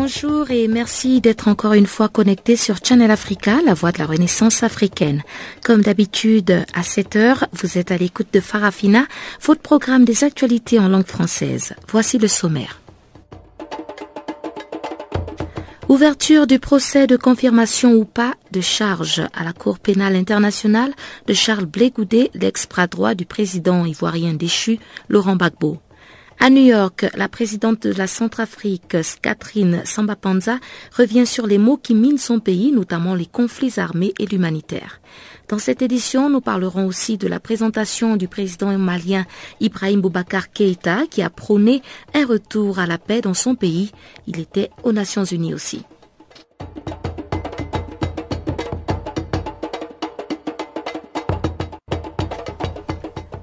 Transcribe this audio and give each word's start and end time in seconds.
Bonjour 0.00 0.52
et 0.52 0.68
merci 0.68 1.20
d'être 1.20 1.48
encore 1.48 1.72
une 1.72 1.88
fois 1.88 2.08
connecté 2.08 2.54
sur 2.54 2.76
Channel 2.82 3.10
Africa, 3.10 3.58
la 3.66 3.74
voix 3.74 3.90
de 3.90 3.98
la 3.98 4.06
renaissance 4.06 4.62
africaine. 4.62 5.24
Comme 5.64 5.82
d'habitude, 5.82 6.64
à 6.72 6.84
7 6.84 7.16
heures, 7.16 7.46
vous 7.52 7.78
êtes 7.78 7.90
à 7.90 7.98
l'écoute 7.98 8.28
de 8.32 8.38
Farafina, 8.38 9.06
votre 9.42 9.60
programme 9.60 10.04
des 10.04 10.22
actualités 10.22 10.78
en 10.78 10.86
langue 10.86 11.08
française. 11.08 11.74
Voici 11.88 12.16
le 12.18 12.28
sommaire. 12.28 12.80
Ouverture 15.88 16.46
du 16.46 16.60
procès 16.60 17.08
de 17.08 17.16
confirmation 17.16 17.94
ou 17.94 18.04
pas 18.04 18.34
de 18.52 18.60
charge 18.60 19.22
à 19.34 19.42
la 19.42 19.52
Cour 19.52 19.80
pénale 19.80 20.14
internationale 20.14 20.92
de 21.26 21.34
Charles 21.34 21.66
Blégoudet, 21.66 22.30
l'ex-bras 22.34 22.86
droit 22.86 23.16
du 23.16 23.26
président 23.26 23.84
ivoirien 23.84 24.34
déchu 24.34 24.78
Laurent 25.08 25.34
Gbagbo. 25.34 25.80
À 26.40 26.50
New 26.50 26.62
York, 26.62 27.04
la 27.16 27.28
présidente 27.28 27.82
de 27.88 27.92
la 27.92 28.06
Centrafrique, 28.06 28.96
Catherine 29.22 29.82
Sambapanza, 29.84 30.60
revient 30.96 31.26
sur 31.26 31.48
les 31.48 31.58
mots 31.58 31.76
qui 31.76 31.94
minent 31.94 32.16
son 32.16 32.38
pays, 32.38 32.70
notamment 32.70 33.16
les 33.16 33.26
conflits 33.26 33.74
armés 33.78 34.14
et 34.20 34.26
l'humanitaire. 34.26 35.00
Dans 35.48 35.58
cette 35.58 35.82
édition, 35.82 36.30
nous 36.30 36.40
parlerons 36.40 36.86
aussi 36.86 37.18
de 37.18 37.26
la 37.26 37.40
présentation 37.40 38.16
du 38.16 38.28
président 38.28 38.76
malien 38.78 39.26
Ibrahim 39.60 40.00
Boubacar 40.00 40.52
Keïta 40.52 41.06
qui 41.10 41.22
a 41.22 41.30
prôné 41.30 41.82
un 42.14 42.24
retour 42.24 42.78
à 42.78 42.86
la 42.86 42.98
paix 42.98 43.20
dans 43.20 43.34
son 43.34 43.56
pays. 43.56 43.90
Il 44.28 44.38
était 44.38 44.70
aux 44.84 44.92
Nations 44.92 45.24
Unies 45.24 45.54
aussi. 45.54 45.82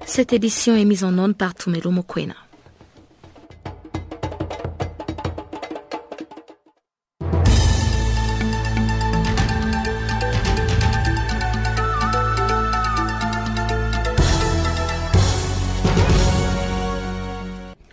Cette 0.05 0.31
édition 0.31 0.77
est 0.77 0.85
mise 0.85 1.03
en 1.03 1.17
onde 1.19 1.35
par 1.35 1.53
Tumelo 1.53 1.91
Mokwena. 1.91 2.35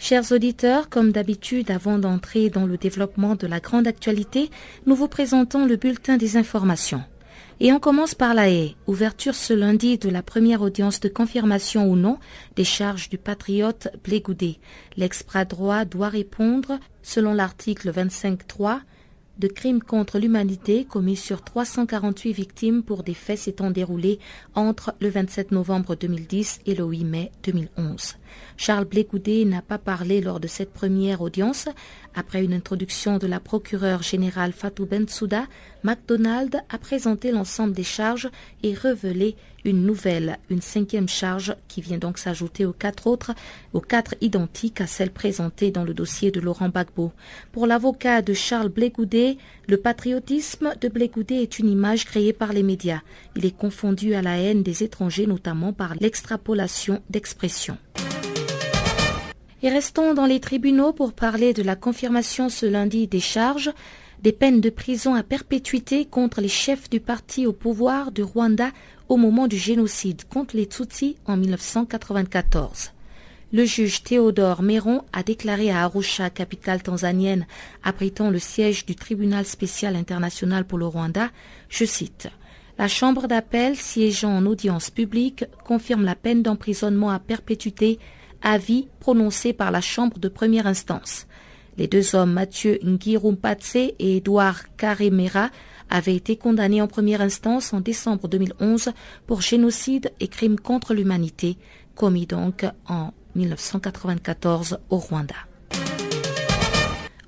Chers 0.05 0.33
auditeurs, 0.33 0.89
comme 0.89 1.13
d'habitude, 1.13 1.71
avant 1.71 1.97
d'entrer 1.97 2.51
dans 2.51 2.67
le 2.67 2.77
développement 2.77 3.37
de 3.37 3.47
la 3.47 3.61
grande 3.61 3.87
actualité, 3.87 4.51
nous 4.85 4.97
vous 4.97 5.07
présentons 5.07 5.65
le 5.65 5.77
bulletin 5.77 6.17
des 6.17 6.37
informations. 6.37 7.05
Et 7.61 7.73
on 7.73 7.79
commence 7.79 8.17
par 8.17 8.35
la 8.35 8.51
haie, 8.51 8.75
ouverture 8.89 9.37
ce 9.37 9.53
lundi 9.53 9.99
de 9.99 10.09
la 10.09 10.25
première 10.25 10.61
audience 10.61 10.99
de 10.99 11.09
confirmation 11.09 11.89
ou 11.89 11.95
non 11.95 12.19
des 12.57 12.65
charges 12.65 13.11
du 13.11 13.17
patriote 13.17 13.91
Blégoudé. 14.03 14.59
L'ex-bras 14.97 15.45
droit 15.45 15.85
doit 15.85 16.09
répondre, 16.09 16.81
selon 17.05 17.33
l'article 17.33 17.93
25.3, 17.93 18.81
de 19.39 19.49
crimes 19.49 19.83
contre 19.83 20.19
l'humanité 20.19 20.85
commis 20.85 21.17
sur 21.17 21.43
348 21.43 22.33
victimes 22.33 22.83
pour 22.83 23.03
des 23.03 23.15
faits 23.15 23.39
s'étant 23.39 23.71
déroulés 23.71 24.19
entre 24.55 24.95
le 25.01 25.09
27 25.09 25.53
novembre 25.53 25.95
2010 25.95 26.61
et 26.67 26.75
le 26.75 26.85
8 26.85 27.05
mai 27.05 27.33
2011. 27.45 28.17
Charles 28.57 28.85
Blégoudé 28.85 29.45
n'a 29.45 29.63
pas 29.63 29.79
parlé 29.79 30.21
lors 30.21 30.41
de 30.41 30.47
cette 30.47 30.73
première 30.73 31.21
audience. 31.21 31.69
Après 32.15 32.45
une 32.45 32.53
introduction 32.53 33.19
de 33.19 33.27
la 33.27 33.41
procureure 33.41 34.03
générale 34.03 34.53
Fatou 34.53 34.87
Bensouda, 34.87 35.47
McDonald 35.83 36.61
a 36.69 36.79
présenté 36.79 37.33
l'ensemble 37.33 37.73
des 37.73 37.83
charges 37.83 38.31
et 38.63 38.75
révélé 38.75 39.37
une 39.65 39.85
nouvelle, 39.85 40.39
une 40.51 40.61
cinquième 40.61 41.09
charge 41.09 41.55
qui 41.69 41.81
vient 41.81 41.99
donc 41.99 42.19
s'ajouter 42.19 42.65
aux 42.65 42.73
quatre 42.73 43.07
autres, 43.07 43.33
aux 43.73 43.81
quatre 43.81 44.15
identiques 44.21 44.81
à 44.81 44.87
celles 44.87 45.11
présentées 45.11 45.71
dans 45.71 45.85
le 45.85 45.95
dossier 45.95 46.31
de 46.31 46.41
Laurent 46.41 46.69
Gbagbo. 46.69 47.13
Pour 47.53 47.67
l'avocat 47.67 48.23
de 48.23 48.33
Charles 48.33 48.69
Blégoudé, 48.69 49.39
le 49.69 49.77
patriotisme 49.77 50.75
de 50.81 50.89
Blégoudé 50.89 51.37
est 51.37 51.59
une 51.59 51.69
image 51.69 52.05
créée 52.05 52.33
par 52.33 52.53
les 52.53 52.63
médias. 52.63 53.01
Il 53.37 53.47
est 53.47 53.57
confondu 53.57 54.15
à 54.15 54.23
la 54.23 54.39
haine 54.39 54.63
des 54.63 54.83
étrangers, 54.83 55.27
notamment 55.27 55.73
par 55.73 55.95
l'extrapolation 56.01 57.03
d'expressions. 57.11 57.79
Et 59.65 59.69
restons 59.69 60.13
dans 60.15 60.27
les 60.27 60.41
tribunaux 60.41 60.93
pour 60.93 61.13
parler 61.13 61.53
de 61.53 61.63
la 61.63 61.77
confirmation 61.77 62.49
ce 62.49 62.67
lundi 62.67 63.07
des 63.07 63.21
charges 63.21 63.73
des 64.23 64.33
peines 64.33 64.61
de 64.61 64.71
prison 64.71 65.15
à 65.15 65.23
perpétuité 65.23 66.05
contre 66.05 66.41
les 66.41 66.49
chefs 66.49 66.89
du 66.89 67.01
parti 67.01 67.47
au 67.47 67.53
pouvoir 67.53 68.13
du 68.13 68.23
Rwanda 68.23 68.71
au 69.13 69.19
moment 69.19 69.47
du 69.47 69.59
génocide 69.59 70.25
contre 70.25 70.57
les 70.57 70.67
Tutsis 70.67 71.19
en 71.27 71.37
1994. 71.37 72.93
Le 73.53 73.67
juge 73.67 74.03
Théodore 74.05 74.63
Méron 74.63 75.03
a 75.13 75.23
déclaré 75.23 75.71
à 75.71 75.83
Arusha, 75.83 76.31
capitale 76.31 76.83
tanzanienne, 76.83 77.47
abritant 77.85 78.31
le 78.31 78.39
siège 78.39 78.87
du 78.87 78.97
tribunal 78.97 79.45
spécial 79.45 79.97
international 79.97 80.65
pour 80.65 80.79
le 80.79 80.87
Rwanda, 80.87 81.29
je 81.69 81.85
cite, 81.85 82.31
la 82.79 82.89
Chambre 82.89 83.29
d'appel 83.29 83.77
siégeant 83.77 84.35
en 84.35 84.47
audience 84.47 84.89
publique 84.89 85.45
confirme 85.63 86.07
la 86.07 86.15
peine 86.15 86.43
d'emprisonnement 86.43 87.11
à 87.11 87.19
perpétuité 87.19 87.99
avis 88.41 88.89
prononcé 88.99 89.53
par 89.53 89.71
la 89.71 89.83
Chambre 89.83 90.19
de 90.21 90.29
première 90.29 90.67
instance. 90.67 91.27
Les 91.77 91.87
deux 91.87 92.15
hommes, 92.15 92.33
Mathieu 92.33 92.79
Ngirumpatse 92.83 93.77
et 93.77 94.17
Edouard 94.17 94.75
Karemera, 94.79 95.51
avaient 95.91 96.15
été 96.15 96.37
condamnés 96.37 96.83
en 96.83 96.89
première 96.89 97.21
instance 97.21 97.73
en 97.73 97.81
décembre 97.81 98.29
2011 98.29 98.91
pour 99.27 99.41
génocide 99.41 100.13
et 100.21 100.29
crimes 100.29 100.59
contre 100.59 100.95
l'humanité, 100.95 101.57
commis 101.95 102.27
donc 102.27 102.65
en 102.89 103.13
1994 103.35 104.79
au 104.91 104.99
Rwanda. 104.99 105.37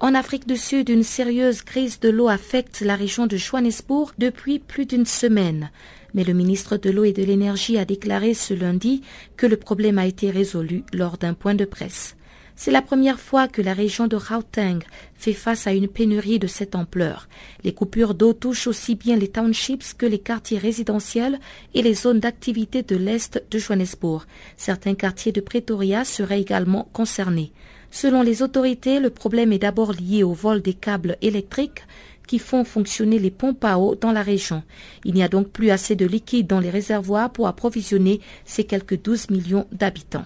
En 0.01 0.15
Afrique 0.15 0.47
du 0.47 0.57
Sud, 0.57 0.91
une 0.91 1.03
sérieuse 1.03 1.63
crise 1.63 1.99
de 1.99 2.11
l'eau 2.11 2.29
affecte 2.29 2.83
la 2.83 2.95
région 2.95 3.27
de 3.27 3.37
Johannesburg 3.37 4.13
depuis 4.19 4.59
plus 4.59 4.85
d'une 4.85 5.07
semaine. 5.07 5.71
Mais 6.13 6.25
le 6.25 6.35
ministre 6.35 6.77
de 6.77 6.91
l'eau 6.91 7.05
et 7.05 7.13
de 7.13 7.23
l'énergie 7.23 7.79
a 7.79 7.85
déclaré 7.85 8.35
ce 8.35 8.53
lundi 8.53 9.03
que 9.37 9.47
le 9.47 9.57
problème 9.57 9.99
a 9.99 10.07
été 10.07 10.31
résolu 10.31 10.85
lors 10.93 11.17
d'un 11.17 11.33
point 11.33 11.55
de 11.55 11.65
presse. 11.65 12.17
C'est 12.57 12.71
la 12.71 12.83
première 12.83 13.19
fois 13.19 13.49
que 13.49 13.61
la 13.61 13.75
région 13.75 14.07
de 14.07 14.17
Gauteng 14.17 14.79
fait 15.15 15.33
face 15.33 15.67
à 15.67 15.73
une 15.73 15.89
pénurie 15.89 16.39
de 16.39 16.47
cette 16.47 16.77
ampleur. 16.77 17.29
Les 17.65 17.75
coupures 17.75 18.15
d'eau 18.15 18.33
touchent 18.33 18.69
aussi 18.69 18.95
bien 18.95 19.17
les 19.17 19.29
townships 19.29 19.95
que 19.95 20.07
les 20.07 20.21
quartiers 20.21 20.59
résidentiels 20.59 21.41
et 21.75 21.83
les 21.83 21.95
zones 21.95 22.21
d'activité 22.21 22.83
de 22.83 22.97
l'est 22.97 23.43
de 23.51 23.59
Johannesburg. 23.59 24.25
Certains 24.57 24.95
quartiers 24.95 25.33
de 25.33 25.41
Pretoria 25.41 26.05
seraient 26.05 26.41
également 26.41 26.89
concernés. 26.93 27.53
Selon 27.91 28.23
les 28.23 28.43
autorités, 28.43 29.01
le 29.01 29.11
problème 29.11 29.53
est 29.53 29.59
d'abord 29.59 29.93
lié 29.93 30.23
au 30.23 30.33
vol 30.33 30.63
des 30.63 30.75
câbles 30.75 31.17
électriques 31.23 31.83
qui 32.27 32.39
font 32.39 32.65
fonctionner 32.65 33.19
les 33.19 33.31
pompes 33.31 33.65
à 33.65 33.79
eau 33.79 33.95
dans 33.97 34.13
la 34.13 34.23
région. 34.23 34.63
Il 35.05 35.15
n'y 35.15 35.23
a 35.23 35.29
donc 35.29 35.49
plus 35.49 35.71
assez 35.71 35.97
de 35.97 36.07
liquide 36.07 36.47
dans 36.47 36.61
les 36.61 36.71
réservoirs 36.71 37.31
pour 37.31 37.49
approvisionner 37.49 38.21
ces 38.45 38.65
quelques 38.65 39.01
12 39.01 39.31
millions 39.31 39.67
d'habitants. 39.73 40.25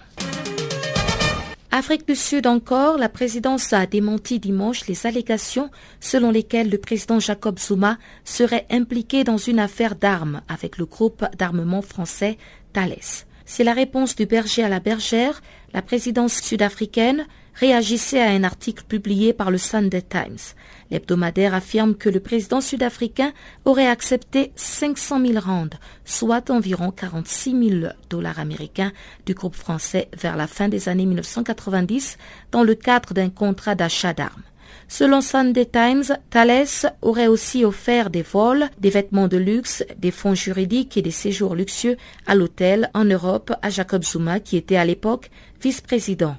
Afrique 1.71 2.07
du 2.07 2.15
Sud 2.15 2.47
encore, 2.47 2.97
la 2.97 3.09
présidence 3.09 3.73
a 3.73 3.85
démenti 3.85 4.39
dimanche 4.39 4.87
les 4.87 5.05
allégations 5.05 5.69
selon 5.99 6.31
lesquelles 6.31 6.71
le 6.71 6.79
président 6.79 7.19
Jacob 7.19 7.59
Zuma 7.59 7.99
serait 8.25 8.65
impliqué 8.71 9.23
dans 9.23 9.37
une 9.37 9.59
affaire 9.59 9.93
d'armes 9.93 10.41
avec 10.47 10.79
le 10.79 10.85
groupe 10.85 11.23
d'armement 11.37 11.83
français 11.83 12.39
Thales. 12.73 13.25
C'est 13.45 13.63
la 13.63 13.73
réponse 13.73 14.15
du 14.15 14.25
berger 14.25 14.63
à 14.63 14.69
la 14.69 14.79
bergère. 14.79 15.41
La 15.71 15.83
présidence 15.83 16.41
sud-africaine 16.41 17.27
réagissait 17.53 18.21
à 18.21 18.31
un 18.31 18.43
article 18.43 18.85
publié 18.85 19.31
par 19.31 19.51
le 19.51 19.59
Sunday 19.59 20.01
Times. 20.01 20.55
L'hebdomadaire 20.91 21.53
affirme 21.53 21.95
que 21.95 22.09
le 22.09 22.19
président 22.19 22.61
sud-africain 22.61 23.31
aurait 23.65 23.87
accepté 23.87 24.51
500 24.55 25.25
000 25.25 25.39
rands, 25.39 25.69
soit 26.05 26.49
environ 26.49 26.91
46 26.91 27.69
000 27.81 27.93
dollars 28.09 28.39
américains 28.39 28.91
du 29.25 29.33
groupe 29.33 29.55
français 29.55 30.09
vers 30.17 30.35
la 30.35 30.47
fin 30.47 30.67
des 30.67 30.89
années 30.89 31.05
1990 31.05 32.17
dans 32.51 32.63
le 32.63 32.75
cadre 32.75 33.13
d'un 33.13 33.29
contrat 33.29 33.75
d'achat 33.75 34.13
d'armes. 34.13 34.43
Selon 34.87 35.21
Sunday 35.21 35.65
Times, 35.65 36.17
Thales 36.31 36.95
aurait 37.03 37.27
aussi 37.27 37.63
offert 37.63 38.09
des 38.09 38.23
vols, 38.23 38.69
des 38.79 38.89
vêtements 38.89 39.27
de 39.27 39.37
luxe, 39.37 39.83
des 39.97 40.09
fonds 40.09 40.33
juridiques 40.33 40.97
et 40.97 41.03
des 41.03 41.11
séjours 41.11 41.53
luxueux 41.53 41.97
à 42.25 42.33
l'hôtel 42.33 42.89
en 42.95 43.05
Europe 43.05 43.53
à 43.61 43.69
Jacob 43.69 44.03
Zuma 44.03 44.39
qui 44.39 44.57
était 44.57 44.77
à 44.77 44.85
l'époque 44.85 45.29
vice-président. 45.61 46.37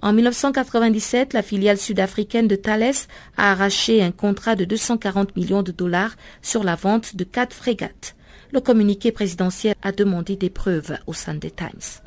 En 0.00 0.12
1997, 0.12 1.32
la 1.32 1.42
filiale 1.42 1.76
sud-africaine 1.76 2.46
de 2.46 2.54
Thales 2.54 3.08
a 3.36 3.50
arraché 3.50 4.00
un 4.00 4.12
contrat 4.12 4.54
de 4.54 4.64
240 4.64 5.34
millions 5.34 5.64
de 5.64 5.72
dollars 5.72 6.14
sur 6.40 6.62
la 6.62 6.76
vente 6.76 7.16
de 7.16 7.24
quatre 7.24 7.54
frégates. 7.54 8.14
Le 8.52 8.60
communiqué 8.60 9.10
présidentiel 9.10 9.74
a 9.82 9.90
demandé 9.90 10.36
des 10.36 10.50
preuves 10.50 10.96
au 11.08 11.14
Sunday 11.14 11.50
Times. 11.50 12.00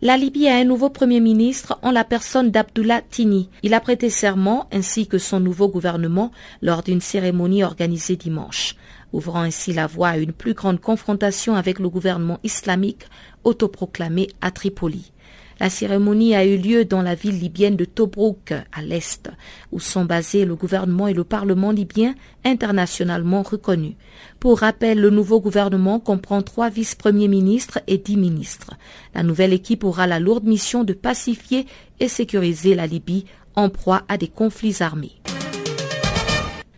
La 0.00 0.16
Libye 0.16 0.48
a 0.48 0.56
un 0.56 0.64
nouveau 0.64 0.88
Premier 0.88 1.20
ministre 1.20 1.78
en 1.82 1.90
la 1.90 2.04
personne 2.04 2.50
d'Abdullah 2.50 3.02
Tini. 3.02 3.50
Il 3.62 3.74
a 3.74 3.80
prêté 3.80 4.08
serment 4.08 4.66
ainsi 4.72 5.06
que 5.06 5.18
son 5.18 5.40
nouveau 5.40 5.68
gouvernement 5.68 6.32
lors 6.62 6.82
d'une 6.82 7.00
cérémonie 7.00 7.64
organisée 7.64 8.16
dimanche, 8.16 8.76
ouvrant 9.12 9.42
ainsi 9.42 9.74
la 9.74 9.86
voie 9.86 10.08
à 10.08 10.18
une 10.18 10.32
plus 10.32 10.54
grande 10.54 10.80
confrontation 10.80 11.54
avec 11.54 11.78
le 11.78 11.88
gouvernement 11.88 12.38
islamique 12.42 13.06
autoproclamé 13.44 14.28
à 14.40 14.50
Tripoli. 14.50 15.12
La 15.64 15.70
cérémonie 15.70 16.34
a 16.34 16.44
eu 16.44 16.58
lieu 16.58 16.84
dans 16.84 17.00
la 17.00 17.14
ville 17.14 17.38
libyenne 17.38 17.74
de 17.74 17.86
Tobruk, 17.86 18.52
à 18.52 18.82
l'est, 18.82 19.30
où 19.72 19.80
sont 19.80 20.04
basés 20.04 20.44
le 20.44 20.56
gouvernement 20.56 21.08
et 21.08 21.14
le 21.14 21.24
parlement 21.24 21.70
libyen 21.70 22.14
internationalement 22.44 23.42
reconnus. 23.42 23.94
Pour 24.40 24.58
rappel, 24.58 25.00
le 25.00 25.08
nouveau 25.08 25.40
gouvernement 25.40 26.00
comprend 26.00 26.42
trois 26.42 26.68
vice-premiers 26.68 27.28
ministres 27.28 27.80
et 27.86 27.96
dix 27.96 28.18
ministres. 28.18 28.74
La 29.14 29.22
nouvelle 29.22 29.54
équipe 29.54 29.84
aura 29.84 30.06
la 30.06 30.20
lourde 30.20 30.44
mission 30.44 30.84
de 30.84 30.92
pacifier 30.92 31.64
et 31.98 32.08
sécuriser 32.08 32.74
la 32.74 32.86
Libye 32.86 33.24
en 33.56 33.70
proie 33.70 34.02
à 34.08 34.18
des 34.18 34.28
conflits 34.28 34.82
armés. 34.82 35.12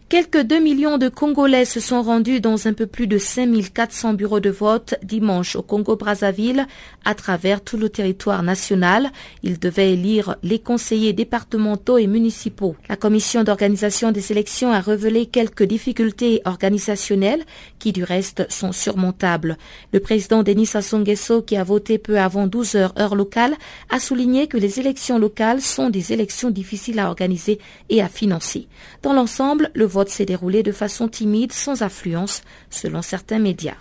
Quelques 0.09 0.43
2 0.43 0.61
millions 0.61 0.99
de 0.99 1.09
Congolais 1.09 1.65
se 1.65 1.81
sont 1.81 2.01
rendus 2.01 2.41
dans 2.41 2.69
un 2.69 2.73
peu 2.75 2.87
plus 2.87 3.09
de 3.09 3.19
5400 3.19 4.15
bureaux 4.15 4.39
de 4.39 4.51
vote 4.51 4.95
dimanche 5.03 5.57
au 5.57 5.63
Congo-Brazzaville 5.63 6.69
à 7.05 7.17
travers 7.17 7.61
tout 7.61 7.77
le 7.77 7.89
territoire 7.89 8.45
national. 8.45 9.11
Ils 9.43 9.59
devaient 9.59 9.95
élire 9.95 10.37
les 10.45 10.61
conseillers 10.61 11.13
départementaux 11.13 11.99
et 11.99 12.07
municipaux. 12.07 12.77
La 12.89 12.95
commission 12.95 13.43
d'organisation 13.43 14.13
des 14.13 14.31
élections 14.31 14.71
a 14.71 14.79
révélé 14.79 15.27
quelques 15.27 15.65
difficultés 15.65 16.41
organisationnelles 16.45 17.43
qui 17.81 17.93
du 17.93 18.05
reste 18.05 18.49
sont 18.49 18.71
surmontables. 18.71 19.59
Le 19.93 19.99
président 19.99 20.45
Denis 20.45 20.67
Sassou 20.67 21.03
qui 21.45 21.57
a 21.57 21.65
voté 21.65 21.99
peu 21.99 22.21
avant 22.21 22.47
12 22.47 22.77
heures 22.77 22.95
heure 22.97 23.17
locale 23.17 23.55
a 23.91 23.99
souligné 23.99 24.47
que 24.47 24.57
les 24.57 24.79
élections 24.79 25.19
locales 25.19 25.61
sont 25.61 25.91
des 25.91 26.13
élections 26.13 26.51
difficiles 26.51 27.01
à 27.01 27.09
organiser 27.09 27.59
et 27.89 28.01
à 28.01 28.09
financer. 28.09 28.69
Dans 29.03 29.13
l'ensemble, 29.13 29.73
le 29.75 29.96
vote 29.97 30.11
s'est 30.11 30.27
déroulé 30.27 30.63
de 30.63 30.73
façon 30.73 31.09
timide, 31.09 31.53
sans 31.53 31.81
affluence, 31.81 32.43
selon 32.69 33.01
certains 33.01 33.39
médias. 33.39 33.79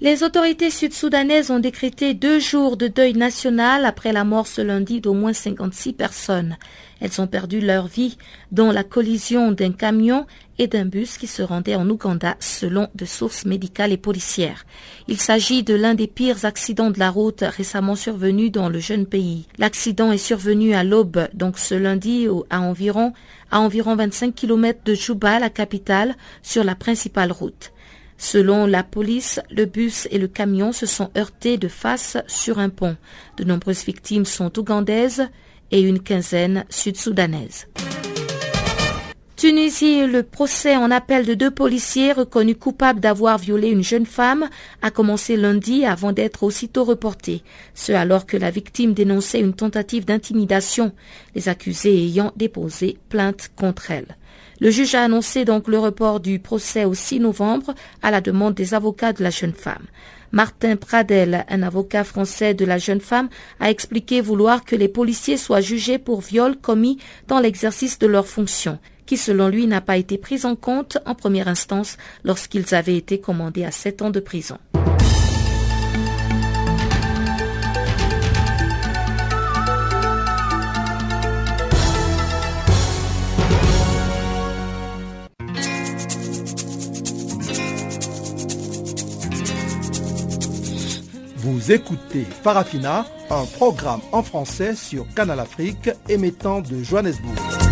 Les 0.00 0.24
autorités 0.24 0.70
sud-soudanaises 0.70 1.52
ont 1.52 1.60
décrété 1.60 2.12
deux 2.12 2.40
jours 2.40 2.76
de 2.76 2.88
deuil 2.88 3.12
national 3.12 3.84
après 3.84 4.12
la 4.12 4.24
mort 4.24 4.48
ce 4.48 4.60
lundi 4.60 5.00
d'au 5.00 5.14
moins 5.14 5.32
56 5.32 5.92
personnes. 5.92 6.56
Elles 7.00 7.20
ont 7.20 7.28
perdu 7.28 7.60
leur 7.60 7.86
vie 7.86 8.18
dans 8.50 8.72
la 8.72 8.82
collision 8.82 9.52
d'un 9.52 9.70
camion 9.70 10.26
et 10.58 10.66
d'un 10.66 10.84
bus 10.84 11.18
qui 11.18 11.26
se 11.26 11.42
rendait 11.42 11.74
en 11.74 11.88
Ouganda 11.88 12.36
selon 12.40 12.88
de 12.94 13.04
sources 13.04 13.44
médicales 13.44 13.92
et 13.92 13.96
policières. 13.96 14.64
Il 15.08 15.18
s'agit 15.18 15.62
de 15.62 15.74
l'un 15.74 15.94
des 15.94 16.06
pires 16.06 16.44
accidents 16.44 16.90
de 16.90 16.98
la 16.98 17.10
route 17.10 17.42
récemment 17.42 17.96
survenu 17.96 18.50
dans 18.50 18.68
le 18.68 18.78
jeune 18.78 19.06
pays. 19.06 19.46
L'accident 19.58 20.12
est 20.12 20.18
survenu 20.18 20.74
à 20.74 20.84
l'aube, 20.84 21.28
donc 21.34 21.58
ce 21.58 21.74
lundi 21.74 22.28
à 22.50 22.60
environ, 22.60 23.12
à 23.50 23.60
environ 23.60 23.96
25 23.96 24.34
km 24.34 24.80
de 24.84 24.94
Juba, 24.94 25.38
la 25.38 25.50
capitale, 25.50 26.16
sur 26.42 26.64
la 26.64 26.74
principale 26.74 27.32
route. 27.32 27.72
Selon 28.18 28.66
la 28.66 28.84
police, 28.84 29.40
le 29.50 29.64
bus 29.64 30.06
et 30.12 30.18
le 30.18 30.28
camion 30.28 30.70
se 30.70 30.86
sont 30.86 31.10
heurtés 31.18 31.58
de 31.58 31.66
face 31.66 32.16
sur 32.28 32.60
un 32.60 32.68
pont. 32.68 32.96
De 33.36 33.42
nombreuses 33.42 33.84
victimes 33.84 34.26
sont 34.26 34.56
ougandaises 34.60 35.26
et 35.72 35.80
une 35.80 35.98
quinzaine 35.98 36.64
sud-soudanaises. 36.70 37.66
Tunisie, 39.42 40.06
le 40.06 40.22
procès 40.22 40.76
en 40.76 40.92
appel 40.92 41.26
de 41.26 41.34
deux 41.34 41.50
policiers 41.50 42.12
reconnus 42.12 42.58
coupables 42.60 43.00
d'avoir 43.00 43.38
violé 43.38 43.70
une 43.70 43.82
jeune 43.82 44.06
femme 44.06 44.48
a 44.82 44.92
commencé 44.92 45.36
lundi 45.36 45.84
avant 45.84 46.12
d'être 46.12 46.44
aussitôt 46.44 46.84
reporté, 46.84 47.42
ce 47.74 47.90
alors 47.90 48.24
que 48.24 48.36
la 48.36 48.52
victime 48.52 48.94
dénonçait 48.94 49.40
une 49.40 49.52
tentative 49.52 50.04
d'intimidation, 50.04 50.92
les 51.34 51.48
accusés 51.48 52.04
ayant 52.04 52.30
déposé 52.36 52.98
plainte 53.08 53.50
contre 53.56 53.90
elle. 53.90 54.16
Le 54.60 54.70
juge 54.70 54.94
a 54.94 55.02
annoncé 55.02 55.44
donc 55.44 55.66
le 55.66 55.80
report 55.80 56.20
du 56.20 56.38
procès 56.38 56.84
au 56.84 56.94
6 56.94 57.18
novembre 57.18 57.74
à 58.00 58.12
la 58.12 58.20
demande 58.20 58.54
des 58.54 58.74
avocats 58.74 59.12
de 59.12 59.24
la 59.24 59.30
jeune 59.30 59.54
femme. 59.54 59.86
Martin 60.30 60.76
Pradel, 60.76 61.44
un 61.48 61.62
avocat 61.64 62.04
français 62.04 62.54
de 62.54 62.64
la 62.64 62.78
jeune 62.78 63.00
femme, 63.00 63.28
a 63.58 63.70
expliqué 63.70 64.20
vouloir 64.20 64.64
que 64.64 64.76
les 64.76 64.86
policiers 64.86 65.36
soient 65.36 65.60
jugés 65.60 65.98
pour 65.98 66.20
viol 66.20 66.56
commis 66.56 66.98
dans 67.26 67.40
l'exercice 67.40 67.98
de 67.98 68.06
leurs 68.06 68.28
fonctions, 68.28 68.78
qui 69.06 69.16
selon 69.16 69.48
lui 69.48 69.66
n'a 69.66 69.80
pas 69.80 69.96
été 69.96 70.18
prise 70.18 70.46
en 70.46 70.56
compte 70.56 70.98
en 71.06 71.14
première 71.14 71.48
instance 71.48 71.96
lorsqu'ils 72.24 72.74
avaient 72.74 72.96
été 72.96 73.20
commandés 73.20 73.64
à 73.64 73.70
sept 73.70 74.02
ans 74.02 74.10
de 74.10 74.20
prison. 74.20 74.58
Vous 91.62 91.70
écoutez 91.70 92.24
Farafina, 92.42 93.06
un 93.30 93.44
programme 93.46 94.00
en 94.10 94.22
français 94.22 94.74
sur 94.74 95.06
Canal 95.14 95.38
Afrique 95.38 95.90
émettant 96.08 96.60
de 96.60 96.82
Johannesburg. 96.82 97.71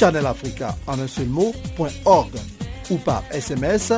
farafina.channelafrica 0.00 0.76
en 0.86 0.98
un 0.98 1.08
seul 1.08 1.28
mot, 1.28 1.54
ou 2.90 2.98
par 2.98 3.22
SMS 3.30 3.92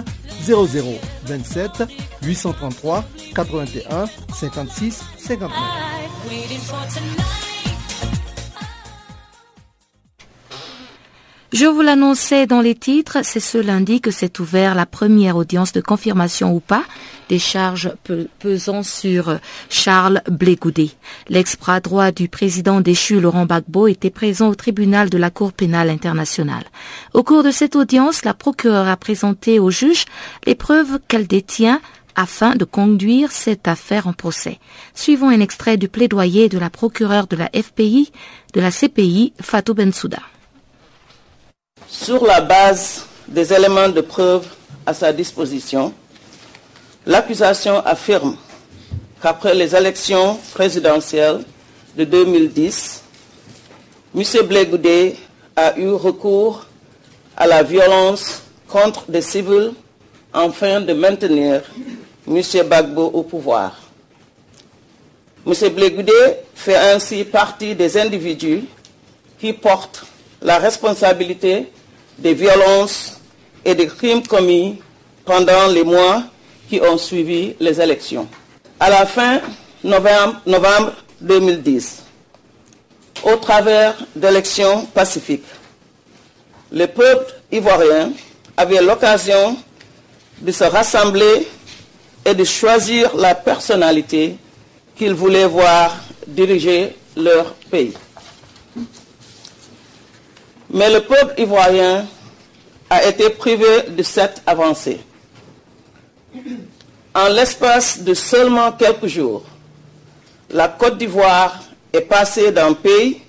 0027 0.45 1.85
833 2.23 3.05
81 3.35 4.07
56 4.35 5.03
59. 5.19 7.42
Je 11.53 11.67
vous 11.67 11.83
l'annonçais 11.83 12.47
dans 12.47 12.63
les 12.63 12.75
titres, 12.75 13.19
c'est 13.25 13.39
ce 13.39 13.59
lundi 13.59 14.01
que 14.01 14.11
s'est 14.11 14.41
ouvert 14.41 14.75
la 14.75 14.87
première 14.87 15.37
audience 15.37 15.73
de 15.73 15.83
confirmation 15.83 16.55
ou 16.55 16.61
pas 16.61 16.83
des 17.29 17.39
charges 17.39 17.93
pesant 18.39 18.83
sur 18.83 19.39
Charles 19.69 20.23
Blégoudé. 20.31 20.93
L'ex-bras 21.29 21.81
droit 21.81 22.11
du 22.11 22.31
président 22.31 22.81
déchu 22.81 23.21
Laurent 23.21 23.45
Gbagbo 23.45 23.87
était 23.87 24.09
présent 24.09 24.49
au 24.49 24.55
tribunal 24.55 25.11
de 25.11 25.19
la 25.19 25.29
Cour 25.29 25.53
pénale 25.53 25.91
internationale. 25.91 26.65
Au 27.13 27.23
cours 27.23 27.43
de 27.43 27.51
cette 27.51 27.77
audience, 27.77 28.25
la 28.25 28.33
procureure 28.33 28.89
a 28.89 28.97
présenté 28.97 29.59
au 29.59 29.71
juge 29.71 30.07
les 30.47 30.55
preuves 30.55 31.01
qu'elle 31.07 31.27
détient 31.27 31.83
afin 32.17 32.57
de 32.57 32.65
conduire 32.65 33.31
cette 33.31 33.69
affaire 33.69 34.07
en 34.07 34.15
procès. 34.15 34.59
Suivons 34.95 35.29
un 35.29 35.41
extrait 35.41 35.77
du 35.77 35.89
plaidoyer 35.89 36.49
de 36.49 36.59
la 36.59 36.71
procureure 36.71 37.27
de 37.27 37.37
la 37.37 37.51
FPI, 37.55 38.11
de 38.55 38.61
la 38.63 38.71
CPI, 38.71 39.35
Fatou 39.39 39.75
Bensouda. 39.75 40.21
Sur 41.93 42.25
la 42.25 42.41
base 42.41 43.05
des 43.29 43.53
éléments 43.53 43.91
de 43.91 44.01
preuve 44.01 44.47
à 44.87 44.95
sa 44.95 45.13
disposition, 45.13 45.93
l'accusation 47.05 47.85
affirme 47.85 48.35
qu'après 49.21 49.55
les 49.55 49.77
élections 49.77 50.39
présidentielles 50.55 51.45
de 51.95 52.05
2010, 52.05 53.03
M. 54.17 54.23
Blégoudé 54.49 55.17
a 55.55 55.79
eu 55.79 55.91
recours 55.91 56.67
à 57.37 57.47
la 57.47 57.63
violence 57.63 58.43
contre 58.67 59.11
des 59.11 59.23
civils 59.23 59.75
afin 60.33 60.81
de 60.81 60.95
maintenir 60.95 61.61
M. 62.27 62.41
Bagbo 62.69 63.05
au 63.05 63.23
pouvoir. 63.23 63.79
M. 65.47 65.53
Blégoudé 65.69 66.13
fait 66.55 66.77
ainsi 66.77 67.23
partie 67.25 67.75
des 67.75 67.99
individus 67.99 68.65
qui 69.39 69.53
portent 69.53 70.07
la 70.41 70.59
responsabilité 70.59 71.69
des 72.23 72.35
violences 72.35 73.21
et 73.65 73.75
des 73.75 73.87
crimes 73.87 74.27
commis 74.27 74.81
pendant 75.25 75.67
les 75.69 75.85
mois 75.85 76.23
qui 76.69 76.81
ont 76.81 76.99
suivi 76.99 77.55
les 77.61 77.81
élections. 77.81 78.27
à 78.81 78.91
la 78.91 79.07
fin 79.07 79.41
novembre, 79.85 80.41
novembre 80.45 80.93
2010, 81.21 82.03
au 83.23 83.37
travers 83.37 83.95
d'élections 84.17 84.87
pacifiques. 84.87 85.47
Le 86.73 86.87
peuple 86.87 87.33
ivoirien 87.53 88.11
avait 88.57 88.83
l'occasion 88.83 89.57
de 90.41 90.51
se 90.51 90.65
rassembler 90.65 91.47
et 92.25 92.35
de 92.35 92.43
choisir 92.43 93.15
la 93.17 93.37
personnalité 93.37 94.37
qu'ils 94.97 95.15
voulaient 95.15 95.47
voir 95.47 95.95
diriger 96.27 96.97
leur 97.17 97.55
pays. 97.71 97.95
Mais 100.73 100.91
le 100.91 101.01
peuple 101.01 101.35
ivoirien 101.39 102.07
a 102.89 103.05
été 103.05 103.29
privé 103.31 103.83
de 103.89 104.03
cette 104.03 104.43
avancée. 104.47 105.01
En 107.15 107.29
l'espace 107.29 108.01
de 108.01 108.15
seulement 108.15 108.73
quelques 108.73 109.07
jours, 109.07 109.45
la 110.49 110.69
Côte 110.69 110.97
d'Ivoire 110.97 111.61
est 111.93 112.01
passée 112.01 112.53
d'un 112.53 112.73
pays 112.73 113.21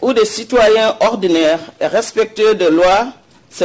où 0.00 0.14
des 0.14 0.24
citoyens 0.24 0.96
ordinaires 1.00 1.60
et 1.78 1.86
respectueux 1.86 2.54
de 2.54 2.66
lois 2.66 3.08
se 3.50 3.64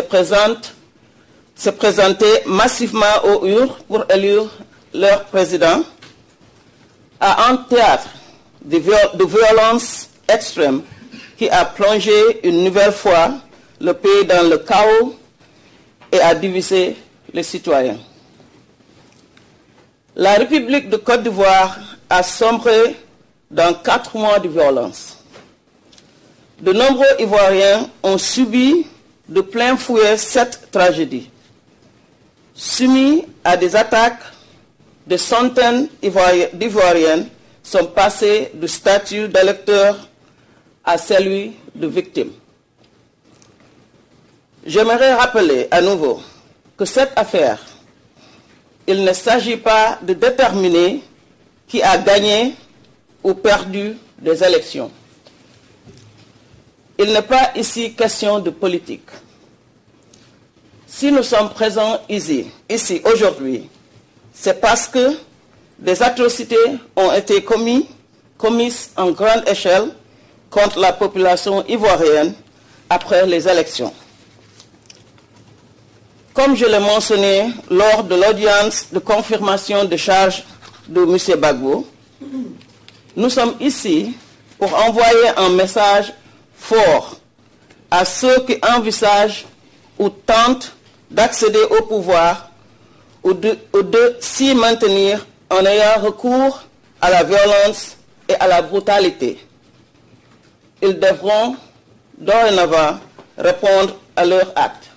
présentaient 1.69 2.43
massivement 2.45 3.24
aux 3.24 3.45
urnes 3.45 3.75
pour 3.88 4.03
élire 4.10 4.50
leur 4.93 5.25
président 5.25 5.81
à 7.21 7.50
un 7.50 7.55
théâtre 7.57 8.10
de, 8.65 8.77
de 8.77 9.25
violence 9.25 10.10
extrême 10.27 10.81
qui 11.41 11.50
a 11.50 11.65
plongé 11.65 12.13
une 12.43 12.63
nouvelle 12.63 12.91
fois 12.91 13.31
le 13.79 13.95
pays 13.95 14.25
dans 14.25 14.48
le 14.48 14.60
chaos 14.60 15.15
et 16.12 16.19
a 16.19 16.36
divisé 16.36 16.95
les 17.33 17.41
citoyens. 17.41 17.98
La 20.15 20.36
République 20.36 20.88
de 20.88 20.98
Côte 20.98 21.24
d'Ivoire 21.24 21.79
a 22.12 22.21
sombré 22.21 22.95
dans 23.50 23.74
quatre 23.74 24.15
mois 24.15 24.38
de 24.38 24.50
violence. 24.50 25.17
De 26.60 26.74
nombreux 26.74 27.07
Ivoiriens 27.17 27.89
ont 28.03 28.19
subi 28.19 28.86
de 29.27 29.41
plein 29.41 29.75
fouet 29.77 30.17
cette 30.17 30.69
tragédie. 30.69 31.27
Soumis 32.53 33.25
à 33.43 33.57
des 33.57 33.75
attaques, 33.75 34.21
des 35.07 35.17
centaines 35.17 35.88
d'Ivoiriennes 36.03 37.29
sont 37.63 37.88
passées 37.88 38.51
du 38.53 38.67
statut 38.67 39.27
d'électeur 39.27 40.07
à 40.84 40.98
celui 40.98 41.54
de 41.76 41.88
victime. 41.88 42.32
J'aimerais 44.66 45.14
rappeler 45.14 45.68
à 45.72 45.82
nouveau 45.82 46.22
que 46.78 46.86
cette 46.86 47.14
affaire, 47.16 47.60
il 48.88 49.04
ne 49.04 49.14
s'agit 49.14 49.58
pas 49.58 50.00
de 50.02 50.14
déterminer 50.14 51.04
qui 51.68 51.82
a 51.82 51.98
gagné 51.98 52.56
ou 53.24 53.34
perdu 53.34 53.98
des 54.20 54.44
élections. 54.44 54.92
Il 57.00 57.12
n'est 57.12 57.22
pas 57.22 57.52
ici 57.56 57.94
question 57.94 58.40
de 58.40 58.50
politique. 58.50 59.10
Si 60.86 61.12
nous 61.12 61.24
sommes 61.24 61.50
présents 61.50 62.00
ici, 62.10 62.48
ici 62.70 63.02
aujourd'hui, 63.06 63.70
c'est 64.34 64.60
parce 64.60 64.88
que 64.88 65.18
des 65.80 66.04
atrocités 66.04 66.56
ont 66.96 67.12
été 67.12 67.44
commises, 67.44 67.86
commises 68.38 68.92
en 68.96 69.12
grande 69.12 69.48
échelle 69.48 69.92
contre 70.51 70.79
la 70.79 70.91
population 70.93 71.65
ivoirienne 71.67 72.34
après 72.89 73.25
les 73.25 73.48
élections. 73.48 73.93
Comme 76.34 76.55
je 76.55 76.65
l'ai 76.65 76.79
mentionné 76.79 77.51
lors 77.70 78.03
de 78.03 78.15
l'audience 78.15 78.88
de 78.91 79.00
confirmation 79.00 79.86
de 79.86 79.98
charge 79.98 80.43
de 80.88 81.01
M. 81.01 81.39
Bagbo, 81.39 81.88
nous 83.15 83.29
sommes 83.29 83.55
ici 83.60 84.15
pour 84.60 84.74
envoyer 84.75 85.29
un 85.38 85.50
message 85.50 86.13
fort 86.55 87.15
à 87.89 88.05
ceux 88.05 88.41
qui 88.46 88.58
envisagent 88.75 89.46
ou 89.98 90.10
tentent 90.10 90.74
d'accéder 91.10 91.63
au 91.77 91.84
pouvoir 91.84 92.50
ou 93.24 93.34
de, 93.34 93.58
ou 93.74 93.81
de 93.81 94.15
s'y 94.20 94.53
maintenir 94.53 95.25
en 95.50 95.65
ayant 95.65 96.01
recours 96.01 96.63
à 97.01 97.10
la 97.10 97.24
violence 97.24 97.98
et 98.29 98.36
à 98.36 98.48
la 98.48 98.62
brutalité. 98.62 99.39
Ils 100.82 101.00
devront 101.00 101.56
dorénavant 102.18 103.00
répondre 103.38 104.00
à 104.16 104.26
leurs 104.26 104.52
actes. 104.58 104.90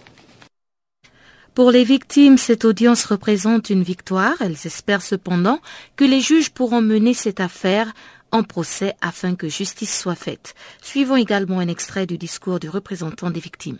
Pour 1.54 1.70
les 1.70 1.84
victimes, 1.84 2.38
cette 2.38 2.64
audience 2.64 3.04
représente 3.04 3.70
une 3.70 3.82
victoire. 3.82 4.34
Elles 4.40 4.66
espèrent 4.66 5.02
cependant 5.02 5.60
que 5.96 6.04
les 6.04 6.20
juges 6.20 6.50
pourront 6.50 6.80
mener 6.80 7.14
cette 7.14 7.38
affaire 7.38 7.92
en 8.32 8.42
procès 8.42 8.94
afin 9.00 9.36
que 9.36 9.48
justice 9.48 9.96
soit 9.96 10.16
faite. 10.16 10.54
Suivons 10.82 11.16
également 11.16 11.60
un 11.60 11.68
extrait 11.68 12.06
du 12.06 12.18
discours 12.18 12.58
du 12.58 12.68
représentant 12.68 13.30
des 13.30 13.40
victimes. 13.40 13.78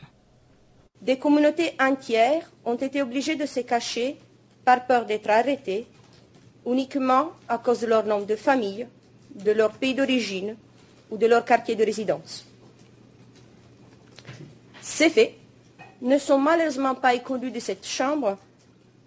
Des 1.03 1.19
communautés 1.19 1.73
entières 1.81 2.49
ont 2.65 2.77
été 2.77 3.03
obligées 3.03 3.35
de 3.35 3.47
se 3.47 3.61
cacher 3.61 4.17
par 4.65 4.87
peur 4.87 5.07
d'être 5.07 5.29
arrêtées 5.29 5.87
uniquement 6.67 7.33
à 7.49 7.59
cause 7.59 7.81
de 7.81 7.87
leur 7.87 8.07
nom 8.07 8.21
de 8.21 8.37
famille, 8.37 8.87
de 9.35 9.51
leur 9.51 9.73
pays 9.73 9.95
d'origine 9.95 10.57
ou 11.11 11.17
de 11.17 11.27
leur 11.27 11.45
quartier 11.45 11.75
de 11.75 11.85
résidence. 11.85 12.45
Ces 14.81 15.11
faits 15.11 15.35
ne 16.03 16.19
sont 16.19 16.39
malheureusement 16.39 16.95
pas 16.95 17.15
écondus 17.15 17.51
de 17.51 17.61
cette 17.61 17.87
Chambre, 17.87 18.37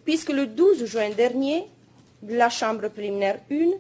puisque 0.04 0.32
le 0.32 0.48
12 0.48 0.86
juin 0.86 1.10
dernier, 1.10 1.68
la 2.28 2.50
Chambre 2.50 2.88
préliminaire 2.90 3.40
1 3.52 3.72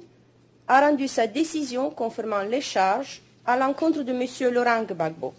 a 0.67 0.81
rendu 0.81 1.07
sa 1.07 1.25
décision 1.27 1.89
confirmant 1.89 2.41
les 2.41 2.61
charges 2.61 3.21
à 3.45 3.57
l'encontre 3.57 4.03
de 4.03 4.11
M. 4.11 4.53
Laurent 4.53 4.83
Gbagbo 4.83 5.33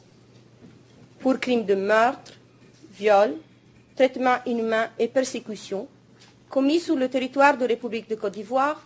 pour 1.20 1.38
crimes 1.38 1.64
de 1.64 1.74
meurtre, 1.74 2.32
viol, 2.92 3.34
traitement 3.94 4.36
inhumain 4.46 4.88
et 4.98 5.08
persécution 5.08 5.86
commis 6.48 6.80
sur 6.80 6.96
le 6.96 7.08
territoire 7.08 7.56
de 7.58 7.66
République 7.66 8.08
de 8.08 8.14
Côte 8.14 8.32
d'Ivoire 8.32 8.82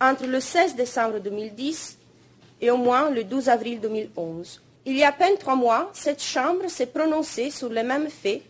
entre 0.00 0.26
le 0.26 0.40
16 0.40 0.74
décembre 0.76 1.18
2010 1.20 1.95
et 2.60 2.70
au 2.70 2.76
moins 2.76 3.10
le 3.10 3.24
12 3.24 3.48
avril 3.48 3.80
2011. 3.80 4.62
Il 4.86 4.96
y 4.96 5.02
a 5.02 5.08
à 5.08 5.12
peine 5.12 5.36
trois 5.38 5.56
mois, 5.56 5.90
cette 5.92 6.22
Chambre 6.22 6.68
s'est 6.68 6.86
prononcée 6.86 7.50
sur 7.50 7.68
les 7.68 7.82
mêmes 7.82 8.08
faits 8.08 8.42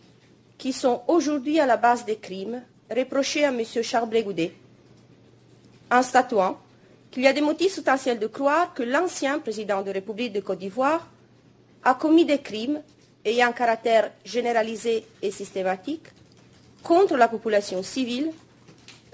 qui 0.57 0.73
sont 0.73 1.01
aujourd'hui 1.07 1.59
à 1.59 1.65
la 1.65 1.77
base 1.77 2.05
des 2.05 2.17
crimes 2.17 2.61
reprochés 2.89 3.43
à 3.43 3.49
M. 3.49 3.63
Charles 3.81 4.09
Goudet, 4.23 4.53
en 5.91 6.01
statuant 6.01 6.57
qu'il 7.11 7.23
y 7.23 7.27
a 7.27 7.33
des 7.33 7.41
motifs 7.41 7.73
substantiels 7.73 8.19
de 8.19 8.27
croire 8.27 8.73
que 8.73 8.83
l'ancien 8.83 9.39
président 9.39 9.81
de 9.81 9.91
République 9.91 10.33
de 10.33 10.39
Côte 10.41 10.59
d'Ivoire 10.59 11.07
a 11.83 11.93
commis 11.93 12.25
des 12.25 12.39
crimes 12.39 12.81
ayant 13.25 13.47
un 13.47 13.53
caractère 13.53 14.11
généralisé 14.23 15.05
et 15.21 15.31
systématique 15.31 16.07
contre 16.83 17.17
la 17.17 17.27
population 17.27 17.83
civile 17.83 18.31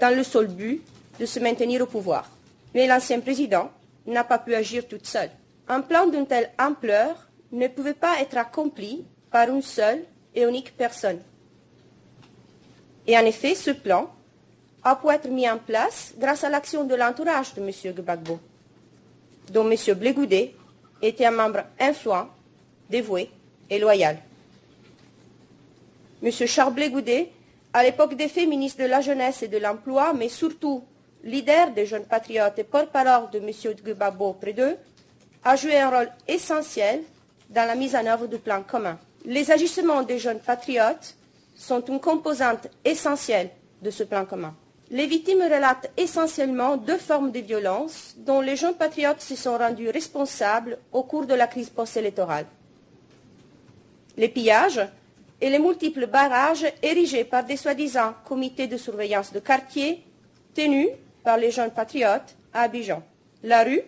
dans 0.00 0.14
le 0.14 0.22
seul 0.22 0.48
but 0.48 0.82
de 1.18 1.26
se 1.26 1.40
maintenir 1.40 1.82
au 1.82 1.86
pouvoir. 1.86 2.28
Mais 2.74 2.86
l'ancien 2.86 3.20
président 3.20 3.70
n'a 4.06 4.24
pas 4.24 4.38
pu 4.38 4.54
agir 4.54 4.86
toute 4.86 5.06
seule. 5.06 5.30
Un 5.68 5.80
plan 5.80 6.06
d'une 6.06 6.26
telle 6.26 6.50
ampleur 6.58 7.28
ne 7.52 7.68
pouvait 7.68 7.94
pas 7.94 8.20
être 8.20 8.36
accompli 8.36 9.04
par 9.30 9.48
une 9.48 9.62
seule 9.62 10.04
et 10.34 10.42
unique 10.42 10.76
personne. 10.76 11.20
Et 13.06 13.16
en 13.16 13.24
effet, 13.24 13.54
ce 13.54 13.70
plan 13.70 14.10
a 14.82 14.96
pu 14.96 15.08
être 15.08 15.28
mis 15.28 15.48
en 15.48 15.58
place 15.58 16.14
grâce 16.18 16.44
à 16.44 16.50
l'action 16.50 16.84
de 16.84 16.94
l'entourage 16.94 17.54
de 17.54 17.62
M. 17.62 17.94
Gbagbo, 17.94 18.38
dont 19.50 19.70
M. 19.70 19.76
Blegoudé 19.94 20.54
était 21.00 21.26
un 21.26 21.30
membre 21.30 21.64
influent, 21.78 22.28
dévoué 22.88 23.30
et 23.70 23.78
loyal. 23.78 24.18
M. 26.22 26.30
Charles 26.30 26.74
Blegoudé, 26.74 27.30
à 27.72 27.82
l'époque 27.82 28.14
des 28.14 28.28
faits 28.28 28.48
ministre 28.48 28.82
de 28.82 28.88
la 28.88 29.00
Jeunesse 29.00 29.42
et 29.42 29.48
de 29.48 29.58
l'Emploi, 29.58 30.12
mais 30.14 30.28
surtout 30.28 30.84
leader 31.24 31.70
des 31.70 31.86
jeunes 31.86 32.04
patriotes 32.04 32.58
et 32.58 32.64
porte-parole 32.64 33.30
de 33.30 33.38
M. 33.38 33.50
Gbagbo 33.84 34.34
près 34.34 34.52
d'eux, 34.52 34.76
a 35.42 35.56
joué 35.56 35.78
un 35.78 35.90
rôle 35.90 36.10
essentiel 36.28 37.02
dans 37.50 37.66
la 37.66 37.74
mise 37.74 37.96
en 37.96 38.06
œuvre 38.06 38.26
du 38.26 38.38
plan 38.38 38.62
commun. 38.62 38.98
Les 39.24 39.50
agissements 39.50 40.02
des 40.02 40.18
jeunes 40.18 40.40
patriotes 40.40 41.16
sont 41.54 41.84
une 41.86 42.00
composante 42.00 42.68
essentielle 42.84 43.50
de 43.82 43.90
ce 43.90 44.04
plan 44.04 44.24
commun. 44.24 44.54
Les 44.90 45.06
victimes 45.06 45.42
relatent 45.42 45.90
essentiellement 45.96 46.76
deux 46.76 46.98
formes 46.98 47.30
de 47.30 47.40
violence 47.40 48.14
dont 48.18 48.40
les 48.40 48.56
jeunes 48.56 48.74
patriotes 48.74 49.20
se 49.20 49.34
sont 49.34 49.56
rendus 49.56 49.88
responsables 49.88 50.78
au 50.92 51.02
cours 51.02 51.26
de 51.26 51.34
la 51.34 51.46
crise 51.46 51.70
post-électorale. 51.70 52.46
Les 54.16 54.28
pillages 54.28 54.86
et 55.40 55.50
les 55.50 55.58
multiples 55.58 56.06
barrages 56.06 56.66
érigés 56.82 57.24
par 57.24 57.44
des 57.44 57.56
soi-disant 57.56 58.14
comités 58.24 58.66
de 58.66 58.76
surveillance 58.76 59.32
de 59.32 59.40
quartier 59.40 60.04
tenus 60.54 60.88
par 61.24 61.38
les 61.38 61.50
jeunes 61.50 61.70
patriotes 61.70 62.36
à 62.52 62.62
Abidjan. 62.62 63.02
La 63.42 63.64
rue 63.64 63.82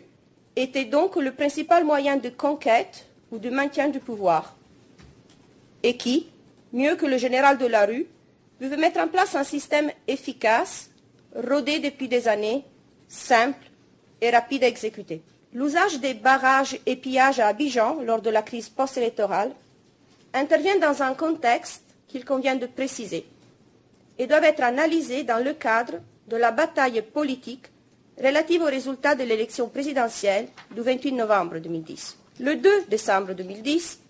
était 0.57 0.87
donc 0.87 1.17
le 1.17 1.33
principal 1.33 1.85
moyen 1.85 2.17
de 2.17 2.31
conquête 2.31 3.07
ou 3.31 3.39
de 3.39 3.51
maintien 3.51 3.89
du 3.89 4.01
pouvoir. 4.01 4.57
Et 5.83 5.97
qui, 5.97 6.29
mieux 6.73 6.97
que 6.97 7.07
le 7.07 7.19
général 7.19 7.59
de 7.59 7.67
la 7.67 7.87
rue, 7.87 8.07
pouvait 8.59 8.77
mettre 8.77 9.01
en 9.01 9.09
place 9.09 9.35
un 9.35 9.45
système 9.45 9.91
efficace, 10.09 10.91
rodé 11.35 11.79
depuis 11.79 12.09
des 12.09 12.27
années 12.27 12.65
simple 13.09 13.67
et 14.21 14.31
rapide 14.31 14.65
à 14.65 14.69
exécuter. 14.69 15.23
L'usage 15.53 16.01
des 16.01 16.15
barrages 16.15 16.79
et 16.87 16.97
pillages 16.97 17.39
à 17.39 17.49
Abidjan 17.49 18.03
lors 18.03 18.23
de 18.23 18.31
la 18.31 18.43
crise 18.43 18.69
post-électorale 18.69 19.53
intervient 20.33 20.79
dans 20.79 21.03
un 21.03 21.15
contexte 21.15 21.83
qu'il 22.09 22.25
convient 22.25 22.57
de 22.57 22.67
préciser 22.67 23.27
et 24.19 24.27
doivent 24.27 24.45
être 24.45 24.63
analysés 24.63 25.25
dans 25.25 25.43
le 25.43 25.53
cadre 25.53 26.01
de 26.29 26.37
la 26.37 26.51
bataille 26.51 27.03
politique 27.03 27.67
relative 28.23 28.63
aux 28.63 28.67
résultats 28.67 29.15
de 29.15 29.25
l'élection 29.25 29.69
présidentielle 29.69 30.49
du 30.75 30.81
28 30.81 31.13
novembre 31.13 31.59
2010. 31.59 32.17
Le 32.41 32.57
2 32.57 32.85
décembre 32.89 33.35
2010, 33.35 34.01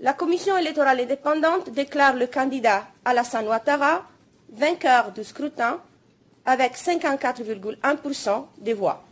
la 0.00 0.12
Commission 0.12 0.56
électorale 0.56 1.00
indépendante 1.00 1.70
déclare 1.70 2.16
le 2.16 2.26
candidat 2.26 2.86
Alassane 3.04 3.46
Ouattara 3.46 4.04
vainqueur 4.50 5.12
du 5.12 5.24
scrutin 5.24 5.80
avec 6.44 6.74
54,1% 6.76 8.46
des 8.58 8.74
voix. 8.74 9.02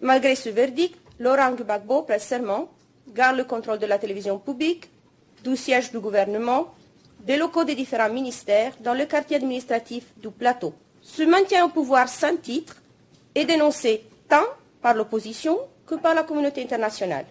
Malgré 0.00 0.34
ce 0.34 0.48
verdict, 0.48 0.96
Laurent 1.18 1.52
Gbagbo 1.52 2.02
presse 2.02 2.26
serment, 2.26 2.68
garde 3.08 3.36
le 3.36 3.44
contrôle 3.44 3.78
de 3.78 3.86
la 3.86 3.98
télévision 3.98 4.38
publique, 4.38 4.90
du 5.44 5.56
siège 5.56 5.90
du 5.90 5.98
gouvernement, 5.98 6.74
des 7.20 7.36
locaux 7.36 7.64
des 7.64 7.74
différents 7.74 8.10
ministères 8.12 8.72
dans 8.80 8.94
le 8.94 9.04
quartier 9.06 9.36
administratif 9.36 10.04
du 10.16 10.30
plateau. 10.30 10.72
Ce 11.02 11.22
maintien 11.22 11.64
au 11.64 11.68
pouvoir 11.68 12.08
sans 12.08 12.36
titre 12.36 12.76
est 13.34 13.44
dénoncé 13.44 14.04
tant 14.28 14.46
par 14.82 14.94
l'opposition 14.94 15.58
que 15.86 15.94
par 15.94 16.14
la 16.14 16.22
communauté 16.22 16.62
internationale. 16.62 17.26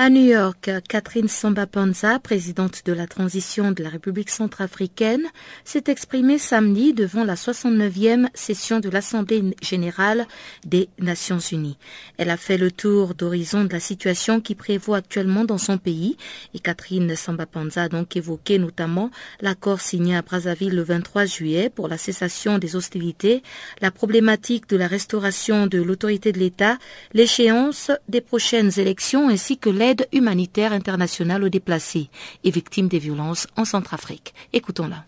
À 0.00 0.10
New 0.10 0.26
York, 0.26 0.70
Catherine 0.88 1.26
Samba-Panza, 1.26 2.20
présidente 2.20 2.82
de 2.84 2.92
la 2.92 3.08
transition 3.08 3.72
de 3.72 3.82
la 3.82 3.88
République 3.88 4.30
centrafricaine, 4.30 5.26
s'est 5.64 5.82
exprimée 5.88 6.38
samedi 6.38 6.92
devant 6.92 7.24
la 7.24 7.34
69e 7.34 8.28
session 8.32 8.78
de 8.78 8.90
l'Assemblée 8.90 9.42
générale 9.60 10.28
des 10.64 10.88
Nations 11.00 11.40
unies. 11.40 11.78
Elle 12.16 12.30
a 12.30 12.36
fait 12.36 12.58
le 12.58 12.70
tour 12.70 13.16
d'horizon 13.16 13.64
de 13.64 13.72
la 13.72 13.80
situation 13.80 14.40
qui 14.40 14.54
prévaut 14.54 14.94
actuellement 14.94 15.44
dans 15.44 15.58
son 15.58 15.78
pays 15.78 16.16
et 16.54 16.60
Catherine 16.60 17.16
Samba-Panza 17.16 17.82
a 17.82 17.88
donc 17.88 18.14
évoqué 18.16 18.60
notamment 18.60 19.10
l'accord 19.40 19.80
signé 19.80 20.14
à 20.14 20.22
Brazzaville 20.22 20.76
le 20.76 20.82
23 20.82 21.24
juillet 21.24 21.70
pour 21.70 21.88
la 21.88 21.98
cessation 21.98 22.58
des 22.58 22.76
hostilités, 22.76 23.42
la 23.80 23.90
problématique 23.90 24.68
de 24.68 24.76
la 24.76 24.86
restauration 24.86 25.66
de 25.66 25.82
l'autorité 25.82 26.30
de 26.30 26.38
l'État, 26.38 26.78
l'échéance 27.14 27.90
des 28.08 28.20
prochaines 28.20 28.78
élections 28.78 29.28
ainsi 29.28 29.58
que 29.58 29.70
l'aide 29.88 30.06
humanitaire 30.12 30.74
internationale 30.74 31.42
aux 31.44 31.48
déplacés 31.48 32.10
et 32.44 32.50
victimes 32.50 32.88
des 32.88 32.98
violences 32.98 33.46
en 33.56 33.64
Centrafrique. 33.64 34.34
Écoutons-la. 34.52 35.04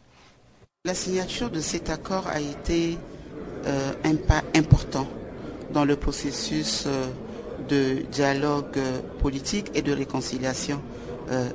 La 0.87 0.94
signature 0.94 1.50
de 1.50 1.60
cet 1.60 1.90
accord 1.90 2.26
a 2.28 2.40
été 2.40 2.96
euh, 3.66 3.92
un 4.04 4.16
pas 4.16 4.42
important 4.56 5.06
dans 5.75 5.84
le 5.84 5.96
processus 5.96 6.84
euh, 6.87 7.06
de 7.68 8.06
dialogue 8.10 8.78
euh, 8.78 9.00
politique 9.20 9.70
et 9.75 9.82
de 9.82 9.92
réconciliation 9.92 10.80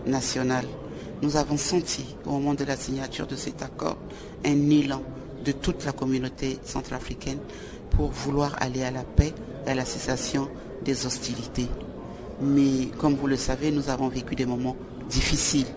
nationale. 0.05 0.65
Nous 1.21 1.35
avons 1.35 1.57
senti 1.57 2.15
au 2.25 2.29
moment 2.29 2.53
de 2.53 2.63
la 2.63 2.77
signature 2.77 3.27
de 3.27 3.35
cet 3.35 3.61
accord 3.61 3.97
un 4.45 4.69
élan 4.69 5.03
de 5.43 5.51
toute 5.51 5.83
la 5.83 5.91
communauté 5.91 6.59
centrafricaine 6.63 7.39
pour 7.89 8.09
vouloir 8.09 8.55
aller 8.61 8.83
à 8.83 8.91
la 8.91 9.03
paix 9.03 9.33
et 9.67 9.71
à 9.71 9.75
la 9.75 9.83
cessation 9.83 10.47
des 10.85 11.05
hostilités. 11.05 11.67
Mais 12.41 12.87
comme 12.97 13.15
vous 13.15 13.27
le 13.27 13.37
savez, 13.37 13.71
nous 13.71 13.89
avons 13.89 14.09
vécu 14.09 14.35
des 14.35 14.45
moments 14.45 14.75
difficiles 15.09 15.67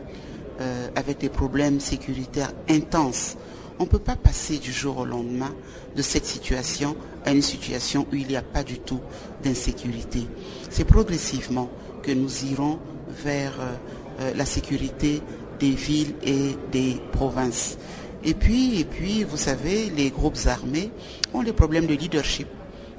euh, 0.61 0.88
avec 0.97 1.19
des 1.19 1.29
problèmes 1.29 1.81
sécuritaires 1.81 2.53
intenses. 2.69 3.37
On 3.78 3.85
ne 3.85 3.89
peut 3.89 4.00
pas 4.00 4.17
passer 4.17 4.59
du 4.59 4.73
jour 4.73 4.99
au 4.99 5.04
lendemain 5.04 5.54
de 5.95 6.02
cette 6.02 6.26
situation 6.26 6.97
à 7.25 7.30
une 7.30 7.43
situation 7.43 8.06
où 8.11 8.17
il 8.17 8.26
n'y 8.26 8.37
a 8.37 8.43
pas 8.43 8.65
du 8.65 8.80
tout 8.80 9.00
d'insécurité. 9.45 10.26
C'est 10.69 10.85
progressivement 10.85 11.71
que 12.02 12.11
nous 12.11 12.45
irons 12.45 12.80
vers 13.09 13.52
euh, 13.61 13.75
euh, 14.21 14.32
la 14.35 14.45
sécurité 14.45 15.23
des 15.61 15.71
villes 15.71 16.15
et 16.25 16.56
des 16.73 16.97
provinces. 17.13 17.78
Et 18.25 18.35
puis, 18.35 18.80
et 18.80 18.85
puis, 18.85 19.23
vous 19.23 19.37
savez, 19.37 19.91
les 19.91 20.11
groupes 20.11 20.39
armés 20.47 20.91
ont 21.32 21.45
des 21.45 21.52
problèmes 21.52 21.87
de 21.87 21.95
leadership 21.95 22.49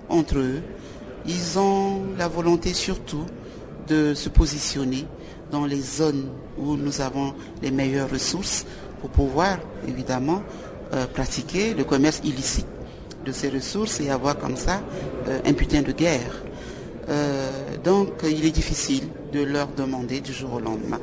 entre 0.08 0.38
eux. 0.38 0.62
Ils 1.26 1.60
ont 1.60 2.04
la 2.18 2.30
volonté 2.30 2.74
surtout 2.74 3.26
de 3.90 4.14
se 4.14 4.30
positionner 4.30 5.06
dans 5.52 5.66
les 5.66 5.82
zones 5.82 6.30
où 6.58 6.76
nous 6.76 7.02
avons 7.02 7.34
les 7.62 7.72
meilleures 7.72 8.10
ressources 8.10 8.66
pour 9.02 9.10
pouvoir 9.10 9.58
évidemment 9.88 10.42
euh, 10.94 11.06
pratiquer 11.08 11.74
le 11.74 11.84
commerce 11.84 12.22
illicite 12.24 12.68
de 13.26 13.32
ces 13.32 13.50
ressources 13.50 14.00
et 14.00 14.10
avoir 14.10 14.38
comme 14.38 14.56
ça 14.56 14.82
euh, 15.28 15.40
un 15.46 15.54
putain 15.54 15.82
de 15.82 15.92
guerre. 15.92 16.44
Euh, 17.10 17.50
donc 17.84 18.10
il 18.24 18.46
est 18.46 18.52
difficile 18.52 19.04
de 19.34 19.42
leur 19.42 19.68
demander 19.68 20.22
du 20.22 20.32
jour 20.32 20.54
au 20.54 20.60
lendemain 20.60 21.00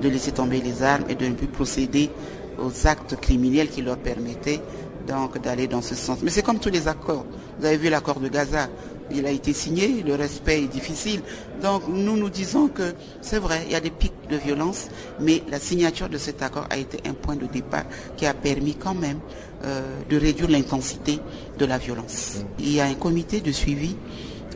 de 0.00 0.08
laisser 0.08 0.32
tomber 0.32 0.60
les 0.60 0.82
armes 0.82 1.04
et 1.08 1.14
de 1.14 1.26
ne 1.26 1.34
plus 1.34 1.46
procéder 1.46 2.10
aux 2.58 2.86
actes 2.86 3.16
criminels 3.16 3.68
qui 3.68 3.82
leur 3.82 3.98
permettaient 3.98 4.60
donc 5.06 5.40
d'aller 5.40 5.66
dans 5.66 5.82
ce 5.82 5.94
sens. 5.94 6.18
Mais 6.22 6.30
c'est 6.30 6.42
comme 6.42 6.58
tous 6.58 6.70
les 6.70 6.88
accords. 6.88 7.26
Vous 7.58 7.66
avez 7.66 7.76
vu 7.76 7.90
l'accord 7.90 8.20
de 8.20 8.28
Gaza 8.28 8.68
il 9.10 9.26
a 9.26 9.30
été 9.30 9.52
signé, 9.52 10.02
le 10.02 10.14
respect 10.14 10.62
est 10.62 10.68
difficile. 10.68 11.20
Donc 11.62 11.82
nous 11.88 12.16
nous 12.16 12.30
disons 12.30 12.68
que 12.68 12.94
c'est 13.20 13.38
vrai, 13.38 13.62
il 13.66 13.72
y 13.72 13.74
a 13.74 13.80
des 13.80 13.90
pics 13.90 14.12
de 14.30 14.36
violence, 14.36 14.88
mais 15.20 15.42
la 15.50 15.58
signature 15.58 16.08
de 16.08 16.18
cet 16.18 16.42
accord 16.42 16.66
a 16.70 16.76
été 16.76 16.98
un 17.08 17.14
point 17.14 17.36
de 17.36 17.46
départ 17.46 17.84
qui 18.16 18.26
a 18.26 18.34
permis 18.34 18.74
quand 18.74 18.94
même 18.94 19.18
euh, 19.64 19.80
de 20.08 20.16
réduire 20.16 20.50
l'intensité 20.50 21.20
de 21.58 21.64
la 21.64 21.78
violence. 21.78 22.38
Il 22.58 22.72
y 22.72 22.80
a 22.80 22.86
un 22.86 22.94
comité 22.94 23.40
de 23.40 23.52
suivi 23.52 23.96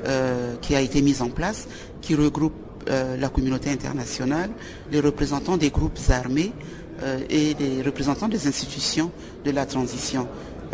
euh, 0.07 0.57
qui 0.61 0.75
a 0.75 0.81
été 0.81 1.03
mis 1.03 1.23
en 1.23 1.29
place, 1.29 1.69
qui 2.01 2.15
regroupe 2.15 2.55
euh, 2.89 3.17
la 3.17 3.29
communauté 3.29 3.71
internationale, 3.71 4.51
les 4.91 5.01
représentants 5.01 5.57
des 5.57 5.71
groupes 5.71 5.99
armés 6.09 6.53
et 7.29 7.55
les 7.61 7.83
représentants 7.83 8.27
des 8.27 8.47
institutions 8.49 9.11
de 9.45 9.51
la 9.51 9.67
transition. 9.67 10.27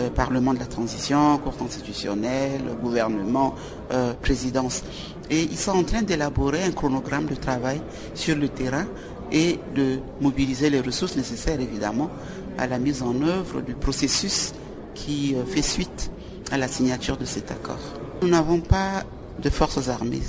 Euh, 0.03 0.11
Parlement 0.11 0.55
de 0.55 0.59
la 0.59 0.67
transition, 0.67 1.39
Cour 1.39 1.57
constitutionnelle, 1.57 2.63
gouvernement, 2.83 3.55
euh, 3.93 4.13
présidence. 4.15 4.83
Et 5.31 5.43
ils 5.43 5.57
sont 5.57 5.73
en 5.73 5.83
train 5.85 6.03
d'élaborer 6.03 6.63
un 6.65 6.71
chronogramme 6.73 7.27
de 7.27 7.35
travail 7.35 7.81
sur 8.15 8.37
le 8.37 8.49
terrain 8.49 8.87
et 9.31 9.59
de 9.75 9.99
mobiliser 10.21 10.71
les 10.71 10.81
ressources 10.81 11.17
nécessaires 11.17 11.61
évidemment 11.61 12.11
à 12.59 12.67
la 12.67 12.79
mise 12.79 13.03
en 13.03 13.15
œuvre 13.23 13.61
du 13.63 13.75
processus 13.75 14.53
qui 14.95 15.35
euh, 15.35 15.45
fait 15.45 15.63
suite 15.63 16.11
à 16.51 16.59
la 16.59 16.69
signature 16.69 17.17
de 17.17 17.25
cet 17.25 17.51
accord. 17.51 17.81
Nous 18.23 18.29
n'avons 18.29 18.61
pas 18.61 19.05
de 19.43 19.51
forces 19.51 19.89
armées. 19.89 20.23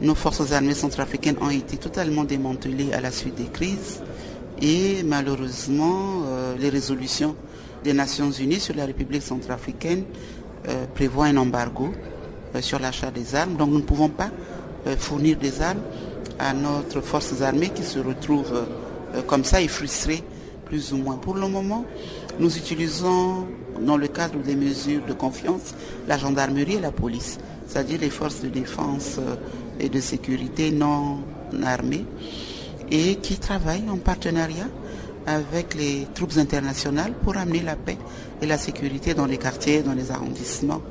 Nos 0.00 0.14
forces 0.14 0.52
armées 0.52 0.74
centrafricaines 0.74 1.36
ont 1.40 1.50
été 1.50 1.76
totalement 1.76 2.24
démantelées 2.24 2.92
à 2.92 3.00
la 3.00 3.10
suite 3.10 3.36
des 3.36 3.44
crises 3.44 4.02
et 4.60 5.02
malheureusement 5.04 6.22
les 6.58 6.68
résolutions 6.68 7.34
des 7.86 7.92
Nations 7.92 8.32
Unies 8.32 8.58
sur 8.58 8.74
la 8.74 8.84
République 8.84 9.22
centrafricaine 9.22 10.02
euh, 10.68 10.86
prévoit 10.92 11.26
un 11.26 11.36
embargo 11.36 11.92
euh, 12.54 12.60
sur 12.60 12.80
l'achat 12.80 13.12
des 13.12 13.36
armes. 13.36 13.54
Donc 13.54 13.70
nous 13.70 13.78
ne 13.78 13.84
pouvons 13.84 14.08
pas 14.08 14.30
euh, 14.88 14.96
fournir 14.96 15.36
des 15.36 15.62
armes 15.62 15.82
à 16.40 16.52
notre 16.52 17.00
forces 17.00 17.40
armées 17.42 17.68
qui 17.70 17.84
se 17.84 17.98
retrouvent 18.00 18.66
comme 19.26 19.44
ça 19.44 19.62
et 19.62 19.68
frustrées 19.68 20.22
plus 20.66 20.92
ou 20.92 20.96
moins. 20.96 21.14
Pour 21.16 21.34
le 21.34 21.48
moment, 21.48 21.84
nous 22.40 22.54
utilisons 22.58 23.46
dans 23.80 23.96
le 23.96 24.08
cadre 24.08 24.40
des 24.40 24.56
mesures 24.56 25.02
de 25.06 25.14
confiance 25.14 25.74
la 26.08 26.18
gendarmerie 26.18 26.74
et 26.74 26.80
la 26.80 26.90
police, 26.90 27.38
c'est-à-dire 27.66 28.00
les 28.00 28.10
forces 28.10 28.42
de 28.42 28.48
défense 28.48 29.18
et 29.80 29.88
de 29.88 30.00
sécurité 30.00 30.72
non 30.72 31.20
armées 31.64 32.04
et 32.90 33.14
qui 33.16 33.38
travaillent 33.38 33.88
en 33.88 33.96
partenariat 33.96 34.68
avec 35.26 35.74
les 35.74 36.06
troupes 36.14 36.36
internationales 36.36 37.12
pour 37.24 37.36
amener 37.36 37.60
la 37.60 37.76
paix 37.76 37.98
et 38.40 38.46
la 38.46 38.58
sécurité 38.58 39.14
dans 39.14 39.26
les 39.26 39.38
quartiers, 39.38 39.82
dans 39.82 39.92
les 39.92 40.10
arrondissements 40.10 40.82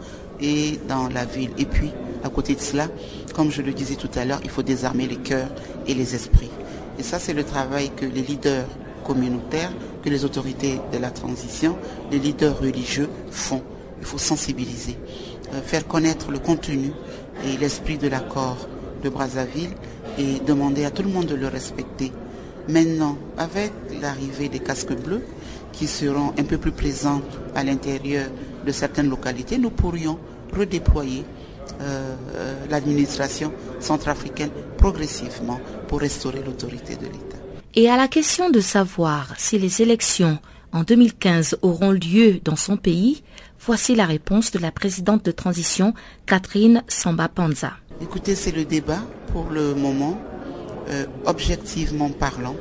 et 0.41 0.79
dans 0.87 1.07
la 1.07 1.25
ville. 1.25 1.51
Et 1.57 1.65
puis, 1.65 1.91
à 2.23 2.29
côté 2.29 2.55
de 2.55 2.59
cela, 2.59 2.87
comme 3.33 3.51
je 3.51 3.61
le 3.61 3.71
disais 3.71 3.95
tout 3.95 4.09
à 4.15 4.25
l'heure, 4.25 4.41
il 4.43 4.49
faut 4.49 4.63
désarmer 4.63 5.07
les 5.07 5.17
cœurs 5.17 5.49
et 5.87 5.93
les 5.93 6.15
esprits. 6.15 6.51
Et 6.99 7.03
ça, 7.03 7.19
c'est 7.19 7.33
le 7.33 7.43
travail 7.43 7.91
que 7.95 8.05
les 8.05 8.21
leaders 8.21 8.67
communautaires, 9.05 9.71
que 10.03 10.09
les 10.09 10.25
autorités 10.25 10.79
de 10.91 10.97
la 10.97 11.11
transition, 11.11 11.77
les 12.11 12.19
leaders 12.19 12.59
religieux 12.59 13.09
font. 13.31 13.61
Il 13.99 14.05
faut 14.05 14.17
sensibiliser, 14.17 14.97
euh, 15.53 15.61
faire 15.61 15.87
connaître 15.87 16.31
le 16.31 16.39
contenu 16.39 16.91
et 17.45 17.57
l'esprit 17.57 17.97
de 17.97 18.07
l'accord 18.07 18.67
de 19.03 19.09
Brazzaville 19.09 19.71
et 20.17 20.39
demander 20.45 20.85
à 20.85 20.91
tout 20.91 21.03
le 21.03 21.09
monde 21.09 21.27
de 21.27 21.35
le 21.35 21.47
respecter 21.47 22.11
Maintenant, 22.67 23.17
avec 23.38 23.71
l'arrivée 24.01 24.49
des 24.49 24.60
casques 24.60 24.93
bleus, 24.93 25.23
qui 25.71 25.88
seront 25.88 26.34
un 26.38 26.43
peu 26.43 26.58
plus 26.58 26.71
présents 26.71 27.21
à 27.54 27.63
l'intérieur 27.63 28.28
de 28.65 28.71
certaines 28.71 29.10
localités, 29.10 29.58
nous 29.58 29.69
pourrions 29.69 30.17
redéployer 30.56 31.25
euh, 31.82 32.15
euh, 32.36 32.56
l'administration 32.69 33.51
centrafricaine 33.80 34.51
progressivement 34.78 35.60
pour 35.88 35.99
restaurer 35.99 36.41
l'autorité 36.45 36.95
de 36.95 37.06
l'État. 37.06 37.38
Et 37.73 37.89
à 37.89 37.97
la 37.97 38.08
question 38.08 38.49
de 38.49 38.62
savoir 38.62 39.34
si 39.38 39.60
les 39.60 39.82
élections 39.82 40.39
en 40.71 40.84
2015 40.84 41.58
auront 41.62 41.91
lieu 41.91 42.39
dans 42.43 42.56
son 42.56 42.78
pays, 42.78 43.21
Voici 43.65 43.95
la 43.95 44.06
réponse 44.06 44.51
de 44.51 44.60
la 44.60 44.71
présidente 44.71 45.25
de 45.25 45.32
transition, 45.32 45.95
Catherine 46.28 46.84
Samba-Panza. 46.88 47.71
Écoutez, 47.99 48.36
c'est 48.36 48.51
le 48.51 48.63
débat 48.63 49.01
pour 49.32 49.49
le 49.49 49.73
moment, 49.73 50.21
euh, 50.89 51.05
objectivement 51.25 52.09
parlant, 52.09 52.55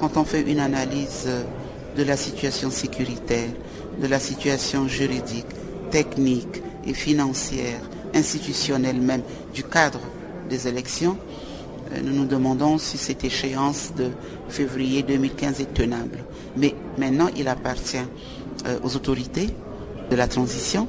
quand 0.00 0.16
on 0.16 0.24
fait 0.24 0.42
une 0.42 0.58
analyse 0.58 1.24
euh, 1.26 1.44
de 1.96 2.02
la 2.02 2.16
situation 2.16 2.70
sécuritaire, 2.70 3.50
de 4.00 4.06
la 4.08 4.18
situation 4.18 4.88
juridique, 4.88 5.46
technique 5.90 6.60
et 6.86 6.94
financière, 6.94 7.80
institutionnelle 8.14 9.00
même, 9.00 9.22
du 9.54 9.62
cadre 9.62 10.00
des 10.50 10.66
élections, 10.66 11.16
euh, 11.92 12.00
nous 12.02 12.12
nous 12.12 12.24
demandons 12.24 12.78
si 12.78 12.98
cette 12.98 13.22
échéance 13.22 13.92
de 13.96 14.10
février 14.48 15.04
2015 15.04 15.60
est 15.60 15.72
tenable. 15.72 16.18
Mais 16.56 16.74
maintenant, 16.98 17.28
il 17.36 17.46
appartient 17.48 17.96
aux 18.84 18.94
autorités 18.94 19.48
de 20.10 20.16
la 20.16 20.28
transition, 20.28 20.86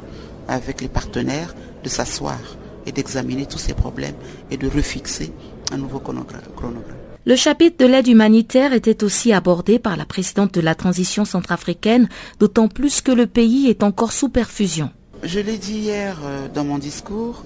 avec 0.48 0.82
les 0.82 0.90
partenaires, 0.90 1.56
de 1.84 1.90
s'asseoir 1.90 2.40
et 2.86 2.92
d'examiner 2.92 3.46
tous 3.46 3.58
ces 3.58 3.74
problèmes 3.74 4.16
et 4.52 4.58
de 4.58 4.68
refixer 4.68 5.32
un 5.74 5.78
nouveau 5.78 6.00
chronogramme. 6.00 6.42
Le 7.26 7.36
chapitre 7.36 7.78
de 7.86 7.90
l'aide 7.90 8.08
humanitaire 8.08 8.74
était 8.74 9.04
aussi 9.04 9.32
abordé 9.32 9.80
par 9.80 9.96
la 9.96 10.06
présidente 10.06 10.54
de 10.54 10.62
la 10.62 10.76
transition 10.76 11.24
centrafricaine, 11.26 12.10
d'autant 12.40 12.68
plus 12.68 13.02
que 13.02 13.12
le 13.12 13.28
pays 13.28 13.70
est 13.70 13.84
encore 13.84 14.12
sous 14.12 14.30
perfusion. 14.30 14.90
Je 15.24 15.40
l'ai 15.40 15.58
dit 15.58 15.78
hier 15.78 16.20
euh, 16.26 16.48
dans 16.54 16.66
mon 16.66 16.78
discours, 16.78 17.46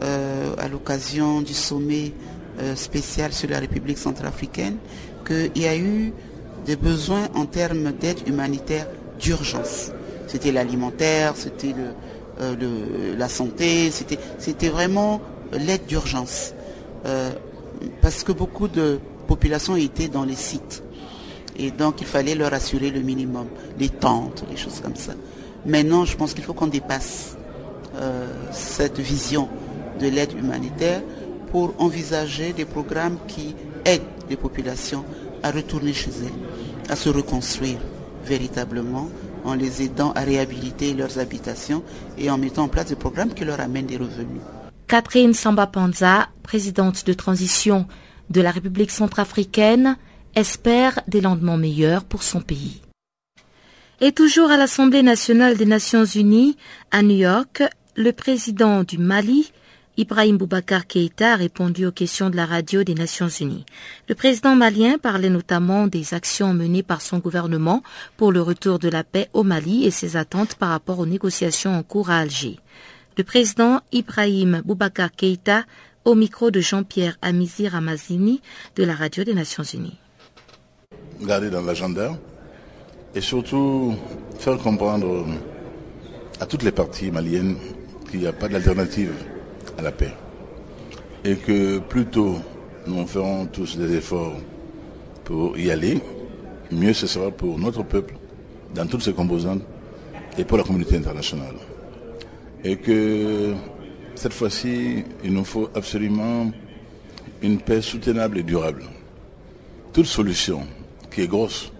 euh, 0.00 0.54
à 0.58 0.68
l'occasion 0.68 1.42
du 1.42 1.52
sommet 1.52 2.12
euh, 2.60 2.74
spécial 2.74 3.32
sur 3.32 3.50
la 3.50 3.58
République 3.58 3.98
centrafricaine, 3.98 4.78
qu'il 5.26 5.62
y 5.62 5.66
a 5.66 5.76
eu 5.76 6.12
des 6.64 6.76
besoins 6.76 7.28
en 7.34 7.44
termes 7.44 7.92
d'aide 7.92 8.26
humanitaire 8.26 8.86
d'urgence. 9.20 9.92
C'était 10.26 10.52
l'alimentaire, 10.52 11.34
c'était 11.36 11.74
le, 11.74 11.92
euh, 12.40 13.16
la 13.16 13.28
santé, 13.28 13.90
c'était 13.90 14.68
vraiment 14.68 15.20
l'aide 15.52 15.86
d'urgence. 15.86 16.54
Parce 18.00 18.24
que 18.24 18.32
beaucoup 18.32 18.68
de 18.68 18.98
populations 19.26 19.76
étaient 19.76 20.08
dans 20.08 20.24
les 20.24 20.34
sites. 20.34 20.82
Et 21.56 21.70
donc 21.70 22.00
il 22.00 22.06
fallait 22.06 22.34
leur 22.34 22.54
assurer 22.54 22.90
le 22.90 23.00
minimum, 23.00 23.46
les 23.78 23.88
tentes, 23.88 24.44
les 24.50 24.56
choses 24.56 24.80
comme 24.80 24.96
ça. 24.96 25.12
Maintenant, 25.66 26.04
je 26.04 26.16
pense 26.16 26.34
qu'il 26.34 26.44
faut 26.44 26.54
qu'on 26.54 26.68
dépasse 26.68 27.36
euh, 27.96 28.26
cette 28.52 29.00
vision 29.00 29.48
de 30.00 30.06
l'aide 30.06 30.32
humanitaire 30.32 31.02
pour 31.50 31.74
envisager 31.78 32.52
des 32.52 32.64
programmes 32.64 33.18
qui 33.26 33.54
aident 33.84 34.02
les 34.30 34.36
populations 34.36 35.04
à 35.42 35.50
retourner 35.50 35.92
chez 35.92 36.10
elles, 36.10 36.90
à 36.92 36.96
se 36.96 37.08
reconstruire 37.08 37.78
véritablement 38.24 39.08
en 39.44 39.54
les 39.54 39.82
aidant 39.82 40.12
à 40.12 40.20
réhabiliter 40.20 40.94
leurs 40.94 41.18
habitations 41.18 41.82
et 42.18 42.30
en 42.30 42.38
mettant 42.38 42.64
en 42.64 42.68
place 42.68 42.86
des 42.86 42.96
programmes 42.96 43.32
qui 43.34 43.44
leur 43.44 43.60
amènent 43.60 43.86
des 43.86 43.96
revenus. 43.96 44.42
Catherine 44.88 45.34
Samba 45.34 45.66
Panza, 45.66 46.30
présidente 46.42 47.04
de 47.04 47.12
transition 47.12 47.86
de 48.30 48.40
la 48.40 48.50
République 48.50 48.90
centrafricaine, 48.90 49.98
espère 50.34 51.00
des 51.06 51.20
lendemains 51.20 51.58
meilleurs 51.58 52.04
pour 52.04 52.22
son 52.22 52.40
pays. 52.40 52.80
Et 54.00 54.12
toujours 54.12 54.50
à 54.50 54.56
l'Assemblée 54.56 55.02
nationale 55.02 55.58
des 55.58 55.66
Nations 55.66 56.06
unies, 56.06 56.56
à 56.90 57.02
New 57.02 57.16
York, 57.16 57.62
le 57.96 58.12
président 58.12 58.82
du 58.82 58.96
Mali, 58.96 59.52
Ibrahim 59.98 60.38
Boubacar 60.38 60.86
Keïta 60.86 61.34
a 61.34 61.36
répondu 61.36 61.84
aux 61.84 61.92
questions 61.92 62.30
de 62.30 62.36
la 62.36 62.46
radio 62.46 62.82
des 62.82 62.94
Nations 62.94 63.28
Unies. 63.28 63.66
Le 64.08 64.14
président 64.14 64.54
malien 64.56 64.96
parlait 64.96 65.28
notamment 65.28 65.86
des 65.86 66.14
actions 66.14 66.54
menées 66.54 66.82
par 66.82 67.02
son 67.02 67.18
gouvernement 67.18 67.82
pour 68.16 68.32
le 68.32 68.40
retour 68.40 68.78
de 68.78 68.88
la 68.88 69.04
paix 69.04 69.28
au 69.34 69.42
Mali 69.42 69.84
et 69.84 69.90
ses 69.90 70.16
attentes 70.16 70.54
par 70.54 70.70
rapport 70.70 70.98
aux 70.98 71.06
négociations 71.06 71.76
en 71.76 71.82
cours 71.82 72.08
à 72.08 72.20
Alger. 72.20 72.58
Le 73.18 73.24
président 73.24 73.80
Ibrahim 73.90 74.62
Boubacar 74.64 75.10
Keïta 75.10 75.64
au 76.04 76.14
micro 76.14 76.52
de 76.52 76.60
Jean-Pierre 76.60 77.18
Amizi 77.20 77.66
Ramazini 77.66 78.40
de 78.76 78.84
la 78.84 78.94
radio 78.94 79.24
des 79.24 79.34
Nations 79.34 79.64
Unies. 79.64 79.98
Garder 81.20 81.50
dans 81.50 81.62
l'agenda 81.62 82.16
et 83.16 83.20
surtout 83.20 83.96
faire 84.38 84.56
comprendre 84.58 85.26
à 86.38 86.46
toutes 86.46 86.62
les 86.62 86.70
parties 86.70 87.10
maliennes 87.10 87.56
qu'il 88.08 88.20
n'y 88.20 88.28
a 88.28 88.32
pas 88.32 88.48
d'alternative 88.48 89.12
à 89.76 89.82
la 89.82 89.90
paix. 89.90 90.14
Et 91.24 91.34
que 91.34 91.80
plus 91.80 92.06
tôt 92.06 92.36
nous 92.86 93.04
ferons 93.04 93.46
tous 93.46 93.76
des 93.76 93.96
efforts 93.96 94.36
pour 95.24 95.58
y 95.58 95.72
aller, 95.72 96.00
mieux 96.70 96.92
ce 96.92 97.08
sera 97.08 97.32
pour 97.32 97.58
notre 97.58 97.82
peuple, 97.82 98.14
dans 98.76 98.86
toutes 98.86 99.02
ses 99.02 99.12
composantes, 99.12 99.64
et 100.38 100.44
pour 100.44 100.56
la 100.56 100.62
communauté 100.62 100.96
internationale. 100.96 101.56
Et 102.64 102.76
que 102.76 103.54
cette 104.14 104.32
fois-ci, 104.32 105.04
il 105.22 105.32
nous 105.32 105.44
faut 105.44 105.68
absolument 105.74 106.50
une 107.40 107.58
paix 107.58 107.80
soutenable 107.80 108.38
et 108.38 108.42
durable. 108.42 108.82
Toute 109.92 110.06
solution 110.06 110.62
qui 111.10 111.22
est 111.22 111.28
grosse, 111.28 111.72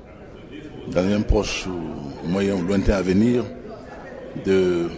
dans 0.93 1.05
un 1.05 1.21
proche 1.23 1.67
ou 1.67 2.29
moyen 2.29 2.55
ou 2.55 2.63
lointain 2.63 2.95
avenir, 2.95 3.45
de 4.47 4.89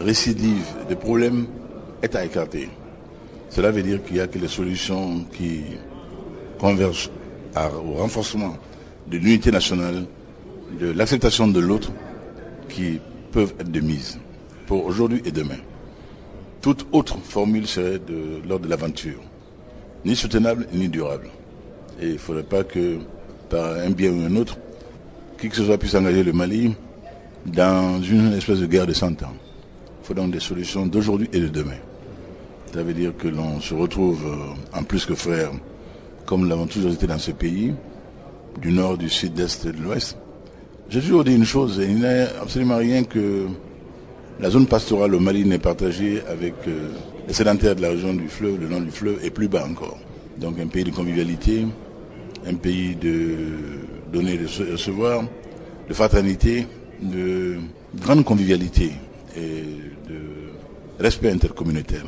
récidive, 0.00 0.64
de 0.88 0.94
problèmes 0.94 1.46
est 2.02 2.16
à 2.16 2.24
écarter. 2.24 2.70
Cela 3.50 3.70
veut 3.70 3.82
dire 3.82 4.02
qu'il 4.02 4.14
n'y 4.14 4.20
a 4.20 4.26
que 4.26 4.38
les 4.38 4.48
solutions 4.48 5.24
qui 5.36 5.62
convergent 6.58 7.10
au 7.54 7.94
renforcement 7.94 8.56
de 9.08 9.18
l'unité 9.18 9.50
nationale, 9.50 10.04
de 10.80 10.90
l'acceptation 10.92 11.48
de 11.48 11.60
l'autre, 11.60 11.92
qui 12.68 13.00
peuvent 13.32 13.54
être 13.58 13.70
de 13.70 13.80
mise 13.80 14.18
pour 14.70 14.86
aujourd'hui 14.86 15.20
et 15.24 15.32
demain. 15.32 15.58
Toute 16.62 16.86
autre 16.92 17.18
formule 17.24 17.66
serait 17.66 17.98
de 17.98 18.40
l'ordre 18.48 18.66
de 18.66 18.70
l'aventure, 18.70 19.18
ni 20.04 20.14
soutenable 20.14 20.68
ni 20.72 20.88
durable. 20.88 21.28
Et 22.00 22.06
il 22.06 22.12
ne 22.12 22.18
faudrait 22.18 22.44
pas 22.44 22.62
que, 22.62 22.98
par 23.48 23.72
un 23.78 23.90
bien 23.90 24.12
ou 24.12 24.24
un 24.24 24.36
autre, 24.36 24.58
qui 25.40 25.48
que 25.48 25.56
ce 25.56 25.64
soit 25.64 25.76
puisse 25.76 25.96
engager 25.96 26.22
le 26.22 26.32
Mali 26.32 26.72
dans 27.46 28.00
une 28.00 28.32
espèce 28.34 28.60
de 28.60 28.66
guerre 28.66 28.86
de 28.86 28.92
100 28.92 29.24
ans. 29.24 29.34
Il 30.02 30.06
faut 30.06 30.14
donc 30.14 30.30
des 30.30 30.38
solutions 30.38 30.86
d'aujourd'hui 30.86 31.28
et 31.32 31.40
de 31.40 31.48
demain. 31.48 31.80
Ça 32.72 32.84
veut 32.84 32.94
dire 32.94 33.12
que 33.16 33.26
l'on 33.26 33.58
se 33.60 33.74
retrouve 33.74 34.24
euh, 34.24 34.78
en 34.78 34.84
plus 34.84 35.04
que 35.04 35.16
frères, 35.16 35.50
comme 36.26 36.42
nous 36.42 36.48
l'avons 36.48 36.68
toujours 36.68 36.92
été 36.92 37.08
dans 37.08 37.18
ce 37.18 37.32
pays, 37.32 37.74
du 38.62 38.70
nord, 38.70 38.96
du 38.98 39.08
sud, 39.08 39.34
d'est 39.34 39.64
et 39.64 39.72
de 39.72 39.82
l'ouest. 39.82 40.16
J'ai 40.88 41.00
toujours 41.00 41.24
dit 41.24 41.34
une 41.34 41.44
chose, 41.44 41.82
il 41.82 41.96
n'y 41.96 42.06
a 42.06 42.40
absolument 42.40 42.76
rien 42.76 43.02
que 43.02 43.48
la 44.40 44.48
zone 44.48 44.66
pastorale 44.66 45.14
au 45.14 45.20
Mali 45.20 45.44
n'est 45.44 45.58
partagée 45.58 46.22
avec 46.28 46.54
euh, 46.66 46.88
les 47.28 47.34
sédentaires 47.34 47.76
de 47.76 47.82
la 47.82 47.90
région 47.90 48.14
du 48.14 48.28
fleuve, 48.28 48.58
le 48.60 48.68
long 48.68 48.80
du 48.80 48.90
fleuve, 48.90 49.18
et 49.22 49.30
plus 49.30 49.48
bas 49.48 49.64
encore. 49.68 49.98
Donc 50.38 50.58
un 50.58 50.66
pays 50.66 50.84
de 50.84 50.90
convivialité, 50.90 51.66
un 52.46 52.54
pays 52.54 52.94
de 52.94 53.34
donner 54.12 54.34
et 54.34 54.38
de 54.38 54.72
recevoir, 54.72 55.24
de 55.88 55.94
fraternité, 55.94 56.66
de 57.02 57.56
grande 58.00 58.24
convivialité 58.24 58.92
et 59.36 59.62
de 60.08 60.20
respect 60.98 61.30
intercommunautaire. 61.30 62.06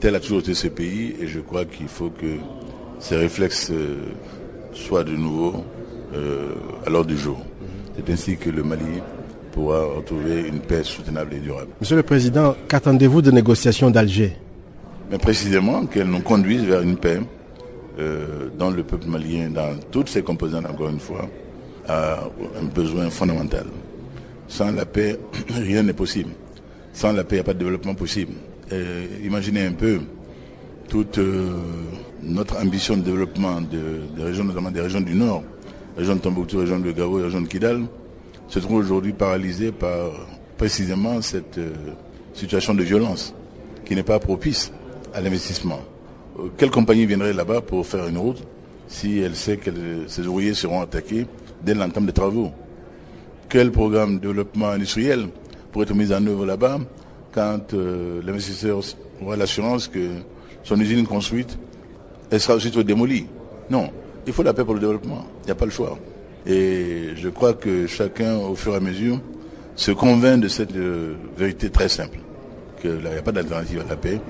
Tel 0.00 0.14
a 0.14 0.20
toujours 0.20 0.38
été 0.40 0.54
ce 0.54 0.68
pays 0.68 1.14
et 1.20 1.26
je 1.26 1.40
crois 1.40 1.66
qu'il 1.66 1.88
faut 1.88 2.08
que 2.08 2.36
ces 2.98 3.16
réflexes 3.16 3.70
euh, 3.70 3.96
soient 4.72 5.04
de 5.04 5.12
nouveau 5.12 5.64
euh, 6.14 6.54
à 6.86 6.90
l'ordre 6.90 7.08
du 7.08 7.18
jour. 7.18 7.38
C'est 7.96 8.10
ainsi 8.10 8.36
que 8.38 8.48
le 8.48 8.62
Mali 8.62 9.02
pourra 9.52 9.84
retrouver 9.84 10.46
une 10.48 10.60
paix 10.60 10.82
soutenable 10.82 11.34
et 11.34 11.40
durable. 11.40 11.68
Monsieur 11.80 11.96
le 11.96 12.02
Président, 12.02 12.54
qu'attendez-vous 12.68 13.22
des 13.22 13.32
négociations 13.32 13.90
d'Alger? 13.90 14.36
Mais 15.10 15.18
précisément 15.18 15.86
qu'elles 15.86 16.06
nous 16.08 16.20
conduisent 16.20 16.64
vers 16.64 16.82
une 16.82 16.96
paix 16.96 17.20
euh, 17.98 18.48
dont 18.58 18.70
le 18.70 18.82
peuple 18.82 19.08
malien, 19.08 19.50
dans 19.50 19.76
toutes 19.90 20.08
ses 20.08 20.22
composantes, 20.22 20.66
encore 20.66 20.88
une 20.88 21.00
fois, 21.00 21.28
a 21.88 22.20
un 22.60 22.64
besoin 22.64 23.10
fondamental. 23.10 23.66
Sans 24.46 24.70
la 24.70 24.86
paix, 24.86 25.18
rien 25.50 25.82
n'est 25.82 25.92
possible. 25.92 26.30
Sans 26.92 27.12
la 27.12 27.24
paix, 27.24 27.36
il 27.36 27.38
n'y 27.38 27.40
a 27.40 27.44
pas 27.44 27.54
de 27.54 27.58
développement 27.58 27.94
possible. 27.94 28.32
Euh, 28.72 29.06
imaginez 29.24 29.66
un 29.66 29.72
peu 29.72 29.98
toute 30.88 31.18
euh, 31.18 31.50
notre 32.22 32.60
ambition 32.60 32.96
de 32.96 33.02
développement 33.02 33.60
des 33.60 34.22
régions, 34.22 34.44
notamment 34.44 34.70
des 34.70 34.80
régions 34.80 35.00
du 35.00 35.14
Nord, 35.14 35.42
région 35.96 36.14
de 36.16 36.20
Tombouctou, 36.20 36.58
région 36.58 36.78
de 36.78 36.92
Gao, 36.92 37.12
région 37.14 37.40
de 37.40 37.48
Kidal, 37.48 37.82
se 38.50 38.58
trouve 38.58 38.78
aujourd'hui 38.78 39.12
paralysée 39.12 39.70
par 39.70 40.10
précisément 40.58 41.22
cette 41.22 41.58
euh, 41.58 41.70
situation 42.34 42.74
de 42.74 42.82
violence 42.82 43.32
qui 43.84 43.94
n'est 43.94 44.02
pas 44.02 44.18
propice 44.18 44.72
à 45.14 45.20
l'investissement. 45.20 45.80
quelle 46.56 46.70
compagnie 46.70 47.06
viendrait 47.06 47.32
là-bas 47.32 47.60
pour 47.60 47.86
faire 47.86 48.08
une 48.08 48.18
route 48.18 48.42
si 48.88 49.20
elle 49.20 49.36
sait 49.36 49.56
que 49.56 49.70
ses 50.08 50.26
ouvriers 50.26 50.54
seront 50.54 50.80
attaqués 50.80 51.26
dès 51.62 51.74
l'entame 51.74 52.06
des 52.06 52.12
travaux? 52.12 52.50
Quel 53.48 53.70
programme 53.70 54.16
de 54.16 54.26
développement 54.26 54.70
industriel 54.70 55.28
pourrait 55.70 55.84
être 55.84 55.94
mis 55.94 56.12
en 56.12 56.26
œuvre 56.26 56.44
là-bas 56.44 56.78
quand 57.32 57.74
euh, 57.74 58.20
l'investisseur 58.24 58.80
aura 59.22 59.36
l'assurance 59.36 59.86
que 59.86 60.08
son 60.64 60.78
usine 60.80 61.06
construite, 61.06 61.56
elle 62.30 62.40
sera 62.40 62.56
aussitôt 62.56 62.82
démolie? 62.82 63.26
Non, 63.70 63.90
il 64.26 64.32
faut 64.32 64.42
la 64.42 64.52
paix 64.52 64.64
pour 64.64 64.74
le 64.74 64.80
développement. 64.80 65.24
Il 65.42 65.46
n'y 65.46 65.52
a 65.52 65.54
pas 65.54 65.66
le 65.66 65.70
choix. 65.70 65.96
Et 66.46 67.10
je 67.16 67.28
crois 67.28 67.52
que 67.52 67.86
chacun, 67.86 68.36
au 68.36 68.54
fur 68.54 68.72
et 68.72 68.76
à 68.76 68.80
mesure, 68.80 69.20
se 69.76 69.90
convainc 69.92 70.40
de 70.40 70.48
cette 70.48 70.74
euh, 70.76 71.14
vérité 71.36 71.70
très 71.70 71.88
simple, 71.88 72.18
qu'il 72.80 72.98
n'y 72.98 73.06
a 73.06 73.22
pas 73.22 73.32
d'alternative 73.32 73.82
à 73.86 73.88
la 73.88 73.96
paix 73.96 74.20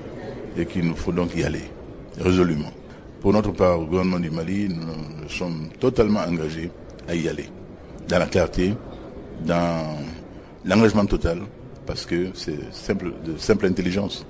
et 0.57 0.65
qu'il 0.65 0.85
nous 0.85 0.95
faut 0.95 1.11
donc 1.11 1.35
y 1.35 1.43
aller 1.43 1.63
résolument. 2.19 2.71
Pour 3.21 3.33
notre 3.33 3.51
part, 3.51 3.79
au 3.79 3.85
gouvernement 3.85 4.19
du 4.19 4.31
Mali, 4.31 4.69
nous 4.69 5.29
sommes 5.29 5.69
totalement 5.79 6.21
engagés 6.21 6.71
à 7.07 7.15
y 7.15 7.27
aller, 7.27 7.49
dans 8.07 8.19
la 8.19 8.25
clarté, 8.25 8.73
dans 9.45 9.97
l'engagement 10.65 11.05
total, 11.05 11.41
parce 11.85 12.05
que 12.05 12.29
c'est 12.33 12.73
simple, 12.73 13.13
de 13.25 13.37
simple 13.37 13.65
intelligence. 13.67 14.25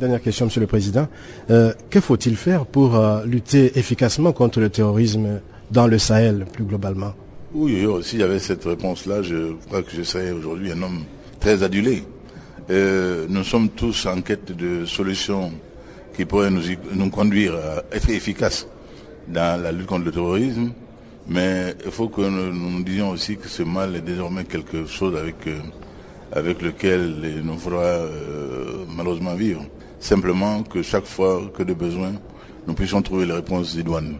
Dernière 0.00 0.20
question, 0.20 0.46
Monsieur 0.46 0.60
le 0.60 0.66
Président. 0.66 1.06
Euh, 1.50 1.72
que 1.90 2.00
faut-il 2.00 2.36
faire 2.36 2.66
pour 2.66 2.96
euh, 2.96 3.24
lutter 3.24 3.78
efficacement 3.78 4.32
contre 4.32 4.60
le 4.60 4.68
terrorisme 4.68 5.40
dans 5.72 5.86
le 5.86 5.98
Sahel, 5.98 6.44
plus 6.52 6.64
globalement 6.64 7.14
Oui, 7.54 7.86
y 8.12 8.22
avait 8.22 8.38
cette 8.38 8.64
réponse-là, 8.64 9.22
je 9.22 9.54
crois 9.66 9.82
que 9.82 9.90
je 9.90 10.02
serais 10.02 10.30
aujourd'hui 10.30 10.70
un 10.70 10.82
homme 10.82 11.04
très 11.40 11.62
adulé. 11.62 12.04
Euh, 12.70 13.26
nous 13.28 13.42
sommes 13.42 13.70
tous 13.70 14.06
en 14.06 14.20
quête 14.20 14.54
de 14.54 14.84
solutions 14.84 15.50
qui 16.14 16.26
pourraient 16.26 16.50
nous, 16.50 16.62
nous 16.92 17.08
conduire 17.08 17.54
à 17.54 17.96
être 17.96 18.10
efficaces 18.10 18.68
dans 19.28 19.60
la 19.60 19.72
lutte 19.72 19.86
contre 19.86 20.04
le 20.04 20.12
terrorisme. 20.12 20.72
Mais 21.26 21.74
il 21.84 21.90
faut 21.90 22.08
que 22.08 22.20
nous, 22.20 22.52
nous 22.52 22.82
disions 22.84 23.10
aussi 23.10 23.38
que 23.38 23.48
ce 23.48 23.62
mal 23.62 23.96
est 23.96 24.02
désormais 24.02 24.44
quelque 24.44 24.84
chose 24.86 25.16
avec, 25.16 25.36
avec 26.32 26.60
lequel 26.60 27.16
il 27.24 27.46
nous 27.46 27.56
faudra 27.56 28.00
malheureusement 28.94 29.34
vivre. 29.34 29.64
Simplement 30.00 30.64
que 30.64 30.82
chaque 30.82 31.06
fois 31.06 31.40
que 31.56 31.62
de 31.62 31.72
besoin, 31.72 32.12
nous 32.66 32.74
puissions 32.74 33.00
trouver 33.00 33.24
les 33.24 33.32
réponses 33.32 33.74
idoines 33.74 34.16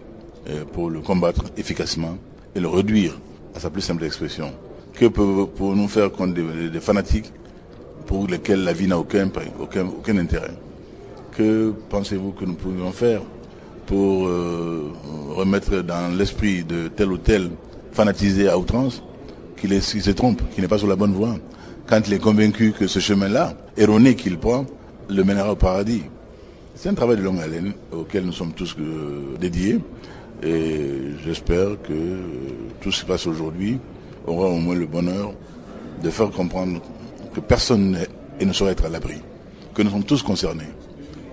pour 0.73 0.91
le 0.91 1.01
combattre 1.01 1.45
efficacement 1.57 2.17
et 2.55 2.61
le 2.61 2.69
réduire 2.69 3.19
à 3.55 3.61
sa 3.61 3.71
plus 3.71 3.83
simple 3.83 4.05
expression. 4.05 4.53
Que 4.95 5.07
pour 5.07 5.75
nous 5.75 5.89
faire 5.89 6.13
contre 6.13 6.35
des, 6.35 6.81
fanatiques 6.81 7.33
pour 8.07 8.27
lesquels 8.27 8.63
la 8.63 8.73
vie 8.73 8.87
n'a 8.87 8.99
aucun, 8.99 9.31
aucun, 9.61 9.87
aucun 9.87 10.19
intérêt? 10.19 10.55
Que 11.33 11.73
pensez-vous 11.89 12.33
que 12.33 12.45
nous 12.45 12.55
pourrions 12.55 12.93
faire 12.93 13.23
pour 13.87 14.27
euh, 14.27 14.93
remettre 15.31 15.83
dans 15.83 16.15
l'esprit 16.15 16.63
de 16.63 16.89
tel 16.89 17.11
ou 17.11 17.19
tel 17.19 17.51
fanatisé 17.93 18.49
à 18.49 18.59
outrance 18.59 19.03
qu'il 19.57 19.81
se 19.83 20.11
trompe, 20.11 20.43
qu'il 20.53 20.63
n'est 20.63 20.69
pas 20.69 20.79
sur 20.79 20.89
la 20.89 20.97
bonne 20.97 21.15
voie? 21.15 21.37
Quand 21.87 22.01
il 22.07 22.13
est 22.13 22.19
convaincu 22.19 22.73
que 22.73 22.87
ce 22.87 22.99
chemin-là, 22.99 23.55
erroné 23.77 24.15
qu'il 24.15 24.39
prend, 24.39 24.67
le 25.09 25.25
mènera 25.25 25.53
au 25.53 25.57
paradis. 25.57 26.03
C'est 26.75 26.89
un 26.89 26.95
travail 26.95 27.17
de 27.17 27.23
longue 27.23 27.41
haleine 27.41 27.73
auquel 27.93 28.25
nous 28.25 28.33
sommes 28.33 28.53
tous 28.53 28.77
euh, 28.79 29.37
dédiés 29.41 29.79
et 30.43 31.13
j'espère 31.25 31.81
que 31.83 31.93
euh, 31.93 32.17
tout 32.81 32.91
ce 32.91 33.01
qui 33.01 33.07
passe 33.07 33.27
aujourd'hui 33.27 33.79
aura 34.27 34.49
au 34.49 34.57
moins 34.57 34.75
le 34.75 34.87
bonheur 34.87 35.33
de 36.03 36.11
faire 36.11 36.31
comprendre 36.31 36.81
que 37.35 37.41
personne 37.41 37.93
n'est 37.93 38.09
et 38.41 38.45
ne 38.45 38.53
saurait 38.53 38.73
être 38.73 38.87
à 38.87 38.89
l'abri, 38.89 39.17
que 39.75 39.83
nous 39.83 39.91
sommes 39.91 40.05
tous 40.05 40.23
concernés. 40.23 40.69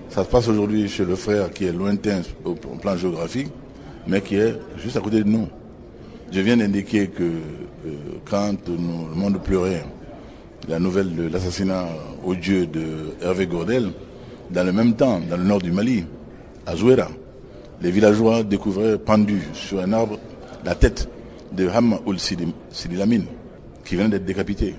Ça 0.10 0.24
se 0.24 0.30
passe 0.30 0.48
aujourd'hui 0.48 0.88
chez 0.88 1.06
le 1.06 1.16
frère 1.16 1.52
qui 1.52 1.66
est 1.66 1.72
lointain 1.72 2.22
au 2.46 2.54
plan 2.54 2.96
géographique, 2.96 3.48
mais 4.08 4.22
qui 4.22 4.36
est 4.36 4.56
juste 4.78 4.98
à 4.98 5.00
côté 5.02 5.24
de 5.24 5.30
nous. 5.30 5.48
Je 6.32 6.42
viens 6.42 6.58
d'indiquer 6.58 7.08
que 7.08 7.24
euh, 7.24 7.90
quand 8.30 8.54
le 8.68 8.78
monde 8.78 9.42
pleurait 9.42 9.84
la 10.68 10.78
nouvelle 10.80 11.16
de 11.16 11.28
l'assassinat 11.30 11.88
odieux 12.24 12.68
de 12.68 13.14
Hervé 13.22 13.48
Gordel, 13.48 13.92
dans 14.52 14.64
le 14.64 14.72
même 14.72 14.96
temps, 14.96 15.20
dans 15.28 15.38
le 15.38 15.44
nord 15.44 15.60
du 15.60 15.72
Mali, 15.72 16.06
à 16.66 16.76
Zouera, 16.76 17.08
les 17.82 17.92
villageois 17.92 18.44
découvraient 18.44 18.98
pendu 18.98 19.42
sur 19.54 19.80
un 19.80 19.94
arbre 19.94 20.20
la 20.66 20.76
tête 20.76 21.08
de 21.52 21.68
Hamma 21.68 22.00
Oul 22.06 22.18
Sidilamine, 22.20 23.26
qui 23.86 23.96
vient 23.96 24.10
d'être 24.10 24.26
décapité. 24.26 24.76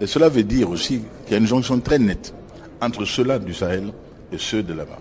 Et 0.00 0.06
cela 0.06 0.28
veut 0.28 0.44
dire 0.44 0.70
aussi 0.70 1.02
qu'il 1.24 1.32
y 1.32 1.34
a 1.34 1.38
une 1.38 1.46
jonction 1.46 1.78
très 1.80 1.98
nette 1.98 2.32
entre 2.80 3.04
ceux-là 3.04 3.38
du 3.38 3.52
Sahel 3.52 3.92
et 4.32 4.38
ceux 4.38 4.62
de 4.62 4.72
là-bas. 4.72 4.98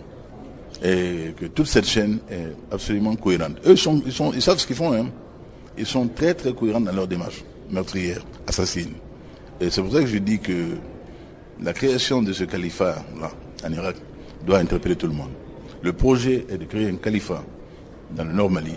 Et 0.84 1.34
que 1.38 1.46
toute 1.46 1.68
cette 1.68 1.86
chaîne 1.86 2.20
est 2.30 2.54
absolument 2.72 3.15
cohérente. 3.15 3.58
Eux, 3.65 3.76
ils 4.36 4.42
savent 4.42 4.58
ce 4.58 4.68
qu'ils 4.68 4.76
font. 4.76 4.94
Hein. 4.94 5.08
Ils 5.78 5.86
sont 5.86 6.08
très 6.08 6.34
très 6.34 6.54
cohérents 6.54 6.82
dans 6.82 6.92
leur 6.92 7.08
démarche 7.08 7.44
meurtrière, 7.70 8.22
assassine. 8.48 8.94
Et 9.62 9.70
c'est 9.70 9.82
pour 9.82 9.94
ça 9.94 10.02
que 10.02 10.08
je 10.08 10.18
dis 10.18 10.39
que 10.39 10.76
la 11.62 11.74
création 11.74 12.22
de 12.22 12.34
ce 12.34 12.46
califat-là, 12.46 13.32
en 13.65 13.74
Irak, 13.74 13.96
doit 14.46 14.60
interpeller 14.60 14.96
tout 14.96 15.08
le 15.08 15.13
monde. 15.13 15.32
Le 15.82 15.94
projet 15.94 16.46
est 16.50 16.58
de 16.58 16.65
créer 16.65 16.89
un 16.89 16.96
califat 16.96 17.44
dans 18.12 18.26
le 18.26 18.34
nord 18.34 18.50
Mali, 18.50 18.76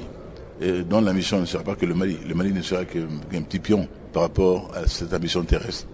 et 0.61 0.83
dont 0.83 1.01
la 1.01 1.13
mission 1.13 1.41
ne 1.41 1.47
sera 1.47 1.65
pas 1.65 1.75
que 1.75 1.85
le 1.85 1.95
Mali. 1.95 2.19
Le 2.29 2.35
Mali 2.35 2.53
ne 2.53 2.63
sera 2.63 2.85
qu'un 2.85 3.43
petit 3.43 3.59
pion 3.59 3.89
par 4.13 4.23
rapport 4.23 4.71
à 4.75 4.87
cette 4.87 5.13
ambition 5.13 5.43
terrestre 5.43 5.87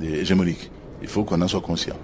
hégémonique. 0.00 0.70
Il 1.02 1.08
faut 1.08 1.24
qu'on 1.24 1.40
en 1.40 1.48
soit 1.48 1.60
conscient. 1.60 1.96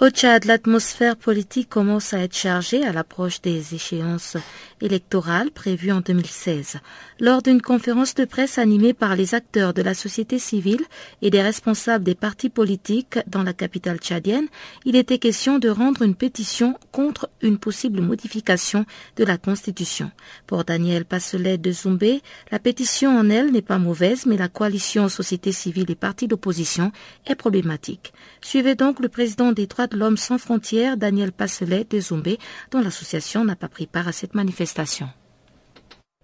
Au 0.00 0.08
Tchad, 0.10 0.44
l'atmosphère 0.44 1.16
politique 1.16 1.68
commence 1.68 2.14
à 2.14 2.18
être 2.18 2.34
chargée 2.34 2.84
à 2.84 2.92
l'approche 2.92 3.40
des 3.40 3.76
échéances 3.76 4.36
électorales 4.80 5.52
prévues 5.52 5.92
en 5.92 6.00
2016. 6.00 6.78
Lors 7.20 7.42
d'une 7.42 7.62
conférence 7.62 8.16
de 8.16 8.24
presse 8.24 8.58
animée 8.58 8.92
par 8.92 9.14
les 9.14 9.36
acteurs 9.36 9.72
de 9.72 9.82
la 9.82 9.94
société 9.94 10.40
civile 10.40 10.82
et 11.22 11.30
des 11.30 11.40
responsables 11.42 12.02
des 12.02 12.16
partis 12.16 12.50
politiques 12.50 13.20
dans 13.28 13.44
la 13.44 13.52
capitale 13.52 13.98
tchadienne, 13.98 14.48
il 14.84 14.96
était 14.96 15.18
question 15.18 15.60
de 15.60 15.68
rendre 15.68 16.02
une 16.02 16.16
pétition 16.16 16.76
contre 16.90 17.30
une 17.40 17.58
possible 17.58 18.00
modification 18.00 18.86
de 19.14 19.22
la 19.22 19.38
Constitution. 19.38 20.10
Pour 20.48 20.64
Daniel 20.64 21.04
Passelet 21.04 21.56
de 21.56 21.70
Zoumbé, 21.70 22.20
la 22.50 22.58
pétition 22.58 23.16
en 23.16 23.30
elle 23.30 23.52
n'est 23.52 23.62
pas 23.62 23.78
mauvaise, 23.78 24.26
mais 24.26 24.36
la 24.36 24.48
coalition 24.48 25.08
société 25.08 25.52
civile 25.52 25.90
et 25.92 25.94
partis 25.94 26.26
d'opposition 26.26 26.90
est 27.26 27.36
problématique. 27.36 28.12
Suivez 28.40 28.74
donc 28.74 28.98
le 28.98 29.08
président 29.08 29.52
des 29.52 29.68
de 29.86 29.96
l'homme 29.96 30.16
sans 30.16 30.38
frontières, 30.38 30.96
Daniel 30.96 31.32
Passelet 31.32 31.84
de 31.84 32.00
Zoumbé, 32.00 32.38
dont 32.70 32.80
l'association 32.80 33.44
n'a 33.44 33.56
pas 33.56 33.68
pris 33.68 33.86
part 33.86 34.08
à 34.08 34.12
cette 34.12 34.34
manifestation. 34.34 35.08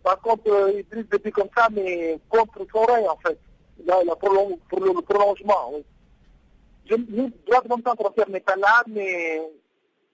Pas 0.02 0.16
contre 0.16 0.50
euh, 0.50 0.80
Idriss 0.80 1.06
depuis 1.10 1.30
comme 1.30 1.48
ça, 1.56 1.68
mais 1.70 2.18
contre 2.28 2.64
Forêt, 2.70 3.06
en 3.06 3.16
fait. 3.18 3.38
Là, 3.86 3.96
pour, 4.18 4.32
le, 4.32 4.56
pour 4.68 4.80
le, 4.80 5.00
prolongement. 5.02 5.72
Je, 6.88 6.94
nous, 6.94 7.30
droit 7.46 7.62
de 7.62 7.68
l'homme 7.68 7.82
sans 7.84 7.94
frontières 7.94 8.28
n'est 8.28 8.40
pas 8.40 8.56
là, 8.56 8.82
mais 8.86 9.40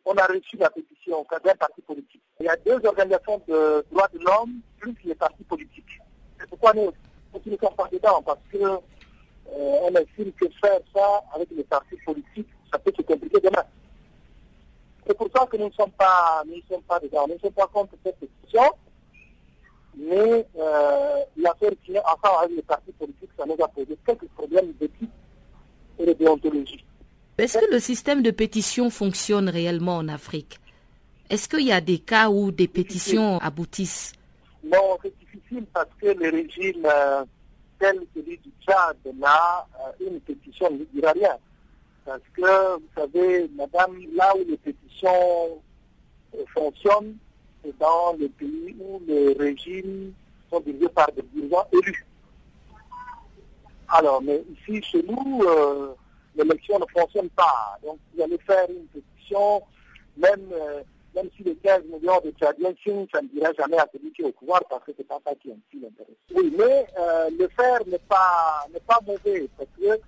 on 0.04 0.14
a 0.14 0.24
reçu 0.26 0.56
la 0.56 0.70
pétition 0.70 1.26
d'un 1.44 1.54
parti 1.54 1.82
politique. 1.82 2.22
Il 2.40 2.46
y 2.46 2.48
a 2.48 2.56
deux 2.56 2.80
organisations 2.86 3.42
de 3.48 3.84
droits 3.90 4.08
de 4.12 4.18
l'homme, 4.20 4.60
plus 4.78 4.94
les 5.04 5.14
partis 5.14 5.44
politiques. 5.44 6.00
C'est 6.38 6.48
pourquoi 6.48 6.72
nous, 6.74 6.92
nous 7.34 7.52
ne 7.52 7.56
sommes 7.56 7.74
pas 7.76 7.88
dedans, 7.90 8.22
parce 8.24 8.38
que 8.52 8.58
euh, 8.58 8.78
on 9.48 9.94
estime 9.94 10.32
que 10.32 10.46
faire 10.60 10.80
ça 10.94 11.22
avec 11.34 11.48
les 11.50 11.64
partis 11.64 11.96
politiques, 12.04 12.48
ça 12.72 12.78
peut 12.78 12.92
se 12.96 13.02
compliquer 13.02 13.40
demain. 13.40 13.64
C'est 15.06 15.16
pour 15.16 15.28
ça 15.34 15.46
que 15.46 15.56
nous 15.56 15.66
ne 15.66 15.72
sommes 15.72 15.92
pas, 15.92 16.42
nous 16.46 16.56
ne 16.56 16.62
sommes 16.68 16.82
pas 16.82 16.98
dedans. 16.98 17.26
Nous 17.28 17.34
ne 17.34 17.38
sommes 17.38 17.52
pas 17.52 17.68
contre 17.68 17.94
cette 18.04 18.18
pétition, 18.18 18.64
mais 19.96 20.46
euh, 20.58 21.18
l'affaire 21.36 21.70
qui 21.84 21.94
est 21.94 22.00
ensemble 22.00 22.44
avec 22.44 22.56
les 22.56 22.62
partis 22.62 22.92
politiques, 22.92 23.30
ça 23.36 23.44
nous 23.46 23.56
a 23.62 23.68
posé 23.68 23.96
quelques 24.04 24.28
problèmes 24.30 24.72
d'éthique 24.80 25.10
et 25.98 26.06
de 26.06 26.12
déontologie. 26.12 26.84
Est-ce 27.38 27.58
que 27.58 27.70
le 27.70 27.80
système 27.80 28.22
de 28.22 28.30
pétition 28.30 28.90
fonctionne 28.90 29.48
réellement 29.48 29.96
en 29.96 30.08
Afrique? 30.08 30.58
Est-ce 31.28 31.48
qu'il 31.48 31.66
y 31.66 31.72
a 31.72 31.80
des 31.80 31.98
cas 31.98 32.30
où 32.30 32.50
des 32.50 32.68
pétitions 32.68 33.38
aboutissent? 33.38 34.12
Non, 34.64 34.96
c'est 35.02 35.16
difficile 35.18 35.66
parce 35.72 35.90
que 36.00 36.06
le 36.06 36.30
régime 36.30 36.86
euh, 36.86 37.24
tel 37.78 38.00
celui 38.14 38.38
du 38.38 38.50
Tchad, 38.64 38.96
là, 39.18 39.66
euh, 39.80 40.06
une 40.08 40.20
pétition 40.20 40.70
ne 40.70 40.84
dira 40.94 41.12
rien. 41.12 41.36
Parce 42.06 42.20
que, 42.34 42.76
vous 42.76 42.88
savez, 42.96 43.50
madame, 43.56 43.98
là 44.14 44.32
où 44.36 44.44
les 44.48 44.56
pétitions 44.56 45.60
euh, 46.36 46.44
fonctionnent, 46.54 47.16
c'est 47.64 47.76
dans 47.78 48.14
les 48.16 48.28
pays 48.28 48.76
où 48.78 49.00
les 49.08 49.32
régimes 49.32 50.12
sont 50.48 50.60
dirigés 50.60 50.88
par 50.88 51.10
des 51.10 51.22
dirigeants 51.34 51.66
élus. 51.72 52.06
Alors, 53.88 54.22
mais 54.22 54.40
ici, 54.52 54.80
chez 54.84 55.02
nous, 55.02 55.42
euh, 55.42 55.94
l'élection 56.36 56.78
ne 56.78 56.84
fonctionne 56.96 57.28
pas. 57.30 57.76
Donc, 57.82 57.98
vous 58.14 58.22
allez 58.22 58.38
faire 58.38 58.70
une 58.70 58.86
pétition, 58.86 59.62
même, 60.16 60.48
euh, 60.52 60.82
même 61.12 61.28
si 61.36 61.42
les 61.42 61.56
15 61.56 61.86
millions 61.86 62.20
de 62.24 62.30
Tchadiens 62.38 62.72
ça 63.12 63.20
ne 63.20 63.28
dira 63.34 63.52
jamais 63.58 63.78
à 63.78 63.88
celui 63.92 64.12
qui 64.12 64.22
est 64.22 64.26
au 64.26 64.32
pouvoir 64.32 64.60
parce 64.70 64.84
que 64.84 64.92
c'est 64.96 65.08
pas 65.08 65.18
ça 65.26 65.34
qui 65.34 65.50
est 65.50 65.56
l'intérêt. 65.74 66.16
Oui, 66.36 66.54
mais 66.56 66.86
le 67.36 67.48
faire 67.48 67.84
n'est 67.88 67.98
pas, 67.98 68.64
n'est 68.72 68.80
pas 68.80 69.00
mauvais 69.04 69.48
parce 69.58 69.70
que 69.76 70.00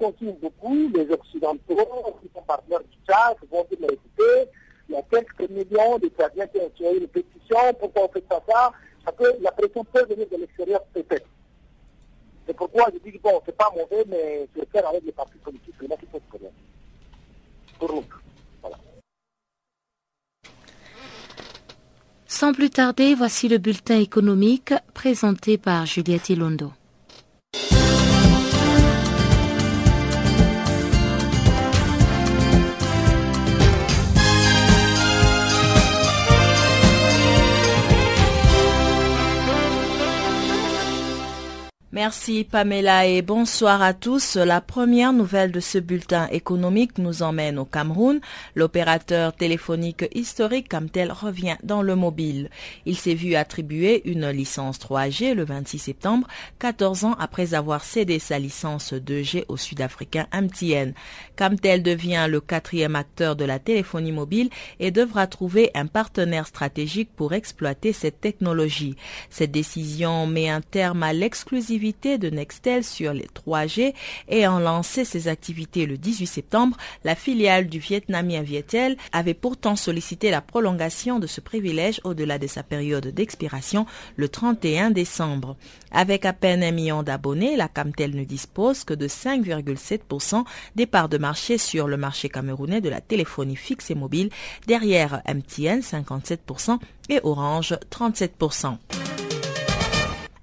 on 0.00 0.14
signe 0.18 0.36
beaucoup, 0.40 0.90
les 0.94 1.10
Occidentaux, 1.10 2.18
qui 2.22 2.30
sont 2.34 2.42
partenaires 2.42 2.80
du 2.80 2.98
Tchad, 3.06 3.36
vont 3.50 3.64
dire, 3.70 3.78
mais 3.80 3.88
écoutez, 3.88 4.50
il 4.88 4.94
y 4.94 4.98
a 4.98 5.02
quelques 5.02 5.50
millions 5.50 5.98
de 5.98 6.08
Tchadiens 6.08 6.46
qui 6.46 6.58
ont 6.58 6.70
signé 6.76 6.98
une 6.98 7.08
pétition, 7.08 7.58
pourquoi 7.78 8.04
on 8.04 8.08
fait 8.08 8.24
ça, 8.30 8.42
ça, 9.04 9.12
peut, 9.12 9.32
la 9.40 9.52
pression 9.52 9.84
peut 9.84 10.04
venir 10.08 10.26
de 10.30 10.36
l'extérieur 10.36 10.82
peut-être. 10.92 11.26
C'est 12.46 12.54
pourquoi 12.54 12.86
je 12.92 13.10
dis, 13.10 13.18
bon, 13.18 13.40
c'est 13.44 13.56
pas 13.56 13.70
mauvais, 13.76 14.04
mais 14.08 14.48
c'est 14.54 14.68
faire 14.70 14.88
avec 14.88 15.04
les 15.04 15.12
partis 15.12 15.38
politiques. 15.38 15.74
Pour 17.78 17.92
nous. 17.92 18.04
Sans 22.26 22.52
plus 22.52 22.70
tarder, 22.70 23.14
voici 23.14 23.48
le 23.48 23.58
bulletin 23.58 23.98
économique 23.98 24.72
présenté 24.94 25.58
par 25.58 25.86
Juliette 25.86 26.28
Ilondo. 26.28 26.72
Merci 42.06 42.44
Pamela 42.44 43.04
et 43.04 43.20
bonsoir 43.20 43.82
à 43.82 43.92
tous. 43.92 44.36
La 44.36 44.60
première 44.60 45.12
nouvelle 45.12 45.50
de 45.50 45.58
ce 45.58 45.78
bulletin 45.78 46.28
économique 46.28 46.98
nous 46.98 47.24
emmène 47.24 47.58
au 47.58 47.64
Cameroun. 47.64 48.20
L'opérateur 48.54 49.34
téléphonique 49.34 50.04
historique 50.14 50.68
Camtel 50.68 51.10
revient 51.10 51.56
dans 51.64 51.82
le 51.82 51.96
mobile. 51.96 52.48
Il 52.84 52.96
s'est 52.96 53.14
vu 53.14 53.34
attribuer 53.34 54.08
une 54.08 54.28
licence 54.28 54.78
3G 54.78 55.34
le 55.34 55.44
26 55.44 55.80
septembre, 55.80 56.28
14 56.60 57.06
ans 57.06 57.16
après 57.18 57.54
avoir 57.54 57.82
cédé 57.82 58.20
sa 58.20 58.38
licence 58.38 58.92
2G 58.92 59.44
au 59.48 59.56
sud-africain 59.56 60.28
MTN. 60.32 60.94
Camtel 61.36 61.82
devient 61.82 62.28
le 62.30 62.40
quatrième 62.40 62.94
acteur 62.94 63.34
de 63.34 63.44
la 63.44 63.58
téléphonie 63.58 64.12
mobile 64.12 64.50
et 64.78 64.92
devra 64.92 65.26
trouver 65.26 65.72
un 65.74 65.86
partenaire 65.86 66.46
stratégique 66.46 67.10
pour 67.16 67.32
exploiter 67.32 67.92
cette 67.92 68.20
technologie. 68.20 68.94
Cette 69.28 69.50
décision 69.50 70.28
met 70.28 70.48
un 70.48 70.60
terme 70.60 71.02
à 71.02 71.12
l'exclusivité 71.12 71.95
de 72.04 72.28
Nextel 72.28 72.84
sur 72.84 73.12
les 73.12 73.26
3G 73.26 73.94
ayant 74.28 74.58
lancé 74.58 75.04
ses 75.04 75.28
activités 75.28 75.86
le 75.86 75.96
18 75.96 76.26
septembre, 76.26 76.76
la 77.04 77.14
filiale 77.14 77.68
du 77.68 77.78
vietnamien 77.78 78.42
Vietel 78.42 78.96
avait 79.12 79.34
pourtant 79.34 79.76
sollicité 79.76 80.30
la 80.30 80.42
prolongation 80.42 81.18
de 81.18 81.26
ce 81.26 81.40
privilège 81.40 82.00
au-delà 82.04 82.38
de 82.38 82.46
sa 82.46 82.62
période 82.62 83.06
d'expiration 83.08 83.86
le 84.16 84.28
31 84.28 84.90
décembre. 84.90 85.56
Avec 85.90 86.26
à 86.26 86.32
peine 86.32 86.62
un 86.62 86.70
million 86.70 87.02
d'abonnés, 87.02 87.56
la 87.56 87.68
Camtel 87.68 88.14
ne 88.14 88.24
dispose 88.24 88.84
que 88.84 88.94
de 88.94 89.08
5,7% 89.08 90.44
des 90.76 90.86
parts 90.86 91.08
de 91.08 91.18
marché 91.18 91.56
sur 91.56 91.88
le 91.88 91.96
marché 91.96 92.28
camerounais 92.28 92.82
de 92.82 92.90
la 92.90 93.00
téléphonie 93.00 93.56
fixe 93.56 93.90
et 93.90 93.94
mobile, 93.94 94.30
derrière 94.66 95.22
MTN 95.26 95.80
57% 95.80 96.78
et 97.08 97.20
Orange 97.22 97.74
37%. 97.90 98.76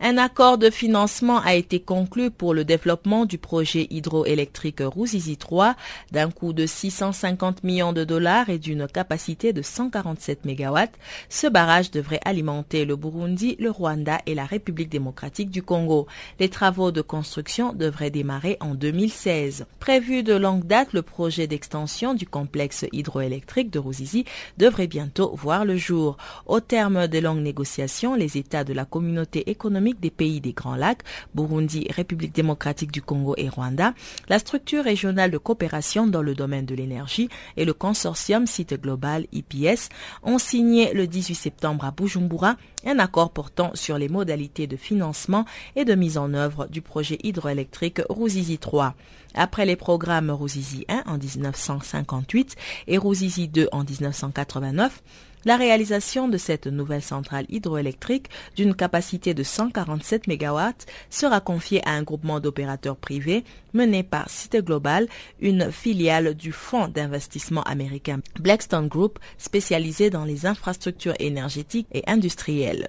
Un 0.05 0.17
accord 0.17 0.57
de 0.57 0.69
financement 0.69 1.39
a 1.39 1.53
été 1.53 1.79
conclu 1.79 2.29
pour 2.29 2.53
le 2.53 2.65
développement 2.65 3.23
du 3.23 3.37
projet 3.37 3.87
hydroélectrique 3.89 4.81
Rouzizi 4.81 5.37
3 5.37 5.77
d'un 6.11 6.29
coût 6.29 6.51
de 6.51 6.65
650 6.65 7.63
millions 7.63 7.93
de 7.93 8.03
dollars 8.03 8.49
et 8.49 8.57
d'une 8.59 8.85
capacité 8.85 9.53
de 9.53 9.61
147 9.61 10.43
MW. 10.43 10.77
Ce 11.29 11.47
barrage 11.47 11.89
devrait 11.89 12.19
alimenter 12.25 12.83
le 12.83 12.97
Burundi, 12.97 13.55
le 13.59 13.71
Rwanda 13.71 14.19
et 14.25 14.35
la 14.35 14.43
République 14.43 14.89
démocratique 14.89 15.49
du 15.49 15.63
Congo. 15.63 16.05
Les 16.37 16.49
travaux 16.49 16.91
de 16.91 17.01
construction 17.01 17.71
devraient 17.71 18.11
démarrer 18.11 18.57
en 18.59 18.75
2016. 18.75 19.67
Prévu 19.79 20.21
de 20.21 20.33
longue 20.33 20.67
date, 20.67 20.91
le 20.91 21.01
projet 21.01 21.47
d'extension 21.47 22.13
du 22.13 22.27
complexe 22.27 22.85
hydroélectrique 22.91 23.71
de 23.71 23.79
Rouzizi 23.79 24.25
devrait 24.57 24.87
bientôt 24.87 25.33
voir 25.33 25.63
le 25.63 25.77
jour. 25.77 26.17
Au 26.45 26.59
terme 26.59 27.07
des 27.07 27.21
longues 27.21 27.41
négociations, 27.41 28.15
les 28.15 28.37
États 28.37 28.65
de 28.65 28.73
la 28.73 28.83
communauté 28.83 29.49
économique 29.49 29.92
des 29.99 30.11
pays 30.11 30.41
des 30.41 30.53
Grands 30.53 30.75
Lacs, 30.75 31.03
Burundi, 31.33 31.87
République 31.89 32.33
démocratique 32.33 32.91
du 32.91 33.01
Congo 33.01 33.35
et 33.37 33.49
Rwanda, 33.49 33.93
la 34.29 34.39
structure 34.39 34.83
régionale 34.83 35.31
de 35.31 35.37
coopération 35.37 36.07
dans 36.07 36.21
le 36.21 36.35
domaine 36.35 36.65
de 36.65 36.75
l'énergie 36.75 37.29
et 37.57 37.65
le 37.65 37.73
consortium 37.73 38.47
Site 38.47 38.81
Global 38.81 39.25
IPS 39.31 39.89
ont 40.23 40.37
signé 40.37 40.93
le 40.93 41.07
18 41.07 41.35
septembre 41.35 41.85
à 41.85 41.91
Bujumbura 41.91 42.55
un 42.85 42.99
accord 42.99 43.31
portant 43.31 43.71
sur 43.75 43.97
les 43.97 44.09
modalités 44.09 44.67
de 44.67 44.75
financement 44.75 45.45
et 45.75 45.85
de 45.85 45.95
mise 45.95 46.17
en 46.17 46.33
œuvre 46.33 46.67
du 46.67 46.81
projet 46.81 47.17
hydroélectrique 47.23 48.01
Rouzizi 48.09 48.57
3. 48.57 48.93
Après 49.35 49.65
les 49.65 49.75
programmes 49.75 50.29
Rouzizi 50.29 50.85
1 50.89 51.03
en 51.07 51.17
1958 51.17 52.55
et 52.87 52.97
Rouzizi 52.97 53.47
2 53.47 53.69
en 53.71 53.83
1989, 53.83 55.01
la 55.45 55.57
réalisation 55.57 56.27
de 56.27 56.37
cette 56.37 56.67
nouvelle 56.67 57.01
centrale 57.01 57.45
hydroélectrique 57.49 58.29
d'une 58.55 58.75
capacité 58.75 59.33
de 59.33 59.43
147 59.43 60.27
MW 60.27 60.59
sera 61.09 61.39
confiée 61.39 61.81
à 61.87 61.91
un 61.91 62.03
groupement 62.03 62.39
d'opérateurs 62.39 62.97
privés 62.97 63.43
mené 63.73 64.03
par 64.03 64.29
Cité 64.29 64.61
Global, 64.61 65.07
une 65.39 65.71
filiale 65.71 66.35
du 66.35 66.51
fonds 66.51 66.87
d'investissement 66.87 67.63
américain 67.63 68.19
Blackstone 68.39 68.87
Group 68.87 69.19
spécialisé 69.37 70.09
dans 70.09 70.25
les 70.25 70.45
infrastructures 70.45 71.15
énergétiques 71.19 71.87
et 71.93 72.03
industrielles. 72.07 72.87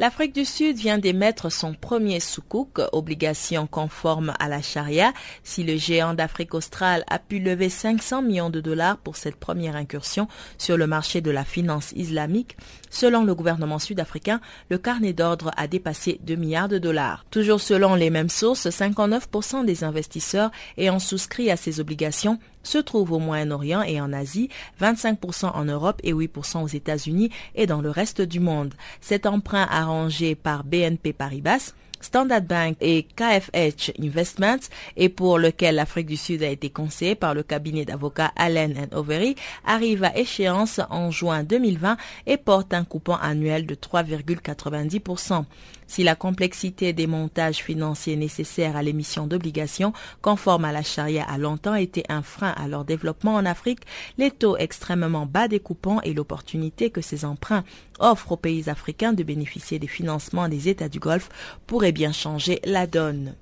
L'Afrique 0.00 0.32
du 0.32 0.44
Sud 0.44 0.76
vient 0.76 0.98
d'émettre 0.98 1.50
son 1.50 1.74
premier 1.74 2.20
soukouk, 2.20 2.80
obligation 2.92 3.66
conforme 3.66 4.32
à 4.38 4.48
la 4.48 4.62
charia. 4.62 5.12
Si 5.42 5.64
le 5.64 5.76
géant 5.76 6.14
d'Afrique 6.14 6.54
australe 6.54 7.02
a 7.08 7.18
pu 7.18 7.40
lever 7.40 7.68
500 7.68 8.22
millions 8.22 8.48
de 8.48 8.60
dollars 8.60 8.98
pour 8.98 9.16
cette 9.16 9.34
première 9.34 9.74
incursion 9.74 10.28
sur 10.56 10.76
le 10.76 10.86
marché 10.86 11.20
de 11.20 11.32
la 11.32 11.44
finance 11.44 11.90
islamique, 11.96 12.56
selon 12.90 13.24
le 13.24 13.34
gouvernement 13.34 13.80
sud-africain, 13.80 14.40
le 14.70 14.78
carnet 14.78 15.12
d'ordre 15.12 15.50
a 15.56 15.66
dépassé 15.66 16.20
2 16.22 16.36
milliards 16.36 16.68
de 16.68 16.78
dollars. 16.78 17.24
Toujours 17.32 17.60
selon 17.60 17.96
les 17.96 18.10
mêmes 18.10 18.28
sources, 18.28 18.68
59% 18.68 19.64
des 19.64 19.82
investisseurs 19.82 20.52
ayant 20.76 21.00
souscrit 21.00 21.50
à 21.50 21.56
ces 21.56 21.80
obligations 21.80 22.38
se 22.62 22.78
trouvent 22.78 23.12
au 23.12 23.18
Moyen-Orient 23.18 23.82
et 23.82 24.00
en 24.00 24.12
Asie, 24.12 24.48
25% 24.80 25.52
en 25.54 25.64
Europe 25.64 26.00
et 26.04 26.12
8% 26.12 26.62
aux 26.62 26.68
États-Unis 26.68 27.30
et 27.54 27.66
dans 27.66 27.80
le 27.80 27.90
reste 27.90 28.22
du 28.22 28.40
monde. 28.40 28.74
Cet 29.00 29.26
emprunt 29.26 29.66
arrangé 29.70 30.34
par 30.34 30.64
BNP 30.64 31.12
Paribas 31.12 31.72
Standard 32.00 32.42
Bank 32.42 32.76
et 32.80 33.06
KFH 33.16 33.92
Investments 34.00 34.68
et 34.96 35.08
pour 35.08 35.38
lequel 35.38 35.76
l'Afrique 35.76 36.06
du 36.06 36.16
Sud 36.16 36.42
a 36.42 36.48
été 36.48 36.70
conseillée 36.70 37.14
par 37.14 37.34
le 37.34 37.42
cabinet 37.42 37.84
d'avocats 37.84 38.32
Allen 38.36 38.88
Overy 38.92 39.34
arrive 39.64 40.04
à 40.04 40.16
échéance 40.16 40.80
en 40.90 41.10
juin 41.10 41.42
2020 41.42 41.96
et 42.26 42.36
porte 42.36 42.72
un 42.72 42.84
coupon 42.84 43.14
annuel 43.14 43.66
de 43.66 43.74
3,90%. 43.74 45.44
Si 45.88 46.04
la 46.04 46.14
complexité 46.14 46.92
des 46.92 47.06
montages 47.06 47.64
financiers 47.64 48.16
nécessaires 48.16 48.76
à 48.76 48.82
l'émission 48.82 49.26
d'obligations 49.26 49.94
conformes 50.22 50.66
à 50.66 50.72
la 50.72 50.82
charia 50.82 51.24
a 51.24 51.38
longtemps 51.38 51.74
été 51.74 52.04
un 52.10 52.22
frein 52.22 52.50
à 52.56 52.68
leur 52.68 52.84
développement 52.84 53.34
en 53.34 53.46
Afrique, 53.46 53.80
les 54.18 54.30
taux 54.30 54.58
extrêmement 54.58 55.26
bas 55.26 55.48
des 55.48 55.60
coupons 55.60 56.00
et 56.02 56.12
l'opportunité 56.12 56.90
que 56.90 57.00
ces 57.00 57.24
emprunts 57.24 57.64
offrent 57.98 58.32
aux 58.32 58.36
pays 58.36 58.68
africains 58.68 59.14
de 59.14 59.22
bénéficier 59.22 59.78
des 59.78 59.88
financements 59.88 60.48
des 60.48 60.68
États 60.68 60.90
du 60.90 61.00
Golfe 61.00 61.30
pourraient 61.66 61.90
bien 61.90 62.12
changer 62.12 62.60
la 62.64 62.86
donne. 62.86 63.34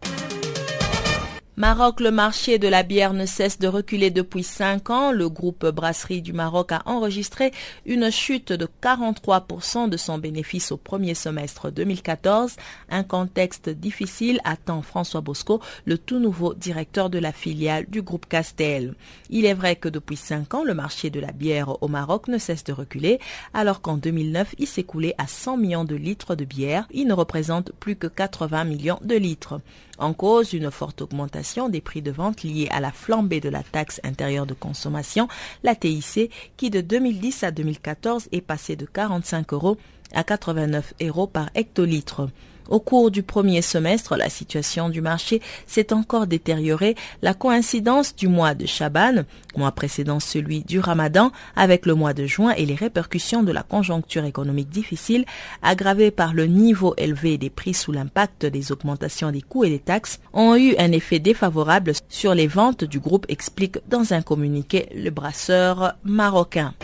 Maroc, 1.58 2.00
le 2.00 2.10
marché 2.10 2.58
de 2.58 2.68
la 2.68 2.82
bière 2.82 3.14
ne 3.14 3.24
cesse 3.24 3.58
de 3.58 3.66
reculer 3.66 4.10
depuis 4.10 4.42
cinq 4.42 4.90
ans. 4.90 5.10
Le 5.10 5.30
groupe 5.30 5.64
Brasserie 5.64 6.20
du 6.20 6.34
Maroc 6.34 6.70
a 6.70 6.82
enregistré 6.84 7.50
une 7.86 8.10
chute 8.10 8.52
de 8.52 8.68
43% 8.82 9.88
de 9.88 9.96
son 9.96 10.18
bénéfice 10.18 10.70
au 10.70 10.76
premier 10.76 11.14
semestre 11.14 11.70
2014. 11.70 12.56
Un 12.90 13.02
contexte 13.04 13.70
difficile 13.70 14.38
attend 14.44 14.82
François 14.82 15.22
Bosco, 15.22 15.62
le 15.86 15.96
tout 15.96 16.18
nouveau 16.18 16.52
directeur 16.52 17.08
de 17.08 17.18
la 17.18 17.32
filiale 17.32 17.86
du 17.88 18.02
groupe 18.02 18.26
Castel. 18.26 18.94
Il 19.30 19.46
est 19.46 19.54
vrai 19.54 19.76
que 19.76 19.88
depuis 19.88 20.16
cinq 20.18 20.52
ans, 20.52 20.62
le 20.62 20.74
marché 20.74 21.08
de 21.08 21.20
la 21.20 21.32
bière 21.32 21.82
au 21.82 21.88
Maroc 21.88 22.28
ne 22.28 22.36
cesse 22.36 22.64
de 22.64 22.74
reculer, 22.74 23.18
alors 23.54 23.80
qu'en 23.80 23.96
2009, 23.96 24.56
il 24.58 24.66
s'écoulait 24.66 25.14
à 25.16 25.26
100 25.26 25.56
millions 25.56 25.84
de 25.84 25.94
litres 25.94 26.34
de 26.34 26.44
bière. 26.44 26.86
Il 26.90 27.06
ne 27.06 27.14
représente 27.14 27.72
plus 27.80 27.96
que 27.96 28.08
80 28.08 28.64
millions 28.64 28.98
de 29.02 29.14
litres. 29.14 29.58
En 29.98 30.12
cause, 30.12 30.52
une 30.52 30.70
forte 30.70 31.00
augmentation 31.00 31.45
des 31.70 31.80
prix 31.80 32.02
de 32.02 32.10
vente 32.10 32.42
liée 32.42 32.68
à 32.70 32.80
la 32.80 32.90
flambée 32.90 33.40
de 33.40 33.48
la 33.48 33.62
taxe 33.62 34.00
intérieure 34.04 34.46
de 34.46 34.54
consommation, 34.54 35.28
la 35.62 35.74
TIC, 35.74 36.30
qui 36.56 36.70
de 36.70 36.80
2010 36.80 37.44
à 37.44 37.50
2014 37.50 38.28
est 38.32 38.40
passée 38.40 38.74
de 38.76 38.84
45 38.84 39.52
euros 39.52 39.76
à 40.12 40.24
89 40.24 40.94
euros 41.02 41.26
par 41.26 41.50
hectolitre. 41.54 42.28
Au 42.68 42.80
cours 42.80 43.10
du 43.10 43.22
premier 43.22 43.62
semestre, 43.62 44.16
la 44.16 44.28
situation 44.28 44.88
du 44.88 45.00
marché 45.00 45.40
s'est 45.66 45.92
encore 45.92 46.26
détériorée. 46.26 46.96
La 47.22 47.34
coïncidence 47.34 48.16
du 48.16 48.28
mois 48.28 48.54
de 48.54 48.66
Chaban, 48.66 49.24
mois 49.56 49.72
précédent 49.72 50.20
celui 50.20 50.64
du 50.64 50.80
Ramadan, 50.80 51.30
avec 51.54 51.86
le 51.86 51.94
mois 51.94 52.12
de 52.12 52.26
juin 52.26 52.52
et 52.56 52.66
les 52.66 52.74
répercussions 52.74 53.42
de 53.42 53.52
la 53.52 53.62
conjoncture 53.62 54.24
économique 54.24 54.68
difficile, 54.68 55.24
aggravées 55.62 56.10
par 56.10 56.34
le 56.34 56.46
niveau 56.46 56.94
élevé 56.96 57.38
des 57.38 57.50
prix 57.50 57.74
sous 57.74 57.92
l'impact 57.92 58.46
des 58.46 58.72
augmentations 58.72 59.30
des 59.30 59.42
coûts 59.42 59.64
et 59.64 59.70
des 59.70 59.78
taxes, 59.78 60.20
ont 60.32 60.56
eu 60.56 60.74
un 60.78 60.92
effet 60.92 61.18
défavorable 61.18 61.92
sur 62.08 62.34
les 62.34 62.46
ventes 62.46 62.84
du 62.84 62.98
groupe, 62.98 63.26
explique 63.28 63.78
dans 63.88 64.12
un 64.12 64.22
communiqué 64.22 64.88
le 64.94 65.10
brasseur 65.10 65.94
marocain. 66.04 66.74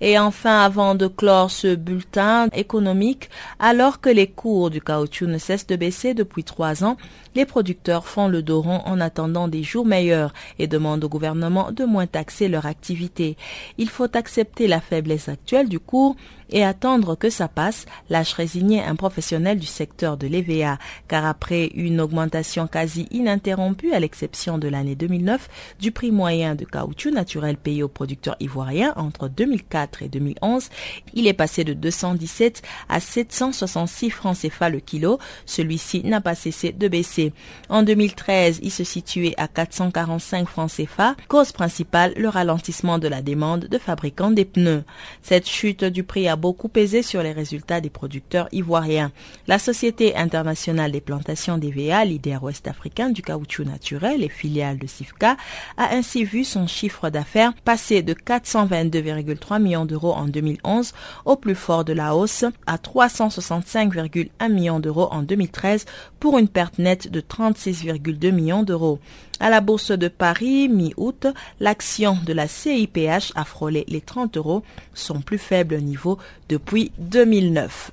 Et 0.00 0.18
enfin, 0.18 0.60
avant 0.60 0.94
de 0.94 1.06
clore 1.06 1.50
ce 1.50 1.74
bulletin 1.74 2.48
économique, 2.52 3.30
alors 3.58 4.00
que 4.00 4.10
les 4.10 4.26
cours 4.26 4.70
du 4.70 4.80
caoutchouc 4.80 5.26
ne 5.26 5.38
cessent 5.38 5.66
de 5.66 5.76
baisser 5.76 6.12
depuis 6.12 6.44
trois 6.44 6.84
ans, 6.84 6.96
les 7.34 7.46
producteurs 7.46 8.06
font 8.06 8.28
le 8.28 8.42
dos 8.42 8.62
en 8.66 9.00
attendant 9.00 9.48
des 9.48 9.62
jours 9.62 9.86
meilleurs 9.86 10.32
et 10.58 10.66
demandent 10.66 11.04
au 11.04 11.08
gouvernement 11.08 11.72
de 11.72 11.84
moins 11.84 12.06
taxer 12.06 12.48
leur 12.48 12.66
activité. 12.66 13.36
Il 13.78 13.88
faut 13.88 14.14
accepter 14.16 14.66
la 14.66 14.80
faiblesse 14.80 15.28
actuelle 15.28 15.68
du 15.68 15.78
cours 15.78 16.16
et 16.50 16.64
attendre 16.64 17.16
que 17.16 17.30
ça 17.30 17.48
passe, 17.48 17.86
lâche 18.10 18.32
résigné 18.34 18.82
un 18.82 18.96
professionnel 18.96 19.58
du 19.58 19.66
secteur 19.66 20.16
de 20.16 20.26
l'EVA, 20.26 20.78
car 21.08 21.24
après 21.24 21.70
une 21.74 22.00
augmentation 22.00 22.66
quasi 22.66 23.06
ininterrompue, 23.10 23.92
à 23.92 24.00
l'exception 24.00 24.58
de 24.58 24.68
l'année 24.68 24.94
2009, 24.94 25.48
du 25.80 25.92
prix 25.92 26.10
moyen 26.10 26.54
de 26.54 26.64
caoutchouc 26.64 27.10
naturel 27.10 27.56
payé 27.56 27.82
aux 27.82 27.88
producteurs 27.88 28.36
ivoiriens 28.40 28.92
entre 28.96 29.28
2004 29.28 30.02
et 30.02 30.08
2011, 30.08 30.68
il 31.14 31.26
est 31.26 31.32
passé 31.32 31.64
de 31.64 31.72
217 31.72 32.62
à 32.88 33.00
766 33.00 34.10
francs 34.10 34.36
CFA 34.36 34.68
le 34.68 34.80
kilo. 34.80 35.18
Celui-ci 35.44 36.02
n'a 36.04 36.20
pas 36.20 36.34
cessé 36.34 36.72
de 36.72 36.88
baisser. 36.88 37.32
En 37.68 37.82
2013, 37.82 38.60
il 38.62 38.70
se 38.70 38.84
situait 38.84 39.34
à 39.36 39.48
445 39.48 40.48
francs 40.48 40.70
CFA. 40.70 41.16
Cause 41.28 41.52
principale, 41.52 42.12
le 42.16 42.28
ralentissement 42.28 42.98
de 42.98 43.08
la 43.08 43.22
demande 43.22 43.66
de 43.66 43.78
fabricants 43.78 44.30
des 44.30 44.44
pneus. 44.44 44.84
Cette 45.22 45.48
chute 45.48 45.84
du 45.84 46.02
prix 46.04 46.28
a 46.28 46.35
beaucoup 46.36 46.68
pesé 46.68 47.02
sur 47.02 47.22
les 47.22 47.32
résultats 47.32 47.80
des 47.80 47.90
producteurs 47.90 48.48
ivoiriens. 48.52 49.12
La 49.46 49.58
Société 49.58 50.16
internationale 50.16 50.92
des 50.92 51.00
plantations 51.00 51.58
d'EVA, 51.58 52.04
leader 52.04 52.42
ouest-africain 52.42 53.10
du 53.10 53.22
caoutchouc 53.22 53.64
naturel 53.64 54.22
et 54.22 54.28
filiale 54.28 54.78
de 54.78 54.86
SIFCA, 54.86 55.36
a 55.76 55.94
ainsi 55.94 56.24
vu 56.24 56.44
son 56.44 56.66
chiffre 56.66 57.10
d'affaires 57.10 57.52
passer 57.64 58.02
de 58.02 58.14
422,3 58.14 59.60
millions 59.60 59.86
d'euros 59.86 60.12
en 60.12 60.26
2011 60.26 60.92
au 61.24 61.36
plus 61.36 61.54
fort 61.54 61.84
de 61.84 61.92
la 61.92 62.14
hausse 62.14 62.44
à 62.66 62.76
365,1 62.76 64.52
millions 64.52 64.80
d'euros 64.80 65.08
en 65.10 65.22
2013 65.22 65.84
pour 66.20 66.38
une 66.38 66.48
perte 66.48 66.78
nette 66.78 67.10
de 67.10 67.20
36,2 67.20 68.32
millions 68.32 68.62
d'euros. 68.62 68.98
À 69.38 69.50
la 69.50 69.60
bourse 69.60 69.90
de 69.90 70.08
Paris, 70.08 70.68
mi-août, 70.68 71.26
l'action 71.60 72.16
de 72.24 72.32
la 72.32 72.48
CIPH 72.48 73.32
a 73.34 73.44
frôlé 73.44 73.84
les 73.88 74.00
30 74.00 74.36
euros, 74.38 74.62
son 74.94 75.20
plus 75.20 75.38
faible 75.38 75.76
niveau 75.78 76.18
depuis 76.48 76.90
2009. 76.98 77.92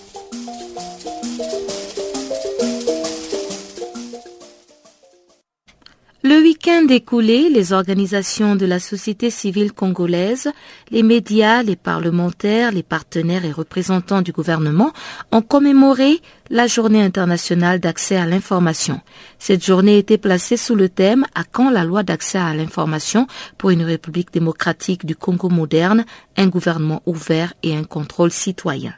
Le 6.23 6.39
week-end 6.39 6.85
écoulé, 6.87 7.49
les 7.49 7.73
organisations 7.73 8.55
de 8.55 8.67
la 8.67 8.79
société 8.79 9.31
civile 9.31 9.73
congolaise, 9.73 10.51
les 10.91 11.01
médias, 11.01 11.63
les 11.63 11.75
parlementaires, 11.75 12.71
les 12.71 12.83
partenaires 12.83 13.43
et 13.43 13.51
représentants 13.51 14.21
du 14.21 14.31
gouvernement 14.31 14.93
ont 15.31 15.41
commémoré 15.41 16.21
la 16.51 16.67
journée 16.67 17.01
internationale 17.01 17.79
d'accès 17.79 18.17
à 18.17 18.27
l'information. 18.27 19.01
Cette 19.39 19.65
journée 19.65 19.97
était 19.97 20.19
placée 20.19 20.57
sous 20.57 20.75
le 20.75 20.89
thème 20.89 21.25
À 21.33 21.43
quand 21.43 21.71
la 21.71 21.83
loi 21.83 22.03
d'accès 22.03 22.37
à 22.37 22.53
l'information 22.53 23.25
pour 23.57 23.71
une 23.71 23.83
république 23.83 24.31
démocratique 24.31 25.07
du 25.07 25.15
Congo 25.15 25.49
moderne, 25.49 26.05
un 26.37 26.49
gouvernement 26.49 27.01
ouvert 27.07 27.55
et 27.63 27.75
un 27.75 27.83
contrôle 27.83 28.31
citoyen. 28.31 28.93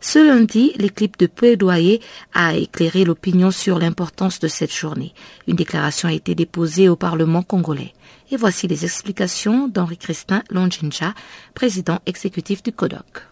Ce 0.00 0.18
lundi, 0.20 0.72
l'équipe 0.76 1.18
de 1.18 1.26
plaidoyer 1.26 2.00
a 2.32 2.54
éclairé 2.54 3.04
l'opinion 3.04 3.50
sur 3.50 3.78
l'importance 3.78 4.38
de 4.38 4.46
cette 4.46 4.72
journée. 4.72 5.12
Une 5.48 5.56
déclaration 5.56 6.08
a 6.08 6.12
été 6.12 6.34
déposée 6.34 6.88
au 6.88 6.94
Parlement 6.94 7.42
congolais. 7.42 7.92
Et 8.30 8.36
voici 8.36 8.68
les 8.68 8.84
explications 8.84 9.66
d'Henri 9.66 9.96
Christin 9.96 10.42
Longinja, 10.50 11.14
président 11.54 11.98
exécutif 12.06 12.62
du 12.62 12.72
CODOC. 12.72 13.24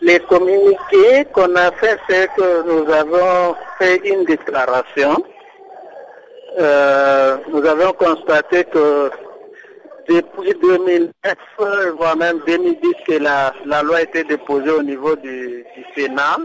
Les 0.00 0.18
communiqués 0.20 1.26
qu'on 1.32 1.54
a 1.54 1.70
fait, 1.72 1.98
c'est 2.08 2.28
que 2.36 2.66
nous 2.66 2.90
avons 2.92 3.54
fait 3.78 4.00
une 4.04 4.24
déclaration. 4.24 5.22
Euh, 6.58 7.36
nous 7.52 7.64
avons 7.64 7.92
constaté 7.92 8.64
que 8.64 9.10
depuis 10.08 10.54
2009, 10.60 11.12
voire 11.96 12.16
même 12.16 12.40
2010, 12.46 12.92
que 13.06 13.12
la, 13.14 13.52
la 13.64 13.82
loi 13.82 14.02
été 14.02 14.24
déposée 14.24 14.70
au 14.70 14.82
niveau 14.82 15.16
du, 15.16 15.64
Sénat. 15.94 16.38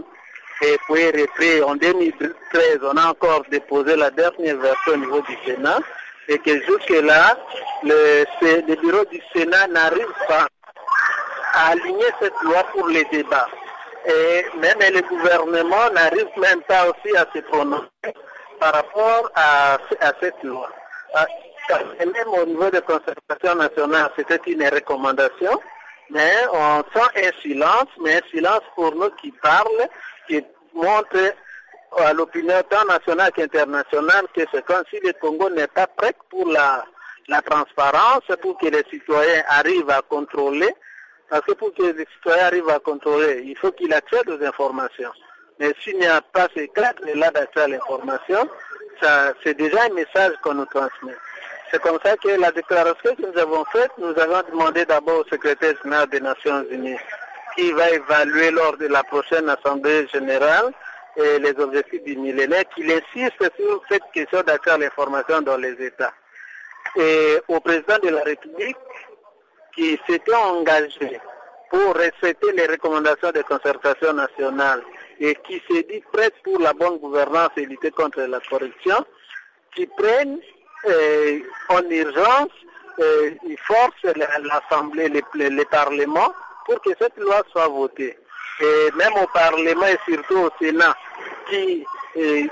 Et 0.62 0.76
puis 0.86 1.06
repris 1.06 1.62
en 1.62 1.76
2013, 1.76 2.80
on 2.82 2.96
a 2.96 3.10
encore 3.10 3.44
déposé 3.50 3.94
la 3.96 4.10
dernière 4.10 4.56
version 4.56 4.92
au 4.94 4.96
niveau 4.96 5.20
du 5.22 5.36
Sénat. 5.46 5.78
Et 6.28 6.38
que 6.38 6.60
jusque-là, 6.62 7.38
le, 7.84 8.24
le 8.42 8.74
bureau 8.76 9.04
du 9.06 9.20
Sénat 9.32 9.66
n'arrive 9.68 10.12
pas 10.26 10.46
à 11.54 11.68
aligner 11.70 12.06
cette 12.20 12.40
loi 12.42 12.64
pour 12.72 12.88
les 12.88 13.04
débats. 13.04 13.48
Et 14.06 14.44
même 14.58 14.78
le 14.92 15.02
gouvernement 15.02 15.90
n'arrive 15.94 16.28
même 16.36 16.60
pas 16.62 16.86
aussi 16.86 17.16
à 17.16 17.26
se 17.34 17.40
prononcer 17.40 17.88
par 18.60 18.74
rapport 18.74 19.30
à, 19.34 19.74
à 20.00 20.12
cette 20.20 20.42
loi. 20.42 20.68
Et 22.00 22.06
même 22.06 22.28
au 22.28 22.46
niveau 22.46 22.70
de 22.70 22.80
concertation 22.80 23.54
nationale, 23.54 24.10
c'était 24.16 24.40
une 24.46 24.66
recommandation, 24.68 25.60
mais 26.10 26.32
on 26.52 26.82
sent 26.94 27.26
un 27.26 27.40
silence, 27.42 27.88
mais 28.00 28.16
un 28.16 28.28
silence 28.30 28.62
pour 28.74 28.94
nous 28.94 29.10
qui 29.20 29.30
parle, 29.32 29.88
qui 30.26 30.42
montre 30.74 31.34
à 31.98 32.12
l'opinion 32.12 32.62
tant 32.68 32.84
nationale 32.84 33.32
qu'internationale 33.32 34.26
que 34.34 34.42
c'est 34.52 34.64
comme 34.64 34.82
si 34.90 34.98
le 35.00 35.12
Congo 35.20 35.50
n'est 35.50 35.66
pas 35.66 35.86
prêt 35.86 36.14
pour 36.30 36.46
la, 36.48 36.84
la 37.28 37.42
transparence, 37.42 38.24
pour 38.40 38.56
que 38.58 38.66
les 38.66 38.84
citoyens 38.90 39.42
arrivent 39.48 39.90
à 39.90 40.02
contrôler. 40.02 40.74
Parce 41.28 41.42
que 41.42 41.52
pour 41.52 41.74
que 41.74 41.82
les 41.82 42.06
citoyens 42.16 42.46
arrivent 42.46 42.70
à 42.70 42.78
contrôler, 42.78 43.42
il 43.44 43.56
faut 43.58 43.72
qu'il 43.72 43.92
accède 43.92 44.28
aux 44.30 44.42
informations. 44.42 45.12
Mais 45.60 45.74
s'il 45.82 45.98
n'y 45.98 46.06
a 46.06 46.22
pas 46.22 46.48
ces 46.54 46.68
cadres-là 46.68 47.30
d'accès 47.30 47.60
à 47.60 47.68
l'information, 47.68 48.48
c'est 49.44 49.54
déjà 49.54 49.82
un 49.84 49.94
message 49.94 50.32
qu'on 50.42 50.54
nous 50.54 50.66
transmet. 50.66 51.16
C'est 51.70 51.82
comme 51.82 51.98
ça 52.02 52.16
que 52.16 52.28
la 52.40 52.50
déclaration 52.50 53.14
que 53.14 53.22
nous 53.30 53.38
avons 53.38 53.64
faite, 53.66 53.90
nous 53.98 54.18
avons 54.18 54.42
demandé 54.50 54.84
d'abord 54.86 55.20
au 55.20 55.24
secrétaire 55.24 55.74
général 55.82 56.08
des 56.08 56.20
Nations 56.20 56.64
Unies, 56.70 56.96
qui 57.56 57.72
va 57.72 57.90
évaluer 57.90 58.50
lors 58.50 58.76
de 58.78 58.86
la 58.86 59.02
prochaine 59.02 59.48
Assemblée 59.50 60.06
générale 60.08 60.72
les 61.16 61.52
objectifs 61.58 62.04
du 62.04 62.16
millénaire, 62.16 62.64
qu'il 62.74 62.90
insiste 62.90 63.50
sur 63.56 63.82
cette 63.90 64.04
question 64.14 64.40
d'accès 64.42 64.70
à 64.70 64.78
l'information 64.78 65.42
dans 65.42 65.56
les 65.56 65.72
États. 65.72 66.12
Et 66.96 67.38
au 67.48 67.58
président 67.60 67.98
de 67.98 68.10
la 68.10 68.22
République, 68.22 68.76
qui 69.74 69.98
s'était 70.06 70.34
engagé 70.34 71.20
pour 71.70 71.94
respecter 71.94 72.52
les 72.52 72.66
recommandations 72.66 73.30
de 73.32 73.42
concertation 73.42 74.12
nationale 74.12 74.82
et 75.20 75.34
qui 75.46 75.62
s'est 75.68 75.82
dit 75.82 76.02
prêt 76.12 76.30
pour 76.44 76.60
la 76.60 76.72
bonne 76.72 76.98
gouvernance 76.98 77.50
et 77.56 77.66
lutter 77.66 77.90
contre 77.90 78.20
la 78.20 78.40
corruption, 78.48 79.04
qui 79.74 79.86
prennent 79.86 80.38
en 81.68 81.90
urgence, 81.90 82.50
euh, 83.00 83.30
il 83.46 83.56
force 83.58 84.02
l'Assemblée, 84.42 85.08
les 85.34 85.64
parlements 85.66 86.32
pour 86.66 86.80
que 86.82 86.90
cette 87.00 87.16
loi 87.16 87.42
soit 87.52 87.68
votée. 87.68 88.18
Et 88.60 88.90
même 88.96 89.12
au 89.14 89.26
Parlement 89.28 89.86
et 89.86 89.98
surtout 90.08 90.38
au 90.38 90.50
Sénat, 90.60 90.96
qui 91.48 91.86
euh, 92.16 92.42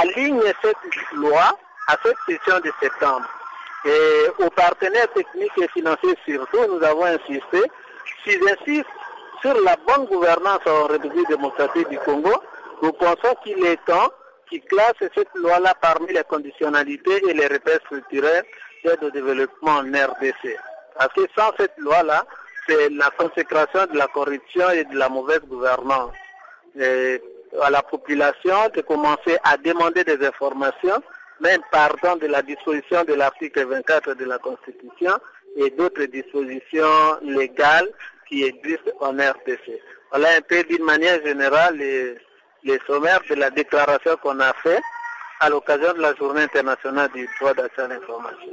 aligne 0.00 0.42
cette 0.62 0.76
loi 1.14 1.56
à 1.88 1.96
cette 2.02 2.16
session 2.26 2.58
de 2.60 2.72
septembre. 2.80 3.26
Et 3.84 4.42
aux 4.42 4.50
partenaires 4.50 5.12
techniques 5.12 5.58
et 5.58 5.68
financiers 5.68 6.16
surtout, 6.26 6.66
nous 6.68 6.82
avons 6.82 7.04
insisté, 7.04 7.62
s'ils 8.24 8.42
insistent 8.48 8.88
sur 9.42 9.54
la 9.62 9.76
bonne 9.86 10.06
gouvernance 10.06 10.66
en 10.66 10.86
République 10.86 11.28
démocratique 11.28 11.88
du 11.88 11.98
Congo, 11.98 12.32
nous 12.82 12.92
pensons 12.92 13.34
qu'il 13.44 13.64
est 13.64 13.78
temps 13.84 14.10
qui 14.48 14.60
classe 14.60 14.94
cette 15.00 15.34
loi-là 15.34 15.74
parmi 15.80 16.12
les 16.12 16.24
conditionnalités 16.24 17.22
et 17.28 17.32
les 17.32 17.46
repères 17.46 17.80
structurels 17.86 18.44
d'aide 18.84 19.02
au 19.02 19.10
développement 19.10 19.76
en 19.76 19.82
RDC. 19.82 20.56
Parce 20.96 21.12
que 21.14 21.22
sans 21.36 21.52
cette 21.58 21.76
loi-là, 21.78 22.24
c'est 22.68 22.90
la 22.90 23.10
consécration 23.10 23.86
de 23.92 23.98
la 23.98 24.06
corruption 24.06 24.70
et 24.70 24.84
de 24.84 24.96
la 24.96 25.08
mauvaise 25.08 25.40
gouvernance. 25.40 26.12
Et 26.78 27.20
à 27.62 27.70
la 27.70 27.82
population 27.82 28.68
de 28.74 28.80
commencer 28.80 29.36
à 29.44 29.56
demander 29.56 30.04
des 30.04 30.24
informations, 30.26 31.02
même 31.40 31.60
partant 31.70 32.16
de 32.16 32.26
la 32.26 32.42
disposition 32.42 33.04
de 33.04 33.14
l'article 33.14 33.66
24 33.66 34.14
de 34.14 34.24
la 34.24 34.38
Constitution 34.38 35.12
et 35.56 35.70
d'autres 35.70 36.04
dispositions 36.04 37.18
légales 37.22 37.88
qui 38.28 38.44
existent 38.44 38.90
en 39.00 39.12
RDC. 39.12 39.80
Voilà 40.10 40.28
un 40.36 40.40
peu 40.40 40.62
d'une 40.64 40.84
manière 40.84 41.24
générale 41.24 41.78
les 42.64 42.78
sommaires 42.86 43.20
de 43.28 43.34
la 43.34 43.50
déclaration 43.50 44.16
qu'on 44.22 44.40
a 44.40 44.52
fait 44.62 44.80
à 45.40 45.48
l'occasion 45.48 45.92
de 45.92 46.00
la 46.00 46.14
journée 46.14 46.42
internationale 46.42 47.10
du 47.14 47.28
droit 47.38 47.54
d'accès 47.54 47.82
à 47.82 47.88
l'information. 47.88 48.52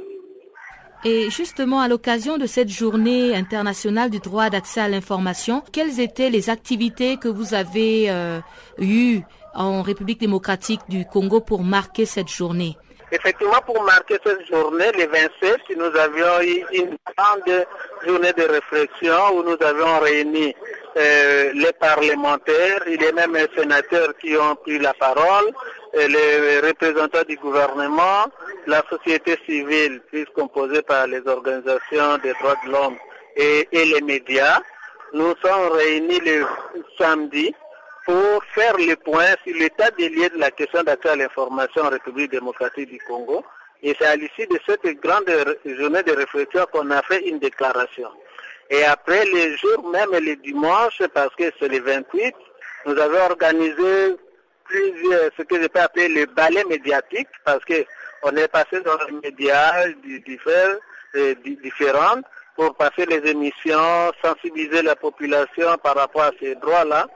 Et 1.04 1.30
justement, 1.30 1.80
à 1.80 1.88
l'occasion 1.88 2.38
de 2.38 2.46
cette 2.46 2.68
journée 2.68 3.34
internationale 3.34 4.08
du 4.08 4.20
droit 4.20 4.50
d'accès 4.50 4.80
à 4.80 4.88
l'information, 4.88 5.64
quelles 5.72 5.98
étaient 6.00 6.30
les 6.30 6.48
activités 6.48 7.16
que 7.16 7.26
vous 7.26 7.54
avez 7.54 8.08
euh, 8.08 8.38
eues 8.78 9.20
en 9.54 9.82
République 9.82 10.20
démocratique 10.20 10.80
du 10.88 11.04
Congo 11.04 11.40
pour 11.40 11.64
marquer 11.64 12.06
cette 12.06 12.28
journée? 12.28 12.76
Effectivement, 13.10 13.60
pour 13.66 13.82
marquer 13.82 14.16
cette 14.24 14.46
journée, 14.46 14.90
le 14.92 15.06
27, 15.06 15.60
nous 15.76 15.98
avions 15.98 16.40
eu 16.42 16.64
une 16.72 16.96
grande 17.16 17.66
journée 18.06 18.32
de 18.32 18.42
réflexion 18.44 19.36
où 19.36 19.42
nous 19.42 19.56
avions 19.60 19.98
réuni 20.00 20.54
euh, 20.96 21.52
les 21.54 21.72
parlementaires, 21.72 22.82
il 22.86 23.00
y 23.00 23.06
a 23.06 23.12
même 23.12 23.34
les 23.34 23.48
sénateurs 23.56 24.16
qui 24.18 24.36
ont 24.36 24.54
pris 24.56 24.78
la 24.78 24.94
parole, 24.94 25.52
les 25.94 26.60
représentants 26.60 27.24
du 27.28 27.36
gouvernement, 27.36 28.26
la 28.66 28.82
société 28.88 29.38
civile, 29.46 30.00
plus 30.08 30.26
composée 30.34 30.82
par 30.82 31.06
les 31.06 31.26
organisations 31.26 32.18
des 32.22 32.32
droits 32.34 32.56
de 32.66 32.72
l'homme 32.72 32.96
et, 33.36 33.68
les 33.72 34.00
médias. 34.00 34.60
Nous 35.12 35.34
sommes 35.42 35.72
réunis 35.72 36.20
le 36.20 36.46
samedi 36.98 37.54
pour 38.04 38.42
faire 38.54 38.76
le 38.78 38.96
point 38.96 39.34
sur 39.46 39.56
l'état 39.56 39.90
des 39.92 40.08
lieux 40.08 40.30
de 40.30 40.38
la 40.38 40.50
question 40.50 40.82
d'accès 40.82 41.10
à 41.10 41.16
l'information 41.16 41.82
en 41.82 41.90
République 41.90 42.30
démocratique 42.30 42.90
du 42.90 42.98
Congo. 43.06 43.44
Et 43.82 43.94
c'est 43.98 44.06
à 44.06 44.16
l'issue 44.16 44.46
de 44.46 44.58
cette 44.66 44.84
grande 45.00 45.28
journée 45.64 46.02
de 46.02 46.12
réflexion 46.12 46.64
qu'on 46.72 46.90
a 46.90 47.02
fait 47.02 47.28
une 47.28 47.38
déclaration. 47.38 48.08
Et 48.72 48.84
après, 48.84 49.26
les 49.26 49.54
jours 49.58 49.86
même 49.90 50.12
les 50.14 50.36
dimanches, 50.36 51.02
parce 51.12 51.34
que 51.36 51.44
c'est 51.60 51.68
le 51.68 51.80
28, 51.80 52.34
nous 52.86 52.98
avons 52.98 53.20
organisé 53.30 54.16
plusieurs, 54.64 55.30
ce 55.36 55.42
que 55.42 55.60
je 55.60 55.66
peux 55.66 55.78
appeler 55.80 56.08
le 56.08 56.24
ballet 56.24 56.64
médiatique, 56.64 57.28
parce 57.44 57.62
que 57.66 57.84
on 58.22 58.34
est 58.34 58.48
passé 58.48 58.80
dans 58.80 58.96
les 59.08 59.30
médias 59.30 59.84
différents 61.62 62.22
pour 62.56 62.74
passer 62.76 63.04
les 63.04 63.30
émissions, 63.30 64.10
sensibiliser 64.24 64.80
la 64.80 64.96
population 64.96 65.76
par 65.82 65.96
rapport 65.96 66.22
à 66.22 66.30
ces 66.40 66.54
droits-là. 66.54 67.08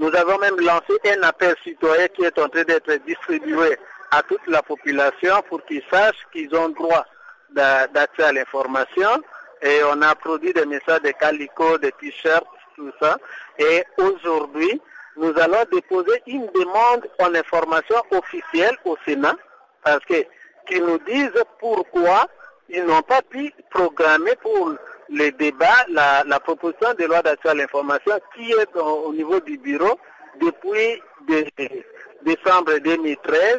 Nous 0.00 0.14
avons 0.14 0.36
même 0.36 0.60
lancé 0.60 0.98
un 1.06 1.22
appel 1.22 1.54
citoyen 1.64 2.08
qui 2.08 2.24
est 2.24 2.38
en 2.38 2.48
train 2.48 2.64
d'être 2.64 2.92
distribué 3.06 3.78
à 4.10 4.22
toute 4.22 4.46
la 4.48 4.62
population 4.62 5.42
pour 5.48 5.64
qu'ils 5.64 5.82
sachent 5.90 6.26
qu'ils 6.30 6.54
ont 6.54 6.68
droit 6.68 7.06
d'accès 7.52 8.24
à 8.24 8.32
l'information. 8.32 9.22
Et 9.62 9.80
on 9.84 10.00
a 10.02 10.14
produit 10.14 10.52
des 10.52 10.66
messages 10.66 11.02
de 11.02 11.10
calico, 11.10 11.78
des 11.78 11.92
t-shirts, 11.92 12.46
tout 12.76 12.90
ça. 13.00 13.16
Et 13.58 13.84
aujourd'hui, 13.98 14.80
nous 15.16 15.32
allons 15.38 15.64
déposer 15.70 16.22
une 16.26 16.46
demande 16.54 17.06
en 17.18 17.34
information 17.34 17.96
officielle 18.12 18.76
au 18.84 18.96
Sénat 19.04 19.36
parce 19.84 20.04
que 20.04 20.24
qu'ils 20.66 20.84
nous 20.84 20.98
disent 20.98 21.42
pourquoi 21.58 22.26
ils 22.68 22.84
n'ont 22.84 23.02
pas 23.02 23.22
pu 23.22 23.52
programmer 23.70 24.36
pour 24.40 24.74
le 25.10 25.30
débat 25.32 25.84
la, 25.88 26.40
proposition 26.40 26.94
de 26.98 27.04
loi 27.04 27.20
d'accès 27.22 27.48
à 27.48 27.54
l'information 27.54 28.18
qui 28.34 28.52
est 28.52 28.76
au, 28.76 29.08
au 29.08 29.12
niveau 29.12 29.40
du 29.40 29.58
bureau 29.58 29.98
depuis 30.40 31.02
de, 31.28 31.44
décembre 32.22 32.78
2013 32.78 33.58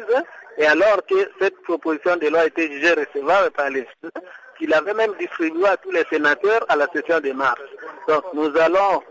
et 0.58 0.66
alors 0.66 1.04
que 1.08 1.30
cette 1.40 1.60
proposition 1.62 2.16
de 2.16 2.28
loi 2.28 2.40
a 2.40 2.46
été 2.46 2.70
jugée 2.70 2.92
recevable 2.92 3.50
par 3.52 3.70
les 3.70 3.86
qu'il 4.58 4.72
avait 4.74 4.94
même 4.94 5.12
distribué 5.18 5.66
à 5.66 5.76
tous 5.76 5.90
les 5.90 6.04
sénateurs 6.10 6.64
à 6.68 6.76
la 6.76 6.86
session 6.94 7.20
de 7.20 7.32
mars. 7.32 7.60
Donc 8.06 8.22
nous 8.34 8.56
allons 8.58 9.02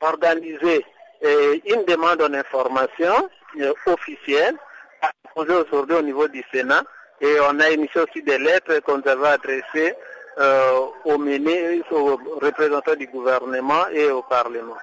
organiser 0.00 0.84
euh, 1.24 1.56
une 1.66 1.84
demande 1.84 2.22
en 2.22 2.32
information 2.34 3.28
euh, 3.60 3.72
officielle 3.86 4.56
à 5.02 5.10
poser 5.34 5.54
aujourd'hui 5.54 5.96
au 5.96 6.02
niveau 6.02 6.26
du 6.28 6.42
Sénat 6.52 6.82
et 7.20 7.36
on 7.50 7.58
a 7.60 7.70
émis 7.70 7.90
aussi 7.96 8.22
des 8.22 8.38
lettres 8.38 8.80
qu'on 8.80 9.00
avait 9.00 9.28
adressées 9.28 9.94
euh, 10.38 10.80
aux 11.04 11.18
ministres, 11.18 11.92
aux 11.92 12.16
représentants 12.40 12.94
du 12.94 13.06
gouvernement 13.08 13.88
et 13.92 14.10
au 14.10 14.22
Parlement. 14.22 14.76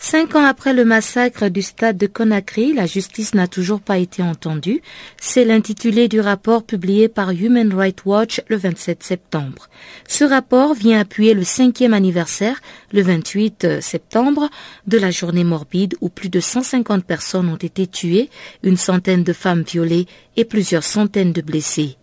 Cinq 0.00 0.36
ans 0.36 0.44
après 0.44 0.74
le 0.74 0.84
massacre 0.84 1.48
du 1.48 1.60
stade 1.60 1.96
de 1.96 2.06
Conakry, 2.06 2.72
la 2.72 2.86
justice 2.86 3.34
n'a 3.34 3.48
toujours 3.48 3.80
pas 3.80 3.98
été 3.98 4.22
entendue. 4.22 4.80
C'est 5.20 5.44
l'intitulé 5.44 6.06
du 6.06 6.20
rapport 6.20 6.62
publié 6.62 7.08
par 7.08 7.32
Human 7.32 7.74
Rights 7.74 8.04
Watch 8.04 8.40
le 8.46 8.56
27 8.56 9.02
septembre. 9.02 9.68
Ce 10.06 10.22
rapport 10.22 10.74
vient 10.74 11.00
appuyer 11.00 11.34
le 11.34 11.42
cinquième 11.42 11.94
anniversaire, 11.94 12.60
le 12.92 13.02
28 13.02 13.80
septembre, 13.80 14.48
de 14.86 14.98
la 14.98 15.10
journée 15.10 15.44
morbide 15.44 15.96
où 16.00 16.08
plus 16.10 16.28
de 16.28 16.38
150 16.38 17.04
personnes 17.04 17.48
ont 17.48 17.56
été 17.56 17.88
tuées, 17.88 18.30
une 18.62 18.76
centaine 18.76 19.24
de 19.24 19.32
femmes 19.32 19.62
violées 19.62 20.06
et 20.36 20.44
plusieurs 20.44 20.84
centaines 20.84 21.32
de 21.32 21.42
blessés. 21.42 21.96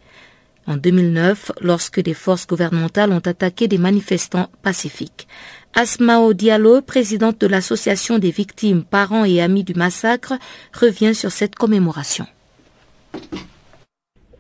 En 0.68 0.78
2009, 0.78 1.52
lorsque 1.62 2.00
des 2.00 2.16
forces 2.16 2.48
gouvernementales 2.48 3.12
ont 3.12 3.20
attaqué 3.20 3.68
des 3.68 3.78
manifestants 3.78 4.50
pacifiques. 4.64 5.28
Asmao 5.78 6.34
Diallo, 6.34 6.82
présidente 6.82 7.38
de 7.42 7.48
l'association 7.48 8.18
des 8.18 8.32
victimes, 8.32 8.86
parents 8.86 9.26
et 9.26 9.42
amis 9.42 9.66
du 9.66 9.74
massacre, 9.74 10.36
revient 10.74 11.14
sur 11.14 11.32
cette 11.32 11.56
commémoration. 11.56 12.26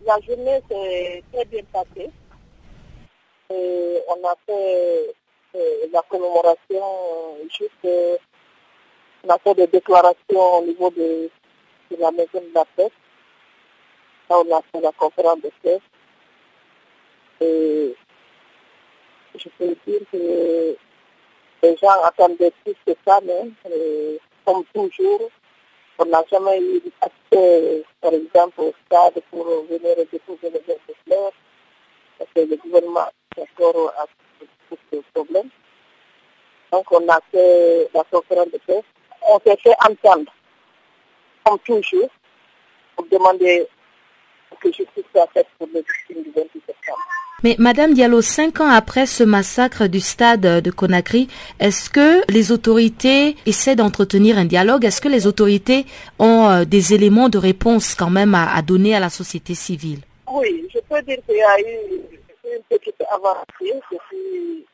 La 0.05 0.17
journée 0.25 0.61
s'est 0.69 1.21
très 1.33 1.43
bien 1.43 1.61
passée. 1.73 2.09
Et 3.49 3.99
on 4.07 4.25
a 4.25 4.33
fait 4.45 5.13
euh, 5.55 5.87
la 5.91 6.01
commémoration 6.09 7.35
juste, 7.49 7.71
euh, 7.83 8.15
on 9.25 9.29
a 9.29 9.37
fait 9.39 9.55
des 9.55 9.67
déclarations 9.67 10.59
au 10.59 10.65
niveau 10.65 10.89
de, 10.91 11.29
la 11.99 12.11
maison 12.11 12.39
de 12.39 12.53
la 12.55 12.63
presse. 12.63 12.91
Là, 14.29 14.37
on 14.39 14.55
a 14.55 14.61
fait 14.71 14.79
la 14.81 14.93
conférence 14.93 15.41
de 15.41 15.51
presse. 15.61 15.81
Et 17.41 17.93
je 19.37 19.49
peux 19.59 19.75
dire 19.85 19.99
que 20.13 20.77
les 21.63 21.77
gens 21.77 22.01
attendaient 22.03 22.53
plus 22.63 22.75
que 22.85 22.93
ça, 23.05 23.19
mais 23.23 23.49
euh, 23.71 24.17
comme 24.45 24.63
toujours, 24.73 25.29
on 25.97 26.05
n'a 26.05 26.23
jamais 26.31 26.59
eu 26.61 26.81
accès, 27.01 27.83
par 28.01 28.13
exemple, 28.13 28.61
au 28.61 28.73
stade 28.85 29.21
pour 29.31 29.45
venir 29.45 29.95
déposer 30.11 30.49
les 30.49 30.61
fleurs, 31.05 31.31
parce 32.17 32.29
que 32.35 32.41
le 32.41 32.55
gouvernement 32.57 33.07
encore 33.37 33.93
à 33.97 34.05
ce 34.69 34.97
problème. 35.13 35.49
Donc 36.71 36.91
on 36.91 37.07
a 37.07 37.19
fait 37.31 37.89
la 37.93 38.03
conférence 38.05 38.51
de 38.51 38.57
presse. 38.59 38.83
On 39.27 39.39
s'est 39.39 39.57
fait 39.57 39.75
entendre, 39.85 40.31
comme 41.43 41.59
toujours, 41.59 42.09
pour 42.95 43.05
demander 43.07 43.67
que 44.61 44.69
justice 44.69 45.03
soit 45.11 45.27
faite 45.33 45.47
pour 45.57 45.67
les 45.73 45.81
victimes 45.81 46.23
du 46.23 46.31
28 46.35 46.63
septembre. 46.65 46.99
Mais 47.43 47.55
Madame 47.59 47.93
Diallo, 47.93 48.21
cinq 48.21 48.59
ans 48.59 48.69
après 48.69 49.05
ce 49.05 49.23
massacre 49.23 49.87
du 49.87 49.99
stade 49.99 50.41
de 50.41 50.71
Conakry, 50.71 51.27
est-ce 51.59 51.89
que 51.89 52.23
les 52.31 52.51
autorités 52.51 53.35
essaient 53.45 53.75
d'entretenir 53.75 54.37
un 54.37 54.45
dialogue? 54.45 54.85
Est-ce 54.85 55.01
que 55.01 55.09
les 55.09 55.27
autorités 55.27 55.85
ont 56.17 56.49
euh, 56.49 56.65
des 56.65 56.93
éléments 56.93 57.29
de 57.29 57.37
réponse 57.37 57.93
quand 57.93 58.09
même 58.09 58.33
à, 58.33 58.55
à, 58.55 58.61
donner 58.61 58.95
à 58.95 58.99
la 58.99 59.09
société 59.09 59.53
civile? 59.53 59.99
Oui, 60.31 60.67
je 60.73 60.79
peux 60.79 61.01
dire 61.03 61.19
qu'il 61.27 61.37
y 61.37 61.41
a 61.41 61.59
eu 61.59 62.01
une 62.45 62.63
petite 62.69 63.03
avancée 63.11 63.73
depuis 63.91 64.65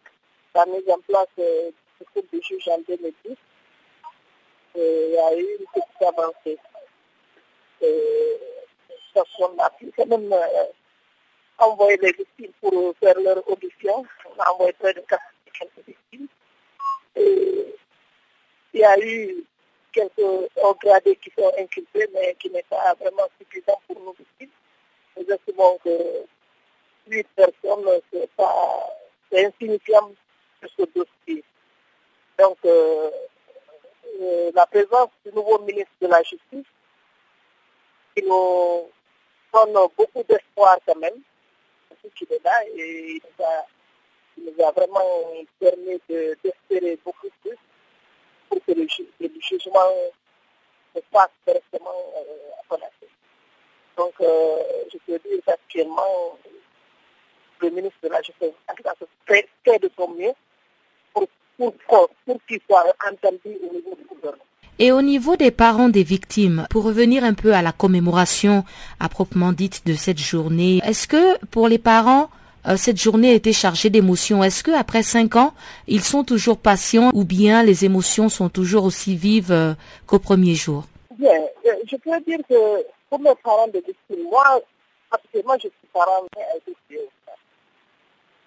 la 0.56 0.66
mise 0.66 0.90
en 0.90 1.00
place 1.08 1.28
euh, 1.40 1.70
du 2.00 2.06
groupe 2.14 2.28
de 2.34 2.42
juge 2.42 2.68
en 2.68 2.80
2010. 2.88 3.36
Et 4.76 5.08
il 5.10 5.14
y 5.14 5.18
a 5.18 5.38
eu 5.38 5.46
une 5.60 5.66
petite 5.74 6.02
avancée. 6.08 6.58
Et, 7.82 8.51
on 9.40 9.60
a 9.60 9.70
pu 9.72 9.92
quand 9.96 10.06
même 10.06 10.32
euh, 10.32 11.98
les 12.02 12.12
victimes 12.12 12.52
pour 12.62 12.96
faire 12.98 13.20
leur 13.20 13.48
audition. 13.50 14.06
On 14.26 14.42
a 14.42 14.52
envoyé 14.52 14.74
près 14.74 14.94
de 14.94 15.02
4 15.02 15.22
victimes. 15.86 16.28
Et 17.16 17.76
il 18.74 18.80
y 18.80 18.84
a 18.84 19.00
eu 19.00 19.44
quelques 19.92 20.20
hauts 20.20 20.78
qui 21.22 21.32
sont 21.38 21.52
inculpés, 21.60 22.08
mais 22.14 22.36
qui 22.40 22.50
n'est 22.50 22.64
pas 22.64 22.94
vraiment 23.00 23.28
suffisant 23.40 23.80
pour 23.88 24.00
nos 24.00 24.14
victimes. 24.14 24.50
Nous 25.18 25.26
estimons 25.34 25.78
que 25.84 26.26
8 27.08 27.28
personnes, 27.36 27.86
c'est 28.12 28.30
pas, 28.32 28.88
c'est 29.30 29.46
insignifiant 29.46 30.12
sur 30.60 30.70
ce 30.78 30.84
dossier. 30.96 31.44
Donc, 32.40 32.58
euh, 32.66 33.12
euh, 34.22 34.52
la 34.56 34.66
présence 34.66 35.10
du 35.26 35.34
nouveau 35.34 35.60
ministre 35.60 35.92
de 36.02 36.08
la 36.08 36.22
Justice, 36.24 36.66
qui 38.16 38.24
nous 38.24 38.90
donne 39.54 39.74
beaucoup 39.98 40.24
d'espoir 40.24 40.78
quand 40.86 40.98
même, 41.00 41.22
qu'il 42.16 42.32
est 42.32 42.44
là 42.44 42.64
et 42.76 43.22
il 44.38 44.44
nous 44.44 44.64
a, 44.64 44.68
a 44.68 44.72
vraiment 44.72 45.46
permis 45.60 46.00
d'espérer 46.10 46.96
de, 46.96 47.00
beaucoup 47.04 47.28
plus 47.42 47.58
pour 48.50 48.60
que 48.66 48.72
le, 48.72 48.88
le 49.20 49.30
jugement 49.40 49.92
se 50.96 51.02
fasse 51.12 51.30
directement 51.46 51.96
euh, 52.18 52.60
à 52.60 52.64
Conakry. 52.68 53.08
Donc, 53.98 54.14
euh, 54.22 54.58
je 54.92 54.98
peux 55.06 55.20
dire 55.20 55.40
qu'actuellement, 55.46 56.38
le 57.62 57.70
ministre 57.70 58.00
de 58.04 58.10
la 58.10 58.22
Justice 58.22 58.50
fait, 59.28 59.50
fait 59.64 59.80
de 59.80 59.90
son 59.98 60.10
mieux 60.10 60.34
pour, 61.14 61.28
pour, 61.58 61.74
pour 62.26 62.38
qu'il 62.48 62.60
soit 62.68 62.94
entendu 63.10 63.58
au 63.64 63.74
niveau 63.74 63.96
du 63.96 64.04
gouvernement. 64.06 64.44
Et 64.84 64.92
au 64.92 65.04
niveau 65.04 65.36
des 65.36 65.52
parents 65.52 65.90
des 65.90 66.02
victimes, 66.02 66.66
pour 66.72 66.86
revenir 66.86 67.24
un 67.24 67.36
peu 67.36 67.54
à 67.54 67.62
la 67.62 67.72
commémoration 67.72 68.64
à 69.00 69.10
proprement 69.10 69.52
dite 69.52 69.86
de 69.86 69.94
cette 69.94 70.18
journée, 70.18 70.82
est-ce 70.84 71.08
que 71.08 71.38
pour 71.52 71.68
les 71.68 71.78
parents, 71.78 72.32
euh, 72.68 72.78
cette 72.78 73.00
journée 73.00 73.30
a 73.30 73.34
été 73.36 73.54
chargée 73.54 73.92
d'émotions? 73.92 74.44
Est-ce 74.44 74.64
que 74.64 74.72
après 74.72 75.04
cinq 75.04 75.36
ans, 75.36 75.54
ils 75.86 76.02
sont 76.02 76.24
toujours 76.24 76.58
patients 76.58 77.12
ou 77.14 77.26
bien 77.26 77.62
les 77.62 77.86
émotions 77.86 78.28
sont 78.28 78.50
toujours 78.50 78.86
aussi 78.86 79.16
vives 79.16 79.52
euh, 79.52 79.76
qu'au 80.08 80.18
premier 80.18 80.56
jour? 80.56 80.86
Bien, 81.16 81.30
euh, 81.68 81.74
je 81.88 81.96
peux 81.98 82.20
dire 82.26 82.40
que 82.50 82.84
pour 83.08 83.20
mes 83.20 83.36
parents 83.44 83.68
de 83.68 83.84
victimes, 83.86 84.26
moi, 84.32 84.62
moi 85.46 85.58
je 85.58 85.68
suis 85.68 85.88
parent 85.94 86.26
de 86.36 86.98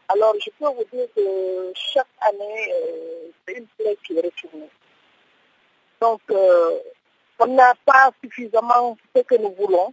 Alors 0.09 0.35
je 0.45 0.51
peux 0.59 0.67
vous 0.67 0.85
dire 0.93 1.07
que 1.15 1.73
chaque 1.93 2.09
année, 2.23 2.73
c'est 3.47 3.55
une 3.55 3.67
plaie 3.79 3.97
qui 4.05 4.15
est 4.15 4.17
retournée. 4.17 4.69
Donc, 6.01 6.21
on 6.31 7.47
n'a 7.47 7.75
pas 7.85 8.11
suffisamment 8.23 8.97
ce 9.15 9.23
que 9.23 9.37
nous 9.37 9.53
voulons 9.53 9.93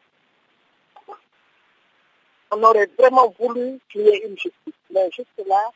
on 2.51 2.63
aurait 2.63 2.89
vraiment 2.97 3.33
voulu 3.39 3.79
qu'il 3.89 4.01
y 4.01 4.09
ait 4.09 4.27
une 4.27 4.37
justice. 4.37 4.73
Mais 4.91 5.09
juste 5.11 5.29
là, 5.47 5.71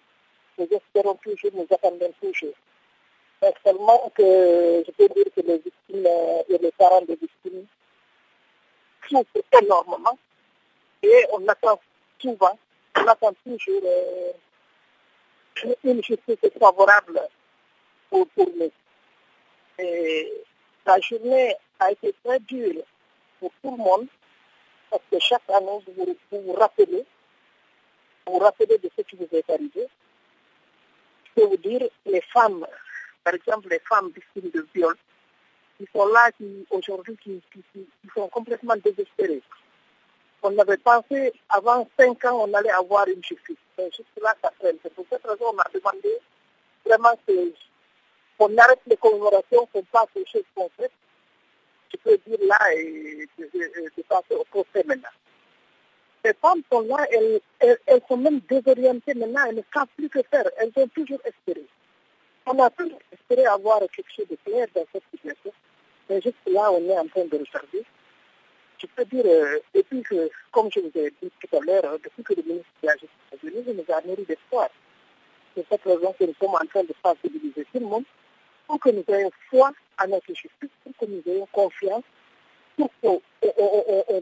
nous 0.58 0.68
espérons 0.70 1.16
toujours, 1.16 1.52
nous 1.54 1.68
attendons 1.72 2.12
toujours. 2.22 2.54
Mais 3.42 3.54
seulement 3.64 4.12
que 4.14 4.84
je 4.86 4.92
peux 4.92 5.08
dire 5.14 5.26
que 5.36 5.42
les 5.42 5.58
victimes 5.58 6.06
euh, 6.06 6.44
et 6.50 6.58
les 6.58 6.72
parents 6.74 7.02
des 7.02 7.16
victimes 7.16 7.66
souffrent 9.08 9.62
énormément. 9.62 10.18
Et 11.04 11.26
on 11.34 11.48
attend 11.48 11.80
souvent, 12.20 12.58
on 12.98 13.08
attend 13.08 13.34
toujours 13.46 13.82
euh, 13.84 15.74
une 15.84 16.04
justice 16.04 16.52
favorable 16.60 17.22
pour, 18.10 18.28
pour 18.28 18.48
nous. 18.58 18.72
Et 19.80 20.32
la 20.86 21.00
journée 21.00 21.56
a 21.80 21.92
été 21.92 22.14
très 22.24 22.40
dure 22.42 22.84
pour 23.40 23.52
tout 23.62 23.72
le 23.72 23.78
monde 23.78 24.08
parce 24.90 25.04
que 25.12 25.20
chaque 25.20 25.50
année, 25.50 25.80
vous 25.98 26.16
vous, 26.32 26.54
rappelez, 26.54 27.06
vous 28.28 28.38
rappelez 28.40 28.78
de 28.78 28.90
ce 28.96 29.02
qui 29.04 29.16
vous 29.16 29.28
est 29.32 29.50
arrivé. 29.50 29.88
Je 31.26 31.42
peux 31.42 31.48
vous 31.48 31.58
dire, 31.58 31.82
les 32.06 32.22
femmes, 32.22 32.66
par 33.24 33.34
exemple 33.34 33.70
les 33.70 33.80
femmes 33.80 34.10
victimes 34.10 34.52
de 34.52 34.68
viol, 34.74 34.96
qui 35.78 35.88
sont 35.94 36.06
là, 36.08 36.32
qui 36.38 36.66
aujourd'hui, 36.70 37.18
qui, 37.22 37.42
sont 38.16 38.30
complètement 38.30 38.76
désespérées. 38.78 39.42
On 40.42 40.58
avait 40.60 40.78
pensé, 40.78 41.34
avant 41.50 41.88
cinq 41.98 42.24
ans, 42.26 42.48
on 42.48 42.54
allait 42.54 42.70
avoir 42.72 43.08
une 43.08 43.24
justice. 43.24 43.58
Mais 43.78 43.90
juste 43.92 44.08
là, 44.22 44.34
ça 44.42 44.52
traîne. 44.60 44.78
C'est 44.84 44.94
pour 44.94 45.06
cette 45.10 45.26
raison 45.26 45.52
qu'on 45.52 45.58
a 45.58 45.70
demandé 45.74 46.18
vraiment 46.86 47.18
qu'on 48.38 48.58
arrête 48.58 48.82
les 48.88 48.98
commémorations, 48.98 49.68
qu'on 49.72 49.84
passe 49.84 50.10
aux 50.16 50.26
choses 50.32 50.44
concrètes 50.56 50.92
je 51.96 51.98
peux 51.98 52.18
dire 52.28 52.40
là 52.48 52.74
et 52.74 53.28
de, 53.38 54.02
passer 54.08 54.36
au 54.36 54.44
procès 54.46 54.84
maintenant. 54.86 55.10
Ces 56.24 56.34
femmes 56.34 56.62
sont 56.72 56.82
là, 56.82 57.06
elles, 57.12 58.02
sont 58.08 58.18
même 58.18 58.40
désorientées 58.50 59.14
maintenant, 59.14 59.46
elles 59.48 59.56
ne 59.56 59.62
savent 59.74 59.88
plus 59.96 60.10
que 60.10 60.22
faire, 60.30 60.46
elles 60.58 60.72
ont 60.76 60.88
toujours 60.88 61.20
espéré. 61.24 61.66
On 62.48 62.60
a 62.60 62.70
toujours 62.72 63.00
espéré 63.12 63.46
avoir 63.46 63.80
quelque 63.80 64.12
chose 64.16 64.28
de 64.30 64.38
clair 64.44 64.68
dans 64.76 64.86
cette 64.92 65.04
situation, 65.12 65.52
mais 66.10 66.22
juste 66.22 66.36
là, 66.48 66.72
on 66.72 66.84
est 66.90 66.98
en 66.98 67.08
train 67.08 67.26
de 67.26 67.38
retarder. 67.38 67.84
Je 68.78 68.88
peux 68.88 69.06
dire, 69.06 69.26
euh, 69.26 69.60
depuis 69.74 70.02
que, 70.04 70.30
comme 70.52 70.70
je 70.72 70.80
vous 70.80 70.92
ai 70.96 71.12
dit 71.22 71.32
tout 71.40 71.56
à 71.56 71.60
l'heure, 71.62 71.86
euh, 71.86 71.98
depuis 72.04 72.24
que 72.24 72.34
le 72.34 72.44
ministre 72.44 72.70
de 72.82 72.88
la 72.88 72.94
Justice 72.94 73.74
nous 73.74 73.96
a 73.96 74.02
nourri 74.02 74.26
d'espoir. 74.26 74.70
C'est 75.56 75.66
cette 75.70 75.84
raison 75.84 76.14
que 76.20 76.26
nous 76.26 76.36
sommes 76.40 76.56
en 76.56 76.66
train 76.68 76.84
de 76.84 76.94
sensibiliser 77.02 77.66
tout 77.72 77.80
le 77.80 77.86
monde 77.86 78.04
pour 78.68 78.80
que 78.80 78.90
nous 78.90 79.04
ayons 79.08 79.32
foi 79.50 79.72
à 79.98 80.08
notre 80.08 80.28
justice, 80.28 80.70
pour 80.84 80.94
que 81.00 81.06
nous 81.06 81.22
ayons 81.28 81.48
confiance, 81.52 82.04
pour 82.78 82.90
qu'on 83.02 83.22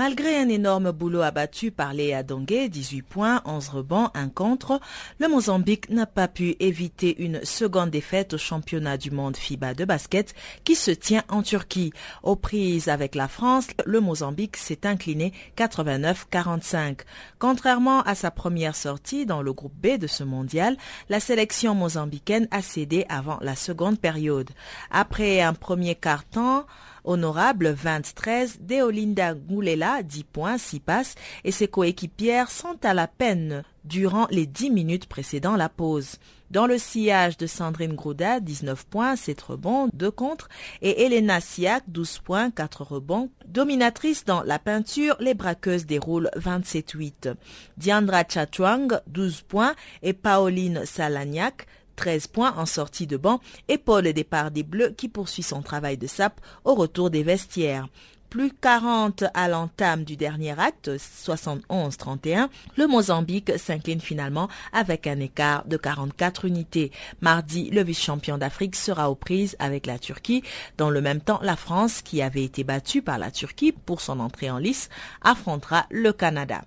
Malgré 0.01 0.39
un 0.39 0.49
énorme 0.49 0.93
boulot 0.93 1.21
abattu 1.21 1.71
par 1.71 1.93
Léa 1.93 2.23
Dongue, 2.23 2.69
18 2.71 3.03
points, 3.03 3.43
11 3.45 3.69
rebonds, 3.69 4.09
1 4.15 4.31
contre, 4.31 4.81
le 5.19 5.29
Mozambique 5.29 5.91
n'a 5.91 6.07
pas 6.07 6.27
pu 6.27 6.57
éviter 6.59 7.23
une 7.23 7.45
seconde 7.45 7.91
défaite 7.91 8.33
au 8.33 8.39
championnat 8.39 8.97
du 8.97 9.11
monde 9.11 9.37
FIBA 9.37 9.75
de 9.75 9.85
basket 9.85 10.35
qui 10.65 10.75
se 10.75 10.91
tient 10.91 11.23
en 11.29 11.43
Turquie. 11.43 11.93
Aux 12.23 12.35
prises 12.35 12.89
avec 12.89 13.15
la 13.15 13.29
France, 13.29 13.67
le 13.85 14.01
Mozambique 14.01 14.57
s'est 14.57 14.87
incliné 14.87 15.35
89-45. 15.59 17.01
Contrairement 17.39 18.01
à 18.01 18.15
sa 18.15 18.31
première 18.31 18.77
sortie 18.77 19.27
dans 19.27 19.43
le 19.43 19.53
groupe 19.53 19.77
B 19.77 19.99
de 19.99 20.07
ce 20.07 20.25
mondial, 20.25 20.79
la 21.11 21.21
sélection 21.21 21.75
mozambicaine 21.75 22.49
a 22.53 22.63
cédé 22.63 23.05
avant 23.11 23.39
la 23.43 23.55
seconde 23.55 24.01
période. 24.01 24.49
Après 24.91 25.43
un 25.43 25.53
premier 25.53 25.95
quart-temps, 25.95 26.65
Honorable 27.05 27.71
23, 27.71 28.59
Deolinda 28.61 29.35
Goulela 29.35 30.03
10 30.03 30.25
points, 30.25 30.59
6 30.59 30.81
passes 30.81 31.15
et 31.45 31.53
ses 31.53 31.69
coéquipières 31.69 32.51
sont 32.51 32.79
à 32.83 32.95
la 32.95 33.07
peine 33.07 33.63
durant 33.85 34.27
les 34.31 34.47
10 34.47 34.71
minutes 34.71 35.07
précédant 35.07 35.57
la 35.57 35.69
pause. 35.69 36.17
Dans 36.51 36.67
le 36.67 36.79
sillage 36.79 37.37
de 37.37 37.47
Sandrine 37.47 37.95
Grouda, 37.95 38.41
19 38.41 38.85
points, 38.87 39.15
7 39.15 39.41
rebonds, 39.41 39.89
2 39.93 40.11
contre, 40.11 40.49
et 40.83 41.05
Elena 41.05 41.41
Siak, 41.41 41.85
12 41.87 42.19
points, 42.19 42.51
4 42.51 42.83
rebonds. 42.83 43.31
Dominatrice 43.47 44.25
dans 44.25 44.43
la 44.43 44.59
peinture, 44.59 45.17
les 45.21 45.35
braqueuses 45.35 45.87
déroulent 45.87 46.31
27-8. 46.37 47.35
Diandra 47.77 48.25
Chatwang, 48.29 49.01
12 49.07 49.43
points, 49.43 49.75
et 50.03 50.13
Pauline 50.13 50.85
Salagnac, 50.85 51.67
13 52.01 52.29
points 52.29 52.55
en 52.57 52.65
sortie 52.65 53.07
de 53.07 53.19
banc 53.19 53.41
et 53.69 53.77
Paul 53.77 54.11
départ 54.15 54.51
des 54.51 54.63
Bleus 54.63 54.95
qui 54.97 55.11
poursuit 55.11 55.43
son 55.43 55.61
travail 55.61 55.99
de 55.99 56.07
sape 56.07 56.41
au 56.65 56.75
retour 56.75 57.11
des 57.11 57.23
vestiaires. 57.23 57.89
plus 58.31 58.53
40 58.53 59.25
à 59.35 59.49
l'entame 59.49 60.05
du 60.05 60.17
dernier 60.17 60.59
acte, 60.59 60.89
71-31, 60.89 62.49
le 62.77 62.87
Mozambique 62.87 63.53
s'incline 63.59 64.01
finalement 64.01 64.49
avec 64.73 65.07
un 65.09 65.21
écart 65.21 65.67
de 65.67 65.77
44 65.77 66.47
unités. 66.47 66.91
Mardi, 67.21 67.69
le 67.71 67.83
vice-champion 67.83 68.39
d'Afrique 68.39 68.77
sera 68.77 69.11
aux 69.11 69.17
prises 69.17 69.57
avec 69.59 69.85
la 69.85 69.99
Turquie. 69.99 70.43
Dans 70.79 70.91
le 70.91 71.03
même 71.03 71.21
temps, 71.21 71.41
la 71.43 71.57
France, 71.57 72.01
qui 72.01 72.23
avait 72.23 72.45
été 72.45 72.65
battue 72.65 73.03
par 73.03 73.19
la 73.19 73.31
Turquie 73.31 73.73
pour 73.73 74.01
son 74.01 74.21
entrée 74.21 74.51
en 74.51 74.59
lice, 74.59 74.89
affrontera 75.23 75.85
le 75.91 76.13
Canada. 76.13 76.63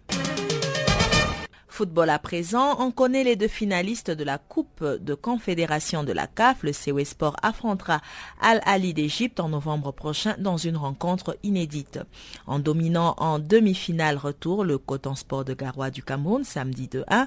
Football 1.73 2.11
à 2.11 2.19
présent, 2.19 2.75
on 2.77 2.91
connaît 2.91 3.23
les 3.23 3.35
deux 3.35 3.47
finalistes 3.47 4.11
de 4.11 4.23
la 4.23 4.37
Coupe 4.37 4.85
de 4.85 5.15
Confédération 5.15 6.03
de 6.03 6.11
la 6.11 6.27
CAF. 6.27 6.61
Le 6.61 6.71
COE 6.71 7.03
Sport 7.03 7.35
affrontera 7.41 7.99
Al 8.39 8.61
Ali 8.63 8.93
d'Égypte 8.93 9.39
en 9.39 9.49
novembre 9.49 9.91
prochain 9.91 10.35
dans 10.37 10.57
une 10.57 10.77
rencontre 10.77 11.35
inédite. 11.41 11.99
En 12.45 12.59
dominant 12.59 13.15
en 13.17 13.39
demi-finale 13.39 14.17
retour 14.17 14.63
le 14.63 14.77
Coton 14.77 15.15
Sport 15.15 15.45
de 15.45 15.55
Garoua 15.55 15.89
du 15.89 16.03
Cameroun 16.03 16.43
samedi 16.43 16.87
2-1, 16.91 17.25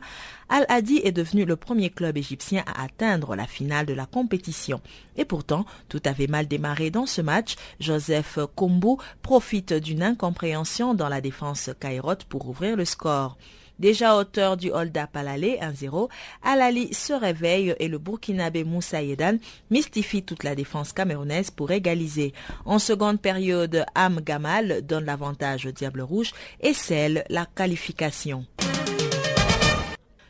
Al 0.48 0.64
Adi 0.68 1.00
est 1.02 1.10
devenu 1.10 1.44
le 1.44 1.56
premier 1.56 1.90
club 1.90 2.16
égyptien 2.16 2.62
à 2.68 2.84
atteindre 2.84 3.34
la 3.34 3.48
finale 3.48 3.86
de 3.86 3.94
la 3.94 4.06
compétition. 4.06 4.80
Et 5.16 5.24
pourtant, 5.24 5.66
tout 5.88 6.02
avait 6.04 6.28
mal 6.28 6.46
démarré 6.46 6.90
dans 6.90 7.06
ce 7.06 7.20
match. 7.20 7.56
Joseph 7.80 8.38
Kombo 8.54 9.00
profite 9.22 9.72
d'une 9.72 10.04
incompréhension 10.04 10.94
dans 10.94 11.08
la 11.08 11.20
défense 11.20 11.70
Caïrote 11.80 12.22
pour 12.22 12.48
ouvrir 12.48 12.76
le 12.76 12.84
score. 12.84 13.36
Déjà 13.78 14.16
auteur 14.16 14.56
du 14.56 14.70
hold-up 14.70 15.10
à 15.14 15.22
l'aller 15.22 15.58
1-0, 15.60 16.08
Alali 16.42 16.94
se 16.94 17.12
réveille 17.12 17.74
et 17.78 17.88
le 17.88 17.98
Burkinabé 17.98 18.64
Moussa 18.64 19.02
Yedan 19.02 19.36
mystifie 19.70 20.22
toute 20.22 20.44
la 20.44 20.54
défense 20.54 20.94
camerounaise 20.94 21.50
pour 21.50 21.70
égaliser. 21.70 22.32
En 22.64 22.78
seconde 22.78 23.20
période, 23.20 23.84
Am 23.94 24.20
Gamal 24.20 24.80
donne 24.86 25.04
l'avantage 25.04 25.66
au 25.66 25.72
Diable 25.72 26.00
Rouge 26.00 26.32
et 26.60 26.72
scelle 26.72 27.24
la 27.28 27.44
qualification. 27.44 28.46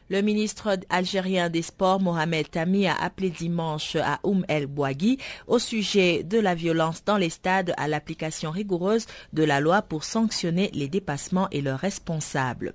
Le 0.08 0.20
ministre 0.22 0.78
algérien 0.88 1.48
des 1.48 1.62
Sports, 1.62 2.00
Mohamed 2.00 2.48
Tami, 2.48 2.86
a 2.86 2.94
appelé 2.94 3.30
dimanche 3.30 3.96
à 3.96 4.20
Oum 4.22 4.44
El 4.48 4.66
Bouagui 4.66 5.18
au 5.48 5.58
sujet 5.58 6.22
de 6.22 6.38
la 6.38 6.54
violence 6.54 7.04
dans 7.04 7.16
les 7.16 7.30
stades 7.30 7.74
à 7.76 7.88
l'application 7.88 8.52
rigoureuse 8.52 9.06
de 9.32 9.42
la 9.42 9.58
loi 9.58 9.82
pour 9.82 10.04
sanctionner 10.04 10.70
les 10.74 10.86
dépassements 10.86 11.48
et 11.50 11.60
leurs 11.60 11.80
responsables. 11.80 12.74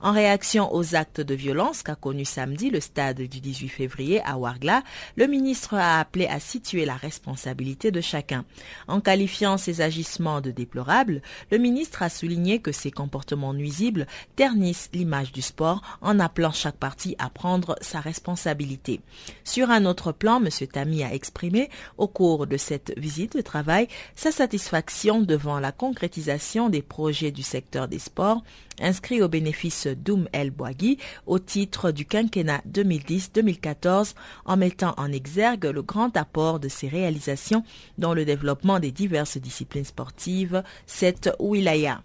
En 0.00 0.12
réaction 0.12 0.74
aux 0.74 0.94
actes 0.94 1.20
de 1.20 1.34
violence 1.34 1.82
qu'a 1.82 1.94
connu 1.94 2.24
samedi 2.24 2.70
le 2.70 2.80
stade 2.80 3.22
du 3.22 3.40
18 3.40 3.68
février 3.68 4.20
à 4.24 4.36
Ouargla, 4.38 4.82
le 5.16 5.26
ministre 5.26 5.74
a 5.74 6.00
appelé 6.00 6.26
à 6.26 6.38
situer 6.38 6.84
la 6.84 6.96
responsabilité 6.96 7.90
de 7.90 8.00
chacun. 8.00 8.44
En 8.88 9.00
qualifiant 9.00 9.56
ces 9.56 9.80
agissements 9.80 10.40
de 10.40 10.50
déplorables, 10.50 11.22
le 11.50 11.58
ministre 11.58 12.02
a 12.02 12.08
souligné 12.08 12.58
que 12.58 12.72
ces 12.72 12.90
comportements 12.90 13.54
nuisibles 13.54 14.06
ternissent 14.36 14.90
l'image 14.92 15.32
du 15.32 15.42
sport 15.42 15.82
en 16.02 16.20
appelant 16.20 16.52
chaque 16.52 16.76
partie 16.76 17.16
à 17.18 17.30
prendre 17.30 17.76
sa 17.80 18.00
responsabilité. 18.00 19.00
Sur 19.44 19.70
un 19.70 19.86
autre 19.86 20.12
plan, 20.12 20.42
M. 20.42 20.48
Tami 20.66 21.04
a 21.04 21.14
exprimé 21.14 21.70
au 21.96 22.08
cours 22.08 22.46
de 22.46 22.56
cette 22.56 22.92
visite 22.98 23.36
de 23.36 23.42
travail 23.42 23.88
sa 24.14 24.30
satisfaction 24.30 25.22
devant 25.22 25.60
la 25.60 25.72
concrétisation 25.72 26.68
des 26.68 26.82
projets 26.82 27.30
du 27.30 27.42
secteur 27.42 27.88
des 27.88 27.98
sports 27.98 28.42
inscrits 28.80 29.22
au 29.22 29.28
bénéfice 29.28 29.85
Doum 29.94 30.28
El 30.32 30.50
Bouagui 30.50 30.98
au 31.26 31.38
titre 31.38 31.90
du 31.90 32.06
quinquennat 32.06 32.62
2010-2014 32.70 34.14
en 34.44 34.56
mettant 34.56 34.94
en 34.96 35.12
exergue 35.12 35.66
le 35.66 35.82
grand 35.82 36.16
apport 36.16 36.60
de 36.60 36.68
ses 36.68 36.88
réalisations 36.88 37.64
dans 37.98 38.14
le 38.14 38.24
développement 38.24 38.80
des 38.80 38.92
diverses 38.92 39.38
disciplines 39.38 39.84
sportives, 39.84 40.62
cette 40.86 41.30
wilaya 41.38 42.02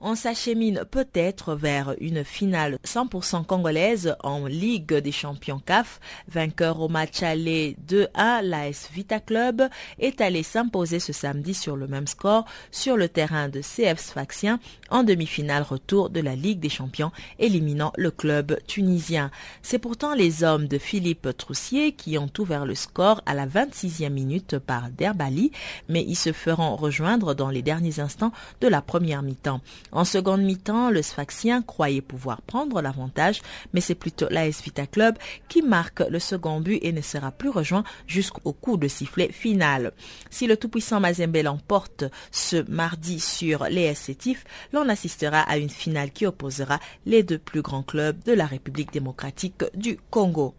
on 0.00 0.14
s'achemine 0.14 0.84
peut-être 0.90 1.54
vers 1.54 1.94
une 2.00 2.24
finale 2.24 2.78
100% 2.86 3.44
congolaise 3.44 4.16
en 4.22 4.46
Ligue 4.46 4.94
des 4.94 5.12
champions 5.12 5.60
CAF. 5.64 6.00
Vainqueur 6.28 6.80
au 6.80 6.88
match 6.88 7.22
aller 7.22 7.76
2-1, 7.86 8.42
l'AS 8.42 8.88
Vita 8.92 9.20
Club 9.20 9.68
est 9.98 10.20
allé 10.20 10.42
s'imposer 10.42 11.00
ce 11.00 11.12
samedi 11.12 11.52
sur 11.52 11.76
le 11.76 11.86
même 11.86 12.06
score 12.06 12.46
sur 12.70 12.96
le 12.96 13.08
terrain 13.08 13.48
de 13.48 13.60
CF 13.60 13.98
Sfaxien 13.98 14.58
en 14.88 15.02
demi-finale 15.02 15.62
retour 15.62 16.08
de 16.08 16.20
la 16.20 16.34
Ligue 16.34 16.60
des 16.60 16.68
champions, 16.70 17.12
éliminant 17.38 17.92
le 17.96 18.10
club 18.10 18.58
tunisien. 18.66 19.30
C'est 19.62 19.78
pourtant 19.78 20.14
les 20.14 20.44
hommes 20.44 20.66
de 20.66 20.78
Philippe 20.78 21.28
Troussier 21.36 21.92
qui 21.92 22.16
ont 22.16 22.30
ouvert 22.38 22.64
le 22.64 22.74
score 22.74 23.20
à 23.26 23.34
la 23.34 23.46
26e 23.46 24.08
minute 24.08 24.58
par 24.58 24.88
Derbali, 24.90 25.52
mais 25.88 26.02
ils 26.06 26.16
se 26.16 26.32
feront 26.32 26.76
rejoindre 26.76 27.34
dans 27.34 27.50
les 27.50 27.62
derniers 27.62 28.00
instants 28.00 28.32
de 28.60 28.68
la 28.68 28.80
première 28.80 29.22
mi-temps. 29.22 29.60
En 29.92 30.04
seconde 30.04 30.42
mi-temps, 30.42 30.90
le 30.90 31.02
Sfaxien 31.02 31.62
croyait 31.62 32.00
pouvoir 32.00 32.42
prendre 32.42 32.80
l'avantage, 32.80 33.42
mais 33.72 33.80
c'est 33.80 33.94
plutôt 33.94 34.26
l'AS 34.30 34.62
Vita 34.62 34.86
Club 34.86 35.16
qui 35.48 35.62
marque 35.62 36.00
le 36.00 36.18
second 36.18 36.60
but 36.60 36.78
et 36.82 36.92
ne 36.92 37.00
sera 37.00 37.30
plus 37.30 37.48
rejoint 37.48 37.84
jusqu'au 38.06 38.52
coup 38.52 38.76
de 38.76 38.88
sifflet 38.88 39.32
final. 39.32 39.92
Si 40.30 40.46
le 40.46 40.56
tout-puissant 40.56 41.00
Mazembe 41.00 41.36
l'emporte 41.36 42.04
ce 42.30 42.64
mardi 42.70 43.20
sur 43.20 43.64
les 43.64 43.94
Sétifs, 43.94 44.44
l'on 44.72 44.88
assistera 44.88 45.40
à 45.40 45.56
une 45.56 45.70
finale 45.70 46.10
qui 46.10 46.26
opposera 46.26 46.78
les 47.06 47.22
deux 47.22 47.38
plus 47.38 47.62
grands 47.62 47.82
clubs 47.82 48.22
de 48.24 48.32
la 48.32 48.46
République 48.46 48.92
démocratique 48.92 49.64
du 49.74 49.98
Congo. 50.10 50.54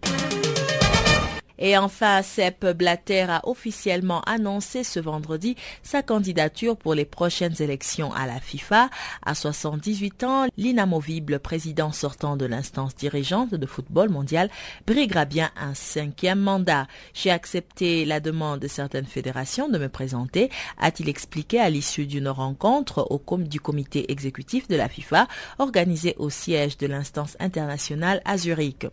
Et 1.64 1.78
enfin, 1.78 2.24
Sepp 2.24 2.66
Blatter 2.76 3.28
a 3.30 3.48
officiellement 3.48 4.22
annoncé 4.22 4.84
ce 4.84 5.00
vendredi 5.00 5.56
sa 5.84 6.02
candidature 6.02 6.76
pour 6.76 6.96
les 6.96 7.06
prochaines 7.06 7.62
élections 7.62 8.12
à 8.14 8.26
la 8.26 8.40
FIFA. 8.40 8.90
À 9.24 9.36
78 9.36 10.24
ans, 10.24 10.48
l'inamovible 10.58 11.40
président 11.40 11.92
sortant 11.92 12.36
de 12.36 12.46
l'instance 12.46 12.96
dirigeante 12.96 13.54
de 13.54 13.66
football 13.68 14.10
mondial 14.10 14.50
briguera 14.88 15.26
bien 15.26 15.52
un 15.56 15.76
cinquième 15.76 16.40
mandat. 16.40 16.88
J'ai 17.14 17.30
accepté 17.30 18.06
la 18.06 18.20
demande 18.20 18.60
de 18.60 18.68
certaines 18.68 19.06
fédérations 19.06 19.70
de 19.70 19.78
me 19.78 19.88
présenter, 19.88 20.50
a-t-il 20.80 21.10
expliqué 21.10 21.60
à 21.60 21.70
l'issue 21.70 22.08
d'une 22.08 22.28
rencontre 22.28 23.08
au 23.10 23.22
du 23.38 23.62
comité 23.62 24.12
exécutif 24.12 24.68
de 24.68 24.76
la 24.76 24.90
FIFA 24.90 25.28
organisée 25.60 26.16
au 26.18 26.30
siège 26.30 26.78
de 26.78 26.88
l'instance 26.88 27.38
internationale 27.40 28.22
à 28.26 28.38
Zurich. 28.38 28.88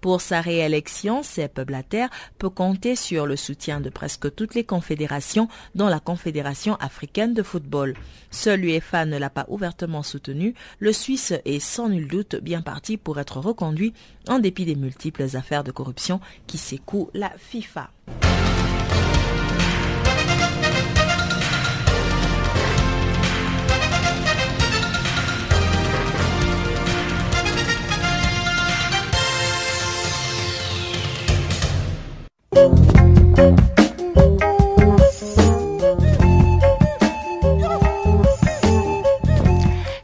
Pour 0.00 0.20
sa 0.20 0.40
réélection, 0.40 1.22
Sepp 1.22 1.60
Blatter 1.62 2.06
peut 2.38 2.50
compter 2.50 2.96
sur 2.96 3.26
le 3.26 3.36
soutien 3.36 3.80
de 3.80 3.90
presque 3.90 4.34
toutes 4.34 4.54
les 4.54 4.64
confédérations, 4.64 5.48
dont 5.74 5.88
la 5.88 6.00
Confédération 6.00 6.76
africaine 6.76 7.34
de 7.34 7.42
football. 7.42 7.94
Seul 8.30 8.60
l'UEFA 8.60 9.06
ne 9.06 9.18
l'a 9.18 9.30
pas 9.30 9.46
ouvertement 9.48 10.02
soutenu, 10.02 10.54
le 10.78 10.92
Suisse 10.92 11.32
est 11.44 11.60
sans 11.60 11.88
nul 11.88 12.08
doute 12.08 12.36
bien 12.36 12.62
parti 12.62 12.96
pour 12.96 13.18
être 13.18 13.38
reconduit 13.38 13.94
en 14.28 14.38
dépit 14.38 14.64
des 14.64 14.76
multiples 14.76 15.36
affaires 15.36 15.64
de 15.64 15.72
corruption 15.72 16.20
qui 16.46 16.58
secouent 16.58 17.10
la 17.14 17.32
FIFA. 17.38 17.90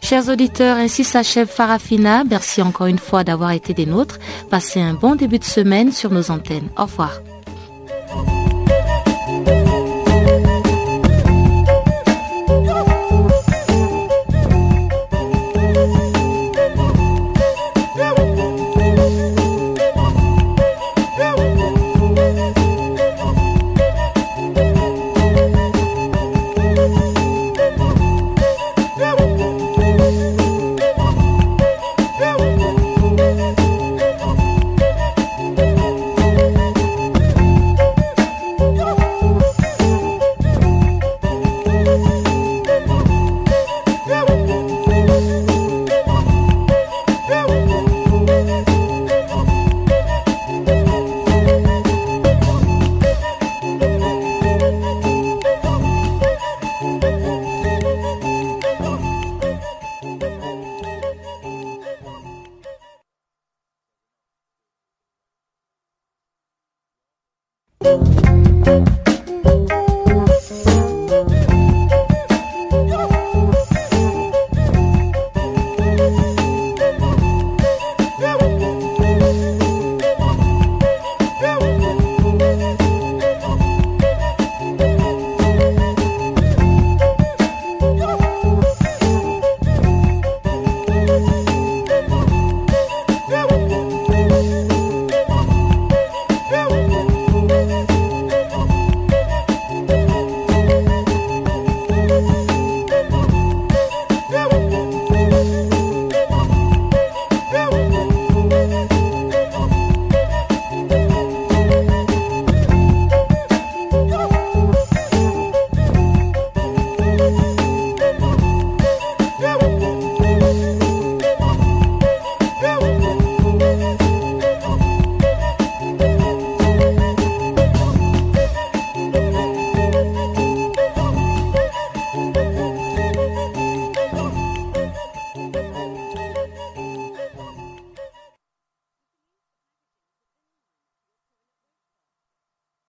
Chers 0.01 0.29
auditeurs, 0.29 0.77
ainsi 0.77 1.03
s'achève 1.03 1.49
Farafina. 1.49 2.23
Merci 2.23 2.63
encore 2.63 2.87
une 2.87 3.01
fois 3.01 3.25
d'avoir 3.25 3.51
été 3.51 3.75
des 3.75 3.87
nôtres. 3.87 4.21
Passez 4.49 4.81
un 4.81 4.95
bon 4.95 5.17
début 5.17 5.41
de 5.41 5.45
semaine 5.45 5.91
sur 5.91 6.13
nos 6.13 6.31
antennes. 6.31 6.69
Au 6.79 6.83
revoir. 6.83 7.21